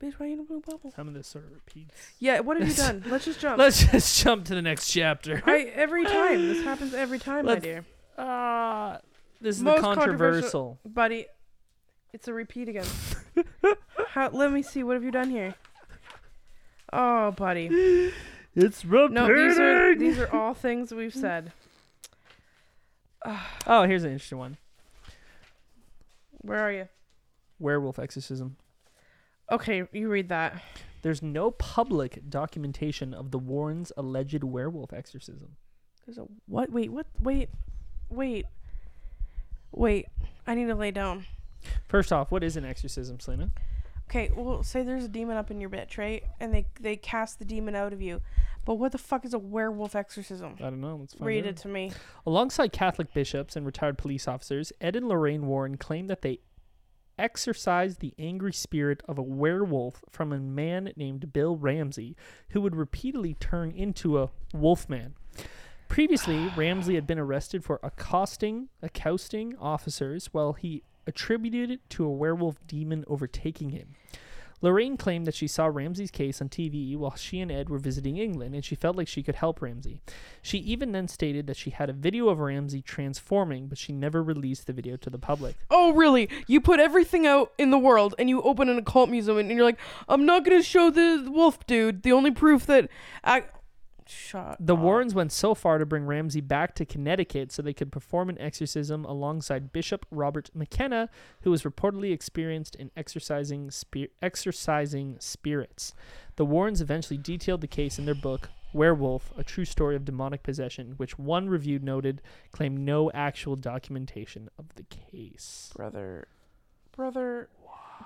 Bitch, 0.02 0.14
why 0.18 0.26
are 0.26 0.28
you 0.28 0.34
in 0.34 0.40
a 0.40 0.44
blue 0.44 0.60
bubble? 0.60 0.92
Some 0.94 1.08
of 1.08 1.14
this 1.14 1.28
sort 1.28 1.44
of 1.44 1.52
repeats. 1.52 1.94
Yeah, 2.18 2.40
what 2.40 2.58
have 2.58 2.68
you 2.68 2.74
done? 2.74 3.04
Let's 3.10 3.24
just 3.24 3.40
jump. 3.40 3.58
Let's 3.58 3.84
just 3.84 4.22
jump 4.22 4.44
to 4.46 4.54
the 4.54 4.62
next 4.62 4.90
chapter. 4.90 5.42
I, 5.46 5.60
every 5.74 6.04
time. 6.04 6.48
This 6.48 6.62
happens 6.64 6.92
every 6.94 7.18
time, 7.18 7.46
my 7.46 7.52
Let's- 7.52 7.62
dear. 7.64 7.84
Uh, 8.18 8.98
this 9.40 9.56
is 9.56 9.62
Most 9.62 9.76
the 9.76 9.82
controversial- 9.82 10.18
controversial. 10.74 10.78
Buddy, 10.84 11.26
it's 12.12 12.28
a 12.28 12.34
repeat 12.34 12.68
again. 12.68 12.84
How, 14.08 14.28
let 14.30 14.52
me 14.52 14.62
see. 14.62 14.82
What 14.82 14.94
have 14.94 15.04
you 15.04 15.10
done 15.10 15.30
here? 15.30 15.54
Oh, 16.92 17.30
buddy. 17.32 18.12
It's 18.54 18.84
repeating. 18.84 19.14
No, 19.14 19.26
these 19.48 19.58
are 19.58 19.94
these 19.96 20.18
are 20.18 20.30
all 20.30 20.52
things 20.52 20.92
we've 20.92 21.14
said. 21.14 21.52
Oh, 23.66 23.84
here's 23.84 24.04
an 24.04 24.10
interesting 24.12 24.36
one. 24.38 24.58
Where 26.42 26.58
are 26.58 26.72
you? 26.72 26.88
Werewolf 27.62 27.98
exorcism. 27.98 28.56
Okay, 29.50 29.84
you 29.92 30.08
read 30.08 30.28
that. 30.28 30.62
There's 31.02 31.22
no 31.22 31.50
public 31.50 32.28
documentation 32.28 33.12
of 33.12 33.30
the 33.30 33.38
Warrens' 33.38 33.92
alleged 33.96 34.44
werewolf 34.44 34.92
exorcism. 34.92 35.56
There's 36.06 36.18
a 36.18 36.26
what? 36.46 36.70
Wait, 36.70 36.90
what? 36.92 37.06
Wait, 37.20 37.48
wait, 38.08 38.46
wait. 39.72 40.06
I 40.46 40.54
need 40.54 40.66
to 40.66 40.74
lay 40.74 40.90
down. 40.90 41.24
First 41.88 42.12
off, 42.12 42.30
what 42.30 42.42
is 42.42 42.56
an 42.56 42.64
exorcism, 42.64 43.20
Selena? 43.20 43.50
Okay, 44.10 44.30
well, 44.34 44.62
say 44.62 44.82
there's 44.82 45.04
a 45.04 45.08
demon 45.08 45.36
up 45.36 45.50
in 45.50 45.60
your 45.60 45.70
bitch, 45.70 45.96
right? 45.96 46.22
And 46.40 46.52
they 46.52 46.66
they 46.80 46.96
cast 46.96 47.38
the 47.38 47.44
demon 47.44 47.74
out 47.74 47.92
of 47.92 48.02
you. 48.02 48.20
But 48.64 48.74
what 48.74 48.92
the 48.92 48.98
fuck 48.98 49.24
is 49.24 49.34
a 49.34 49.38
werewolf 49.38 49.96
exorcism? 49.96 50.54
I 50.60 50.64
don't 50.64 50.80
know. 50.80 50.96
Let's 50.96 51.14
find 51.14 51.26
Read 51.26 51.44
out. 51.44 51.50
it 51.50 51.56
to 51.58 51.68
me. 51.68 51.92
Alongside 52.26 52.72
Catholic 52.72 53.12
bishops 53.12 53.56
and 53.56 53.66
retired 53.66 53.98
police 53.98 54.28
officers, 54.28 54.72
Ed 54.80 54.94
and 54.94 55.08
Lorraine 55.08 55.46
Warren 55.46 55.76
claimed 55.76 56.08
that 56.10 56.22
they 56.22 56.38
exorcised 57.18 58.00
the 58.00 58.14
angry 58.18 58.52
spirit 58.52 59.02
of 59.08 59.18
a 59.18 59.22
werewolf 59.22 60.02
from 60.10 60.32
a 60.32 60.38
man 60.38 60.92
named 60.96 61.32
Bill 61.32 61.56
Ramsey, 61.56 62.16
who 62.50 62.60
would 62.60 62.76
repeatedly 62.76 63.34
turn 63.34 63.70
into 63.70 64.18
a 64.20 64.30
wolfman. 64.54 65.14
Previously, 65.88 66.50
Ramsey 66.56 66.94
had 66.94 67.06
been 67.06 67.18
arrested 67.18 67.64
for 67.64 67.80
accosting, 67.82 68.68
accosting 68.82 69.56
officers 69.58 70.26
while 70.32 70.54
he 70.54 70.82
attributed 71.06 71.70
it 71.70 71.90
to 71.90 72.04
a 72.04 72.10
werewolf 72.10 72.56
demon 72.66 73.04
overtaking 73.08 73.70
him. 73.70 73.94
Lorraine 74.62 74.96
claimed 74.96 75.26
that 75.26 75.34
she 75.34 75.48
saw 75.48 75.66
Ramsey's 75.66 76.10
case 76.10 76.40
on 76.40 76.48
TV 76.48 76.96
while 76.96 77.16
she 77.16 77.40
and 77.40 77.50
Ed 77.50 77.68
were 77.68 77.78
visiting 77.78 78.16
England, 78.16 78.54
and 78.54 78.64
she 78.64 78.74
felt 78.76 78.96
like 78.96 79.08
she 79.08 79.22
could 79.22 79.34
help 79.34 79.60
Ramsey. 79.60 80.00
She 80.40 80.58
even 80.58 80.92
then 80.92 81.08
stated 81.08 81.46
that 81.48 81.56
she 81.56 81.70
had 81.70 81.90
a 81.90 81.92
video 81.92 82.28
of 82.28 82.38
Ramsey 82.38 82.80
transforming, 82.80 83.66
but 83.66 83.76
she 83.76 83.92
never 83.92 84.22
released 84.22 84.66
the 84.66 84.72
video 84.72 84.96
to 84.96 85.10
the 85.10 85.18
public. 85.18 85.56
Oh, 85.68 85.92
really? 85.92 86.30
You 86.46 86.60
put 86.60 86.80
everything 86.80 87.26
out 87.26 87.52
in 87.58 87.70
the 87.70 87.78
world 87.78 88.14
and 88.18 88.28
you 88.28 88.40
open 88.42 88.68
an 88.68 88.78
occult 88.78 89.10
museum 89.10 89.38
and 89.38 89.50
you're 89.50 89.64
like, 89.64 89.80
I'm 90.08 90.24
not 90.24 90.44
going 90.44 90.56
to 90.56 90.66
show 90.66 90.90
the 90.90 91.28
wolf 91.28 91.66
dude. 91.66 92.02
The 92.02 92.12
only 92.12 92.30
proof 92.30 92.66
that 92.66 92.88
I. 93.24 93.44
Shut 94.08 94.56
The 94.60 94.74
up. 94.74 94.80
Warrens 94.80 95.14
went 95.14 95.32
so 95.32 95.54
far 95.54 95.78
to 95.78 95.86
bring 95.86 96.04
Ramsey 96.06 96.40
back 96.40 96.74
to 96.76 96.84
Connecticut 96.84 97.52
so 97.52 97.62
they 97.62 97.72
could 97.72 97.92
perform 97.92 98.28
an 98.28 98.38
exorcism 98.40 99.04
alongside 99.04 99.72
Bishop 99.72 100.06
Robert 100.10 100.50
McKenna, 100.54 101.08
who 101.42 101.50
was 101.50 101.62
reportedly 101.62 102.12
experienced 102.12 102.74
in 102.76 102.90
exorcising 102.96 103.70
spir- 103.70 104.08
exorcising 104.20 105.16
spirits. 105.20 105.94
The 106.36 106.44
Warrens 106.44 106.80
eventually 106.80 107.18
detailed 107.18 107.60
the 107.60 107.66
case 107.66 107.98
in 107.98 108.04
their 108.06 108.14
book 108.14 108.48
Werewolf: 108.74 109.32
A 109.36 109.44
True 109.44 109.64
Story 109.66 109.96
of 109.96 110.04
Demonic 110.04 110.42
Possession, 110.42 110.94
which 110.96 111.18
one 111.18 111.48
review 111.48 111.78
noted 111.78 112.22
claimed 112.52 112.80
no 112.80 113.10
actual 113.12 113.54
documentation 113.56 114.48
of 114.58 114.74
the 114.76 114.84
case. 114.84 115.70
Brother. 115.76 116.26
Brother. 116.96 117.48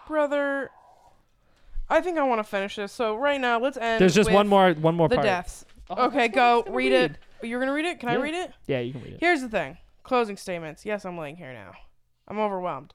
Brother. 0.08 0.70
I 1.88 2.00
think 2.00 2.18
I 2.18 2.24
want 2.24 2.40
to 2.40 2.44
finish 2.44 2.74
this. 2.76 2.90
So, 2.92 3.14
right 3.14 3.40
now, 3.40 3.60
let's 3.60 3.76
end. 3.76 4.00
There's 4.00 4.14
just 4.14 4.30
one 4.30 4.48
more 4.48 4.72
one 4.72 4.96
more 4.96 5.08
The 5.08 5.16
part. 5.16 5.24
deaths. 5.24 5.64
Oh, 5.90 6.06
okay, 6.06 6.28
go. 6.28 6.58
what 6.58 6.68
I 6.68 6.70
was 6.70 6.74
gonna 6.74 6.76
Read 6.76 6.92
it. 6.92 7.18
You're 7.42 7.60
going 7.60 7.68
to 7.68 7.74
read 7.74 7.84
it? 7.84 8.00
Can 8.00 8.08
I 8.08 8.14
read 8.16 8.34
it? 8.34 8.52
Yeah, 8.66 8.80
you 8.80 8.92
can 8.92 9.02
read 9.02 9.14
it. 9.14 9.20
Here's 9.20 9.40
the 9.40 9.48
thing 9.48 9.78
closing 10.02 10.36
statements. 10.36 10.86
Yes, 10.86 11.04
I'm 11.04 11.18
laying 11.18 11.36
here 11.36 11.52
now. 11.52 11.72
I'm 12.28 12.38
overwhelmed. 12.38 12.94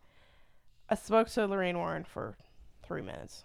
I 0.90 0.96
spoke 0.96 1.30
to 1.30 1.46
Lorraine 1.46 1.78
Warren 1.78 2.04
for 2.04 2.36
three 2.84 3.02
minutes. 3.02 3.44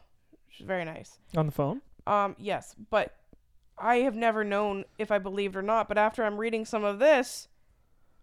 She's 0.49 0.67
very 0.67 0.85
nice. 0.85 1.19
On 1.37 1.47
the 1.47 1.53
phone? 1.53 1.83
Um, 2.07 2.37
yes, 2.39 2.75
but 2.91 3.15
I 3.79 3.97
have 3.99 4.15
never 4.15 4.43
known 4.45 4.85
if 4.99 5.11
I 5.11 5.19
believed 5.19 5.57
or 5.57 5.63
not. 5.63 5.89
But 5.89 5.99
after 5.99 6.25
I'm 6.25 6.39
reading 6.39 6.65
some 6.65 6.85
of 6.85 6.99
this, 6.99 7.49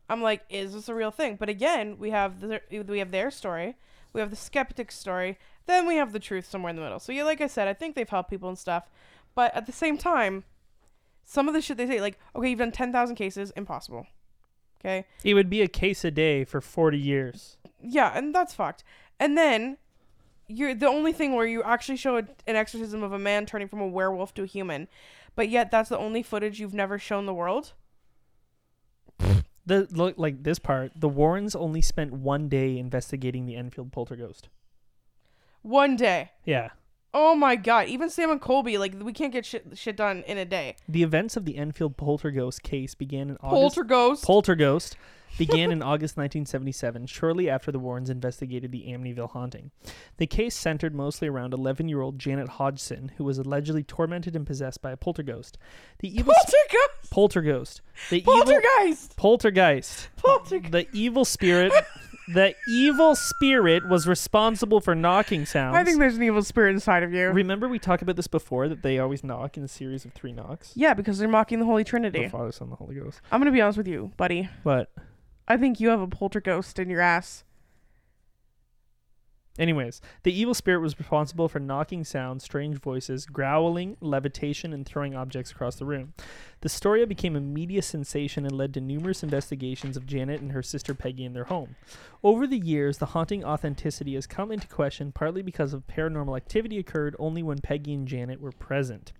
I'm 0.09 0.21
like, 0.21 0.41
is 0.49 0.73
this 0.73 0.89
a 0.89 0.95
real 0.95 1.11
thing? 1.11 1.35
But 1.35 1.49
again, 1.49 1.97
we 1.99 2.09
have 2.09 2.39
the, 2.39 2.61
we 2.69 2.99
have 2.99 3.11
their 3.11 3.31
story, 3.31 3.75
we 4.11 4.21
have 4.21 4.29
the 4.29 4.35
skeptic's 4.35 4.97
story, 4.97 5.37
then 5.65 5.87
we 5.87 5.95
have 5.95 6.11
the 6.11 6.19
truth 6.19 6.49
somewhere 6.49 6.69
in 6.69 6.75
the 6.75 6.81
middle. 6.81 6.99
So 6.99 7.11
yeah, 7.11 7.23
like 7.23 7.41
I 7.41 7.47
said, 7.47 7.67
I 7.67 7.73
think 7.73 7.95
they've 7.95 8.09
helped 8.09 8.29
people 8.29 8.49
and 8.49 8.57
stuff. 8.57 8.89
But 9.35 9.55
at 9.55 9.65
the 9.65 9.71
same 9.71 9.97
time, 9.97 10.43
some 11.23 11.47
of 11.47 11.53
the 11.53 11.61
shit 11.61 11.77
they 11.77 11.87
say, 11.87 12.01
like, 12.01 12.19
okay, 12.35 12.49
you've 12.49 12.59
done 12.59 12.71
ten 12.71 12.91
thousand 12.91 13.15
cases, 13.15 13.51
impossible. 13.55 14.07
Okay, 14.79 15.05
It 15.23 15.33
would 15.33 15.49
be 15.49 15.61
a 15.61 15.67
case 15.69 16.03
a 16.03 16.11
day 16.11 16.43
for 16.43 16.59
40 16.59 16.97
years. 16.97 17.57
yeah, 17.81 18.11
and 18.17 18.35
that's 18.35 18.53
fucked. 18.53 18.83
And 19.17 19.37
then 19.37 19.77
you're 20.49 20.75
the 20.75 20.87
only 20.89 21.13
thing 21.13 21.33
where 21.35 21.45
you 21.47 21.63
actually 21.63 21.95
show 21.95 22.17
a, 22.17 22.23
an 22.47 22.57
exorcism 22.57 23.01
of 23.01 23.13
a 23.13 23.19
man 23.19 23.45
turning 23.45 23.69
from 23.69 23.79
a 23.79 23.87
werewolf 23.87 24.33
to 24.33 24.43
a 24.43 24.45
human, 24.45 24.89
but 25.35 25.47
yet 25.47 25.71
that's 25.71 25.87
the 25.87 25.97
only 25.97 26.21
footage 26.21 26.59
you've 26.59 26.73
never 26.73 26.99
shown 26.99 27.25
the 27.25 27.33
world. 27.33 27.71
The 29.65 29.87
look 29.91 30.15
like 30.17 30.43
this 30.43 30.59
part. 30.59 30.91
The 30.93 31.07
Warrens 31.07 31.55
only 31.55 31.81
spent 31.81 32.11
one 32.11 32.49
day 32.49 32.77
investigating 32.77 33.45
the 33.45 33.55
Enfield 33.55 33.93
poltergeist. 33.93 34.49
One 35.61 35.95
day. 35.95 36.31
Yeah. 36.43 36.71
Oh 37.13 37.35
my 37.35 37.55
god! 37.55 37.87
Even 37.87 38.09
Sam 38.09 38.31
and 38.31 38.41
Colby, 38.41 38.77
like 38.77 38.93
we 38.99 39.13
can't 39.13 39.31
get 39.31 39.45
shit 39.45 39.65
shit 39.75 39.95
done 39.95 40.23
in 40.25 40.37
a 40.37 40.45
day. 40.45 40.75
The 40.89 41.03
events 41.03 41.37
of 41.37 41.45
the 41.45 41.57
Enfield 41.57 41.95
poltergeist 41.95 42.63
case 42.63 42.95
began 42.95 43.29
in 43.29 43.37
August. 43.41 43.75
Poltergeist. 43.75 44.23
Poltergeist 44.23 44.97
began 45.37 45.71
in 45.71 45.81
August 45.83 46.17
1977, 46.17 47.05
shortly 47.05 47.49
after 47.49 47.71
the 47.71 47.79
Warrens 47.79 48.09
investigated 48.09 48.71
the 48.71 48.85
Amityville 48.87 49.31
haunting. 49.31 49.71
The 50.17 50.27
case 50.27 50.55
centered 50.55 50.95
mostly 50.95 51.27
around 51.27 51.53
11 51.53 51.87
year 51.87 52.01
old 52.01 52.17
Janet 52.17 52.49
Hodgson, 52.49 53.11
who 53.17 53.23
was 53.23 53.37
allegedly 53.37 53.83
tormented 53.83 54.35
and 54.35 54.45
possessed 54.47 54.81
by 54.81 54.91
a 54.91 54.97
poltergeist. 54.97 55.57
The 55.99 56.09
evil 56.09 56.33
Poltergeist. 56.33 57.11
poltergeist. 57.11 57.81
The 58.09 58.17
evil 58.21 58.33
Poltergeist. 58.33 59.15
poltergeist. 59.17 60.09
Poltergeist. 60.17 60.71
The 60.71 60.87
evil 60.93 61.25
spirit. 61.25 61.71
the 62.27 62.55
evil 62.67 63.15
spirit 63.15 63.87
was 63.87 64.07
responsible 64.07 64.79
for 64.81 64.95
knocking 64.95 65.45
sounds. 65.45 65.75
I 65.75 65.83
think 65.83 65.99
there's 65.99 66.15
an 66.17 66.23
evil 66.23 66.43
spirit 66.43 66.71
inside 66.71 67.03
of 67.03 67.13
you. 67.13 67.29
Remember 67.29 67.67
we 67.67 67.79
talked 67.79 68.01
about 68.01 68.15
this 68.15 68.27
before 68.27 68.67
that 68.69 68.81
they 68.83 68.99
always 68.99 69.23
knock 69.23 69.57
in 69.57 69.63
a 69.63 69.67
series 69.67 70.05
of 70.05 70.13
three 70.13 70.31
knocks. 70.31 70.71
yeah, 70.75 70.93
because 70.93 71.17
they're 71.17 71.27
mocking 71.27 71.59
the 71.59 71.65
Holy 71.65 71.83
Trinity. 71.83 72.23
The 72.23 72.29
Father, 72.29 72.51
Son, 72.51 72.69
the 72.69 72.75
Holy 72.75 72.95
Ghost. 72.95 73.21
I'm 73.31 73.39
gonna 73.39 73.51
be 73.51 73.61
honest 73.61 73.77
with 73.77 73.87
you, 73.87 74.11
buddy. 74.17 74.49
But 74.63 74.91
I 75.47 75.57
think 75.57 75.79
you 75.79 75.89
have 75.89 76.01
a 76.01 76.07
poltergeist 76.07 76.79
in 76.79 76.89
your 76.89 77.01
ass. 77.01 77.43
Anyways, 79.59 80.01
the 80.23 80.33
evil 80.33 80.55
spirit 80.55 80.79
was 80.79 80.97
responsible 80.97 81.47
for 81.47 81.59
knocking 81.59 82.03
sounds, 82.03 82.43
strange 82.43 82.79
voices, 82.79 83.27
growling, 83.27 83.97
levitation, 84.01 84.73
and 84.73 84.83
throwing 84.83 85.15
objects 85.15 85.51
across 85.51 85.75
the 85.75 85.85
room. 85.85 86.13
The 86.61 86.69
story 86.69 87.05
became 87.05 87.35
a 87.35 87.41
media 87.41 87.83
sensation 87.83 88.45
and 88.45 88.57
led 88.57 88.73
to 88.73 88.81
numerous 88.81 89.21
investigations 89.21 89.95
of 89.95 90.07
Janet 90.07 90.41
and 90.41 90.53
her 90.53 90.63
sister 90.63 90.95
Peggy 90.95 91.23
in 91.23 91.33
their 91.33 91.43
home. 91.43 91.75
Over 92.23 92.47
the 92.47 92.57
years, 92.57 92.97
the 92.97 93.07
haunting 93.07 93.43
authenticity 93.43 94.15
has 94.15 94.25
come 94.25 94.51
into 94.51 94.67
question 94.67 95.11
partly 95.11 95.43
because 95.43 95.71
of 95.71 95.85
paranormal 95.85 96.35
activity 96.35 96.79
occurred 96.79 97.15
only 97.19 97.43
when 97.43 97.59
Peggy 97.59 97.93
and 97.93 98.07
Janet 98.07 98.41
were 98.41 98.53
present. 98.53 99.13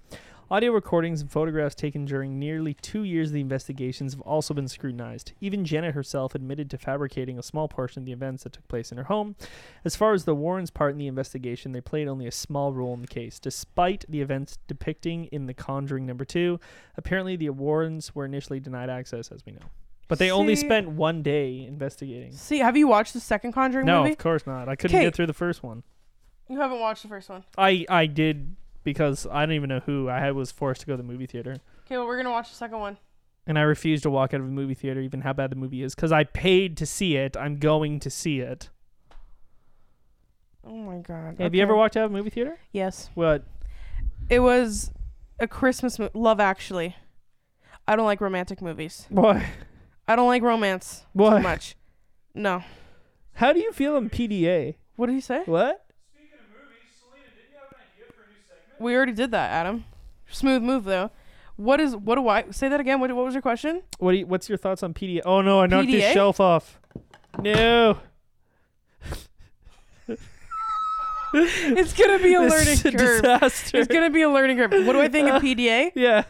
Audio 0.54 0.72
recordings 0.72 1.20
and 1.20 1.32
photographs 1.32 1.74
taken 1.74 2.06
during 2.06 2.38
nearly 2.38 2.76
two 2.76 3.04
years 3.04 3.30
of 3.30 3.34
the 3.34 3.41
investigations 3.41 4.14
have 4.14 4.22
also 4.22 4.54
been 4.54 4.68
scrutinized. 4.68 5.32
Even 5.41 5.66
Janet 5.66 5.95
herself 5.95 6.36
admitted 6.36 6.70
to 6.70 6.78
fabricating 6.78 7.39
a 7.39 7.41
small 7.41 7.68
portion 7.68 8.04
of 8.04 8.06
the 8.06 8.12
events 8.12 8.43
that 8.43 8.54
took 8.54 8.68
place 8.68 8.91
in 8.91 8.99
her 8.99 9.06
home. 9.06 9.36
As 9.84 9.95
far 9.95 10.14
as 10.14 10.26
the 10.26 10.36
Warrens' 10.36 10.70
part 10.70 10.91
in 10.91 10.99
the 10.99 11.08
investigation, 11.08 11.72
they 11.72 11.82
played 11.82 12.08
only 12.08 12.28
a 12.28 12.32
small 12.32 12.72
role 12.72 12.93
in 12.93 13.01
the 13.01 13.08
case. 13.08 13.39
Despite 13.39 14.06
the 14.08 14.22
events 14.22 14.60
depicting 14.68 15.26
in 15.32 15.47
The 15.47 15.56
Conjuring 15.56 16.06
Number 16.06 16.24
2, 16.24 16.60
apparently 16.97 17.36
the 17.36 17.49
Warrens 17.49 18.14
were 18.14 18.24
initially 18.24 18.60
denied 18.60 18.91
access, 18.91 19.32
as 19.32 19.43
we 19.47 19.54
know. 19.54 19.72
But 20.08 20.20
they 20.20 20.30
only 20.30 20.56
spent 20.56 20.88
one 20.88 21.24
day 21.24 21.66
investigating. 21.66 22.32
See, 22.34 22.60
have 22.60 22.78
you 22.78 22.88
watched 22.88 23.14
the 23.14 23.20
second 23.20 23.54
Conjuring 23.54 23.88
No, 23.88 24.01
movie? 24.01 24.10
No, 24.10 24.14
of 24.14 24.20
course 24.20 24.45
not. 24.45 24.70
I 24.70 24.76
couldn't 24.76 24.99
'Kay. 24.99 25.06
get 25.06 25.16
through 25.16 25.26
the 25.26 25.34
first 25.34 25.64
one. 25.64 25.82
You 26.47 26.60
haven't 26.60 26.80
watched 26.80 27.01
the 27.01 27.10
first 27.10 27.28
one. 27.28 27.43
I 27.58 27.88
I 27.89 28.06
did 28.06 28.56
because 28.84 29.26
I 29.32 29.46
don't 29.46 29.56
even 29.56 29.70
know 29.70 29.80
who. 29.82 30.10
I 30.10 30.20
had- 30.20 30.36
was 30.36 30.52
forced 30.52 30.82
to 30.82 30.88
go 30.88 30.94
to 30.94 30.98
the 30.98 31.04
movie 31.04 31.26
theater. 31.26 31.58
Okay, 31.86 31.98
well 31.98 32.06
we're 32.08 32.18
gonna 32.18 32.32
watch 32.32 32.50
the 32.50 32.56
second 32.56 32.80
one. 32.80 32.98
and 33.46 33.60
I 33.60 33.64
refuse 33.64 34.02
to 34.04 34.10
walk 34.10 34.34
out 34.34 34.40
of 34.40 34.46
a 34.46 34.50
movie 34.50 34.74
theater, 34.74 35.02
even 35.02 35.22
how 35.22 35.34
bad 35.34 35.50
the 35.52 35.56
movie 35.58 35.84
is, 35.84 35.94
because 35.96 36.12
I 36.14 36.24
paid 36.24 36.78
to 36.78 36.86
see 36.86 37.16
it. 37.18 37.36
I'm 37.36 37.58
going 37.58 38.00
to 38.02 38.10
see 38.10 38.40
it. 38.40 38.70
Oh 40.66 40.76
my 40.78 41.00
god. 41.00 41.36
Have 41.40 41.54
you 41.54 41.62
ever 41.62 41.76
walked 41.76 41.98
out 41.98 42.06
of 42.06 42.12
a 42.12 42.14
movie 42.14 42.30
theater? 42.30 42.58
Yes. 42.72 43.10
What? 43.16 43.44
It 44.30 44.40
was 44.40 44.92
a 45.40 45.48
Christmas 45.48 46.00
mo- 46.00 46.10
Love 46.14 46.40
Actually. 46.40 46.96
I 47.86 47.98
don't 47.98 48.06
like 48.06 48.22
romantic 48.22 48.62
movies. 48.62 49.06
Why? 49.10 49.46
I 50.08 50.16
don't 50.16 50.28
like 50.28 50.42
romance 50.42 51.06
Why? 51.12 51.38
too 51.38 51.44
much. 51.44 51.76
No. 52.34 52.64
How 53.34 53.52
do 53.52 53.60
you 53.60 53.74
feel 53.74 53.98
in 53.98 54.10
PDA? 54.10 54.76
What 54.96 55.08
did 55.08 55.16
he 55.16 55.22
say? 55.22 55.42
What? 55.46 55.83
We 58.84 58.96
already 58.96 59.14
did 59.14 59.32
that, 59.32 59.50
Adam. 59.52 59.86
Smooth 60.30 60.62
move 60.62 60.84
though. 60.84 61.10
What 61.56 61.80
is 61.80 61.96
what 61.96 62.16
do 62.16 62.28
I 62.28 62.46
say 62.52 62.68
that 62.70 62.80
again? 62.80 63.00
What, 63.00 63.12
what 63.14 63.26
was 63.26 63.34
your 63.36 63.42
question? 63.42 63.84
What? 64.00 64.12
Do 64.14 64.18
you, 64.20 64.26
what's 64.28 64.50
your 64.50 64.58
thoughts 64.58 64.84
on 64.84 64.94
PDA? 64.94 65.22
Oh 65.26 65.42
no, 65.42 65.62
I 65.62 65.68
knocked 65.68 65.90
this 65.90 66.14
shelf 66.14 66.40
off. 66.40 66.80
No. 67.42 67.98
It's 71.36 71.94
gonna 71.94 72.20
be 72.20 72.36
a 72.36 72.42
This 72.42 72.52
learning 72.52 72.74
is 72.74 72.86
a 72.86 72.92
curve. 72.92 73.22
disaster. 73.24 73.78
It's 73.80 73.88
gonna 73.88 74.12
be 74.12 74.22
a 74.22 74.30
learning 74.30 74.58
curve. 74.58 74.86
What 74.86 74.94
do 74.94 75.02
I 75.02 75.08
think 75.08 75.30
of 75.30 75.42
PDA? 75.44 75.92
yeah. 75.96 76.26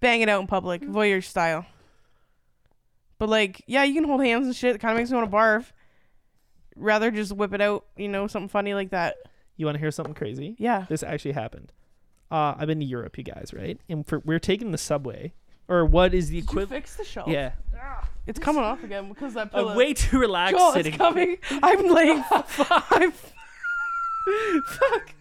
Bang 0.00 0.20
it 0.20 0.28
out 0.28 0.40
in 0.42 0.46
public, 0.46 0.82
voyeur 0.82 1.24
style. 1.24 1.64
But 3.18 3.28
like, 3.28 3.62
yeah, 3.66 3.84
you 3.84 3.94
can 3.94 4.04
hold 4.04 4.22
hands 4.22 4.46
and 4.46 4.54
shit. 4.54 4.74
It 4.74 4.78
kind 4.80 4.92
of 4.92 4.98
makes 4.98 5.10
me 5.10 5.16
want 5.16 5.30
to 5.30 5.34
barf. 5.36 5.72
Rather 6.76 7.10
just 7.10 7.32
whip 7.32 7.54
it 7.54 7.60
out, 7.60 7.86
you 7.96 8.08
know, 8.08 8.26
something 8.26 8.48
funny 8.48 8.74
like 8.74 8.90
that. 8.90 9.16
You 9.56 9.64
want 9.66 9.76
to 9.76 9.80
hear 9.80 9.90
something 9.90 10.14
crazy? 10.14 10.56
Yeah. 10.58 10.86
This 10.88 11.02
actually 11.02 11.32
happened. 11.32 11.72
Uh, 12.32 12.54
I've 12.58 12.66
been 12.66 12.80
to 12.80 12.86
Europe, 12.86 13.18
you 13.18 13.24
guys, 13.24 13.52
right? 13.54 13.78
And 13.90 14.06
for, 14.06 14.20
we're 14.20 14.38
taking 14.38 14.72
the 14.72 14.78
subway, 14.78 15.34
or 15.68 15.84
what 15.84 16.14
is 16.14 16.30
the 16.30 16.38
equivalent? 16.38 16.70
fix 16.70 16.96
the 16.96 17.04
shelf? 17.04 17.28
Yeah. 17.28 17.52
It's 18.26 18.38
coming 18.38 18.62
off 18.62 18.82
again 18.84 19.08
because 19.08 19.34
that 19.34 19.50
pillow. 19.52 19.70
I'm 19.70 19.76
way 19.76 19.94
too 19.94 20.18
relaxed 20.18 20.56
Joel, 20.56 20.72
sitting. 20.72 20.94
it's 20.94 20.98
coming. 20.98 21.38
I'm 21.62 21.88
laying. 21.88 22.24
I'm. 22.30 23.12
Fuck. 24.66 25.14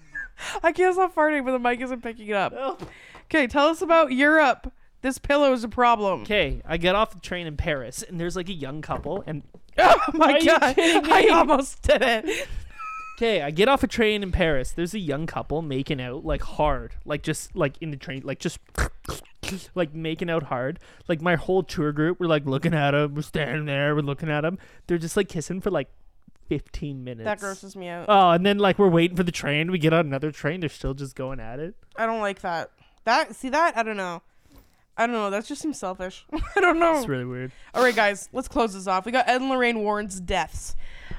I 0.64 0.72
can't 0.72 0.94
stop 0.94 1.14
farting, 1.16 1.44
but 1.44 1.52
the 1.52 1.60
mic 1.60 1.82
isn't 1.82 2.02
picking 2.02 2.28
it 2.30 2.36
up. 2.36 2.54
Oh. 2.56 2.78
Okay, 3.26 3.48
tell 3.48 3.68
us 3.68 3.82
about 3.82 4.12
Europe. 4.12 4.72
This 5.02 5.18
pillow 5.18 5.52
is 5.52 5.64
a 5.64 5.70
problem. 5.70 6.22
Okay, 6.22 6.62
I 6.66 6.78
get 6.78 6.96
off 6.96 7.12
the 7.12 7.20
train 7.20 7.48
in 7.48 7.58
Paris, 7.58 8.04
and 8.04 8.20
there's 8.20 8.36
like 8.36 8.50
a 8.50 8.54
young 8.54 8.82
couple, 8.82 9.24
and 9.26 9.44
Oh 9.80 9.98
my 10.14 10.34
Are 10.34 10.40
you 10.40 10.46
god! 10.46 10.76
I 10.78 11.30
almost 11.34 11.82
did 11.82 12.02
it. 12.04 12.48
Okay, 13.22 13.44
I 13.44 13.52
get 13.52 13.68
off 13.68 13.84
a 13.84 13.88
train 13.88 14.24
in 14.24 14.32
Paris. 14.32 14.72
There's 14.72 14.96
a 14.96 15.00
young 15.00 15.28
couple 15.28 15.62
making 15.62 16.02
out 16.02 16.26
like 16.26 16.42
hard, 16.42 16.96
like 17.06 17.22
just 17.22 17.56
like 17.56 17.76
in 17.80 17.92
the 17.92 17.98
train, 17.98 18.24
like 18.26 18.40
just 18.40 18.58
like 19.76 19.94
making 19.94 20.28
out 20.28 20.42
hard. 20.42 20.80
Like 21.08 21.22
my 21.22 21.36
whole 21.36 21.62
tour 21.62 21.92
group, 21.92 22.20
we're 22.20 22.26
like 22.26 22.48
looking 22.48 22.74
at 22.74 22.92
them. 22.92 23.14
We're 23.14 23.22
standing 23.22 23.66
there, 23.66 23.94
we're 23.94 24.02
looking 24.02 24.32
at 24.32 24.42
them. 24.42 24.58
They're 24.88 24.98
just 24.98 25.16
like 25.16 25.30
kissing 25.30 25.62
for 25.62 25.70
like 25.70 25.90
15 26.50 27.04
minutes. 27.04 27.26
That 27.26 27.40
grosses 27.40 27.76
me 27.76 27.90
out. 27.90 28.08
Oh, 28.10 28.32
and 28.32 28.44
then 28.44 28.58
like 28.58 28.80
we're 28.80 28.90
waiting 28.90 29.16
for 29.16 29.22
the 29.22 29.32
train. 29.32 29.72
We 29.72 29.78
get 29.78 29.94
on 29.94 30.08
another 30.08 30.32
train. 30.32 30.62
They're 30.62 30.70
still 30.70 30.96
just 30.96 31.16
going 31.16 31.40
at 31.40 31.60
it. 31.60 31.76
I 31.96 32.08
don't 32.08 32.22
like 32.22 32.42
that. 32.42 32.72
That 33.04 33.36
see 33.36 33.50
that? 33.50 33.78
I 33.78 33.84
don't 33.84 33.98
know. 33.98 34.24
I 34.98 35.06
don't 35.06 35.14
know. 35.14 35.30
That 35.30 35.46
just 35.46 35.62
seems 35.62 35.78
selfish. 35.78 36.26
I 36.56 36.60
don't 36.60 36.80
know. 36.80 36.98
It's 36.98 37.08
really 37.08 37.26
weird. 37.26 37.52
All 37.76 37.84
right, 37.84 37.96
guys, 37.96 38.30
let's 38.34 38.48
close 38.48 38.74
this 38.74 38.88
off. 38.88 39.06
We 39.06 39.12
got 39.12 39.30
Ed 39.30 39.42
and 39.42 39.50
Lorraine 39.52 39.84
Warren's 39.84 40.20
deaths. 40.20 40.76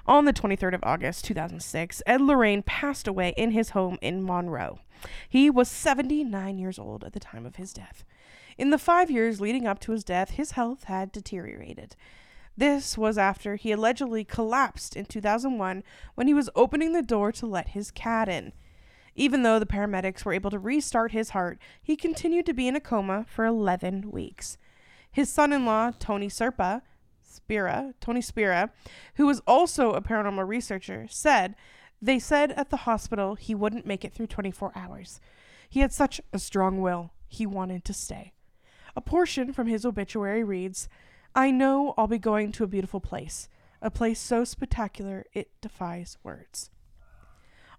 On 0.07 0.25
the 0.25 0.33
23rd 0.33 0.75
of 0.75 0.83
August, 0.83 1.25
2006, 1.27 2.03
Ed 2.07 2.21
Lorraine 2.21 2.63
passed 2.63 3.07
away 3.07 3.35
in 3.37 3.53
his 3.53 3.71
home 3.71 3.99
in 4.03 4.25
Monroe. 4.25 4.81
He 5.29 5.49
was 5.49 5.69
79 5.69 6.59
years 6.59 6.79
old 6.79 7.05
at 7.05 7.13
the 7.13 7.21
time 7.21 7.47
of 7.47 7.57
his 7.57 7.73
death. 7.73 8.05
In 8.59 8.71
the 8.71 8.79
five 8.79 9.11
years 9.11 9.41
leading 9.41 9.67
up 9.67 9.79
to 9.81 9.93
his 9.93 10.03
death, 10.03 10.31
his 10.31 10.53
health 10.53 10.85
had 10.85 11.13
deteriorated. 11.13 11.95
This 12.57 12.99
was 12.99 13.17
after 13.17 13.57
he 13.57 13.73
allegedly 13.73 14.25
collapsed 14.25 14.97
in 14.97 15.07
2001 15.07 15.85
when 16.17 16.27
he 16.27 16.35
was 16.35 16.51
opening 16.55 16.93
the 16.93 17.03
door 17.03 17.33
to 17.33 17.47
let 17.47 17.69
his 17.69 17.91
cat 17.91 18.29
in. 18.29 18.53
Even 19.15 19.43
though 19.43 19.59
the 19.59 19.67
paramedics 19.67 20.25
were 20.25 20.33
able 20.33 20.51
to 20.51 20.59
restart 20.59 21.13
his 21.13 21.31
heart, 21.31 21.59
he 21.83 21.97
continued 21.97 22.47
to 22.47 22.55
be 22.55 22.67
in 22.67 22.77
a 22.77 22.81
coma 22.81 23.25
for 23.29 23.45
11 23.45 24.11
weeks. 24.11 24.59
His 25.11 25.31
son 25.31 25.53
in 25.53 25.65
law, 25.65 25.93
Tony 25.99 26.29
Serpa, 26.29 26.83
Spera, 27.33 27.95
Tony 28.01 28.21
Spera, 28.21 28.71
who 29.17 29.27
was 29.27 29.41
also 29.47 29.93
a 29.93 30.03
paranormal 30.03 30.47
researcher, 30.47 31.07
said 31.09 31.55
they 32.01 32.19
said 32.19 32.53
at 32.53 32.71
the 32.71 32.79
hospital 32.79 33.37
he 33.37 33.55
wouldn't 33.55 33.87
make 33.87 34.05
it 34.05 34.13
through 34.13 34.27
24 34.27 34.73
hours. 34.75 35.21
He 35.69 35.81
had 35.81 35.93
such 35.93 36.21
a 36.33 36.39
strong 36.39 36.81
will, 36.81 37.13
he 37.29 37.47
wanted 37.47 37.85
to 37.87 37.93
stay. 37.95 38.33
A 38.95 39.01
portion 39.01 39.53
from 39.53 39.69
his 39.69 39.87
obituary 39.87 40.45
reads 40.45 40.89
I 41.35 41.51
know 41.51 41.95
I'll 41.97 42.09
be 42.09 42.19
going 42.19 42.53
to 42.53 42.65
a 42.65 42.69
beautiful 42.69 43.01
place, 43.01 43.49
a 43.81 43.91
place 43.91 44.21
so 44.21 44.45
spectacular 44.45 45.25
it 45.33 45.51
defies 45.61 46.19
words. 46.23 46.71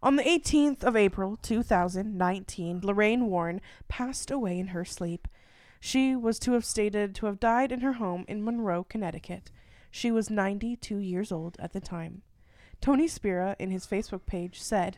On 0.02 0.16
the 0.16 0.24
18th 0.24 0.84
of 0.84 0.98
April 0.98 1.38
2019, 1.42 2.82
Lorraine 2.84 3.28
Warren 3.28 3.62
passed 3.88 4.32
away 4.32 4.60
in 4.60 4.68
her 4.68 4.84
sleep. 4.84 5.28
She 5.86 6.16
was 6.16 6.40
to 6.40 6.54
have 6.54 6.64
stated 6.64 7.14
to 7.16 7.26
have 7.26 7.42
died 7.42 7.74
in 7.74 7.82
her 7.82 7.94
home 7.94 8.24
in 8.30 8.42
Monroe, 8.42 8.86
Connecticut. 8.86 9.52
She 9.92 10.12
was 10.12 10.30
92 10.30 10.98
years 11.00 11.30
old 11.30 11.58
at 11.60 11.74
the 11.74 11.82
time. 11.82 12.22
Tony 12.80 13.06
Spera, 13.06 13.58
in 13.60 13.70
his 13.70 13.86
Facebook 13.86 14.26
page, 14.26 14.62
said, 14.62 14.98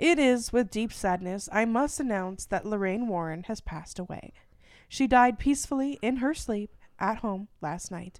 It 0.00 0.18
is 0.18 0.52
with 0.52 0.72
deep 0.72 0.92
sadness 0.92 1.48
I 1.52 1.66
must 1.66 2.00
announce 2.00 2.46
that 2.46 2.66
Lorraine 2.66 3.06
Warren 3.06 3.44
has 3.44 3.60
passed 3.60 4.00
away. 4.00 4.32
She 4.88 5.06
died 5.06 5.38
peacefully 5.38 6.00
in 6.02 6.16
her 6.16 6.34
sleep 6.34 6.74
at 6.98 7.18
home 7.18 7.46
last 7.60 7.92
night. 7.92 8.18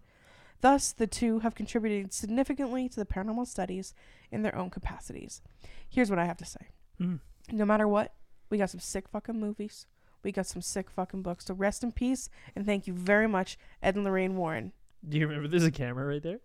Thus, 0.61 0.93
the 0.93 1.09
two 1.09 1.41
have 1.41 1.57
contributed 1.57 2.13
significantly 2.13 2.89
to 2.91 2.97
the 2.97 3.05
paranormal 3.05 3.49
studies 3.49 3.93
in 4.31 4.43
their 4.43 4.55
own 4.55 4.71
capacities. 4.71 5.43
Here's 5.89 6.11
what 6.11 6.21
I 6.21 6.27
have 6.27 6.39
to 6.39 6.47
say. 6.47 6.69
Mm. 7.01 7.19
No 7.51 7.65
matter 7.65 7.89
what, 7.89 8.15
we 8.51 8.59
got 8.59 8.71
some 8.71 8.79
sick 8.79 9.09
fucking 9.09 9.41
movies. 9.41 9.87
We 10.25 10.33
got 10.33 10.47
some 10.47 10.63
sick 10.63 10.91
fucking 10.91 11.23
books. 11.23 11.45
So 11.47 11.55
rest 11.55 11.83
in 11.85 11.93
peace 11.93 12.29
and 12.57 12.65
thank 12.67 12.87
you 12.87 12.93
very 12.95 13.29
much, 13.29 13.59
Ed 13.83 13.95
and 13.95 14.05
Lorraine 14.05 14.37
Warren. 14.37 14.73
Do 15.07 15.19
you 15.19 15.27
remember 15.27 15.49
there's 15.49 15.65
a 15.65 15.71
camera 15.71 16.07
right 16.07 16.23
there? 16.23 16.41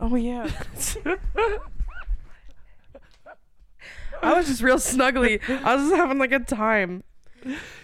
Oh 0.00 0.14
yeah. 0.16 0.50
I 4.22 4.34
was 4.34 4.46
just 4.46 4.62
real 4.62 4.76
snuggly. 4.76 5.40
I 5.64 5.74
was 5.74 5.88
just 5.88 5.96
having 5.96 6.18
like 6.18 6.32
a 6.32 6.38
time. 6.40 7.02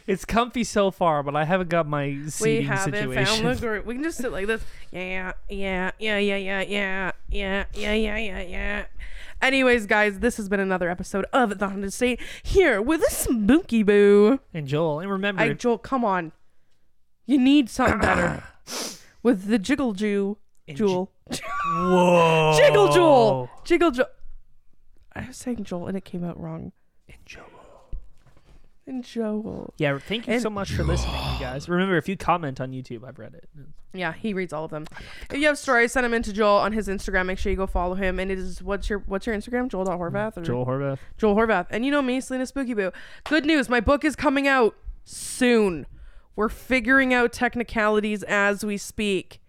It's 0.06 0.24
comfy 0.24 0.62
so 0.62 0.90
far, 0.92 1.22
but 1.24 1.34
I 1.34 1.44
haven't 1.44 1.68
got 1.68 1.86
my 1.86 2.16
seating 2.28 2.58
We 2.60 2.64
haven't 2.64 2.94
situation. 2.94 3.42
found 3.42 3.56
the 3.56 3.60
group. 3.60 3.86
We 3.86 3.94
can 3.94 4.04
just 4.04 4.18
sit 4.18 4.30
like 4.30 4.46
this. 4.46 4.62
Yeah, 4.92 5.32
yeah, 5.48 5.90
yeah, 5.98 6.18
yeah, 6.18 6.36
yeah, 6.36 6.60
yeah, 6.62 7.12
yeah, 7.28 7.64
yeah, 7.74 7.92
yeah, 7.94 8.16
yeah, 8.16 8.40
yeah. 8.42 8.84
Anyways, 9.40 9.86
guys, 9.86 10.18
this 10.18 10.36
has 10.36 10.48
been 10.48 10.60
another 10.60 10.90
episode 10.90 11.24
of 11.32 11.58
the 11.58 11.68
Haunted 11.68 11.92
State 11.92 12.20
here 12.42 12.82
with 12.82 13.02
a 13.02 13.10
spooky 13.10 13.82
boo. 13.82 14.40
and 14.52 14.66
Joel, 14.66 15.00
and 15.00 15.10
remember, 15.10 15.42
I 15.42 15.52
Joel, 15.52 15.78
come 15.78 16.04
on. 16.04 16.32
You 17.26 17.38
need 17.38 17.70
something 17.70 18.00
better. 18.00 18.42
with 19.22 19.46
the 19.46 19.58
jiggle 19.58 19.92
Jew, 19.92 20.38
Jewel, 20.68 21.12
whoa, 21.66 22.54
jiggle 22.56 22.88
Joel, 22.92 23.50
jiggle 23.64 23.90
Joel. 23.92 24.06
I 25.14 25.26
was 25.28 25.36
saying 25.36 25.64
Joel 25.64 25.86
and 25.86 25.96
it 25.96 26.04
came 26.04 26.24
out 26.24 26.38
wrong. 26.40 26.72
And 28.88 29.04
Joel. 29.04 29.74
Yeah, 29.76 29.98
thank 29.98 30.26
you 30.26 30.32
And- 30.32 30.42
so 30.42 30.48
much 30.50 30.72
for 30.72 30.82
listening, 30.82 31.14
you 31.14 31.38
guys. 31.40 31.68
Remember, 31.68 31.96
if 31.98 32.08
you 32.08 32.16
comment 32.16 32.60
on 32.60 32.72
YouTube, 32.72 33.06
I've 33.06 33.18
read 33.18 33.34
it. 33.34 33.48
Yeah, 33.92 34.12
he 34.14 34.32
reads 34.32 34.52
all 34.52 34.64
of 34.64 34.70
them. 34.70 34.86
If 35.30 35.38
you 35.38 35.46
have 35.46 35.58
stories, 35.58 35.92
send 35.92 36.04
them 36.04 36.14
in 36.14 36.22
to 36.22 36.32
Joel 36.32 36.56
on 36.58 36.72
his 36.72 36.88
Instagram. 36.88 37.26
Make 37.26 37.38
sure 37.38 37.50
you 37.50 37.56
go 37.56 37.66
follow 37.66 37.94
him. 37.94 38.18
And 38.18 38.30
it 38.30 38.38
is 38.38 38.62
what's 38.62 38.88
your 38.90 39.00
what's 39.00 39.26
your 39.26 39.36
Instagram? 39.36 39.68
Joel.horvath 39.68 40.36
or 40.38 40.42
Joel 40.42 40.66
Horvath. 40.66 40.98
Joel 41.18 41.34
Horvath. 41.36 41.66
And 41.70 41.84
you 41.84 41.90
know 41.90 42.02
me, 42.02 42.20
Selena 42.20 42.46
Spooky 42.46 42.74
Boo. 42.74 42.92
Good 43.24 43.44
news, 43.46 43.68
my 43.68 43.80
book 43.80 44.04
is 44.04 44.16
coming 44.16 44.48
out 44.48 44.74
soon. 45.04 45.86
We're 46.36 46.48
figuring 46.48 47.12
out 47.12 47.32
technicalities 47.32 48.22
as 48.22 48.64
we 48.64 48.76
speak. 48.76 49.40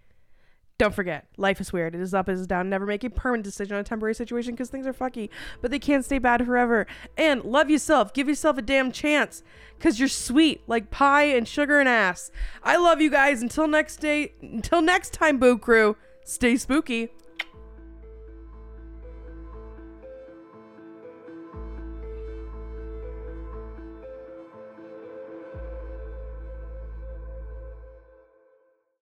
Don't 0.80 0.94
forget, 0.94 1.26
life 1.36 1.60
is 1.60 1.74
weird. 1.74 1.94
It 1.94 2.00
is 2.00 2.14
up, 2.14 2.26
it 2.30 2.32
is 2.32 2.46
down. 2.46 2.70
Never 2.70 2.86
make 2.86 3.04
a 3.04 3.10
permanent 3.10 3.44
decision 3.44 3.74
on 3.74 3.82
a 3.82 3.84
temporary 3.84 4.14
situation 4.14 4.54
because 4.54 4.70
things 4.70 4.86
are 4.86 4.94
fucky, 4.94 5.28
but 5.60 5.70
they 5.70 5.78
can't 5.78 6.06
stay 6.06 6.18
bad 6.18 6.46
forever. 6.46 6.86
And 7.18 7.44
love 7.44 7.68
yourself. 7.68 8.14
Give 8.14 8.26
yourself 8.26 8.56
a 8.56 8.62
damn 8.62 8.90
chance 8.90 9.42
because 9.76 9.98
you're 9.98 10.08
sweet 10.08 10.62
like 10.66 10.90
pie 10.90 11.24
and 11.24 11.46
sugar 11.46 11.80
and 11.80 11.86
ass. 11.86 12.30
I 12.62 12.78
love 12.78 13.02
you 13.02 13.10
guys. 13.10 13.42
Until 13.42 13.68
next 13.68 13.98
day, 13.98 14.32
until 14.40 14.80
next 14.80 15.12
time, 15.12 15.36
Boo 15.36 15.58
Crew, 15.58 15.98
stay 16.24 16.56
spooky. 16.56 17.10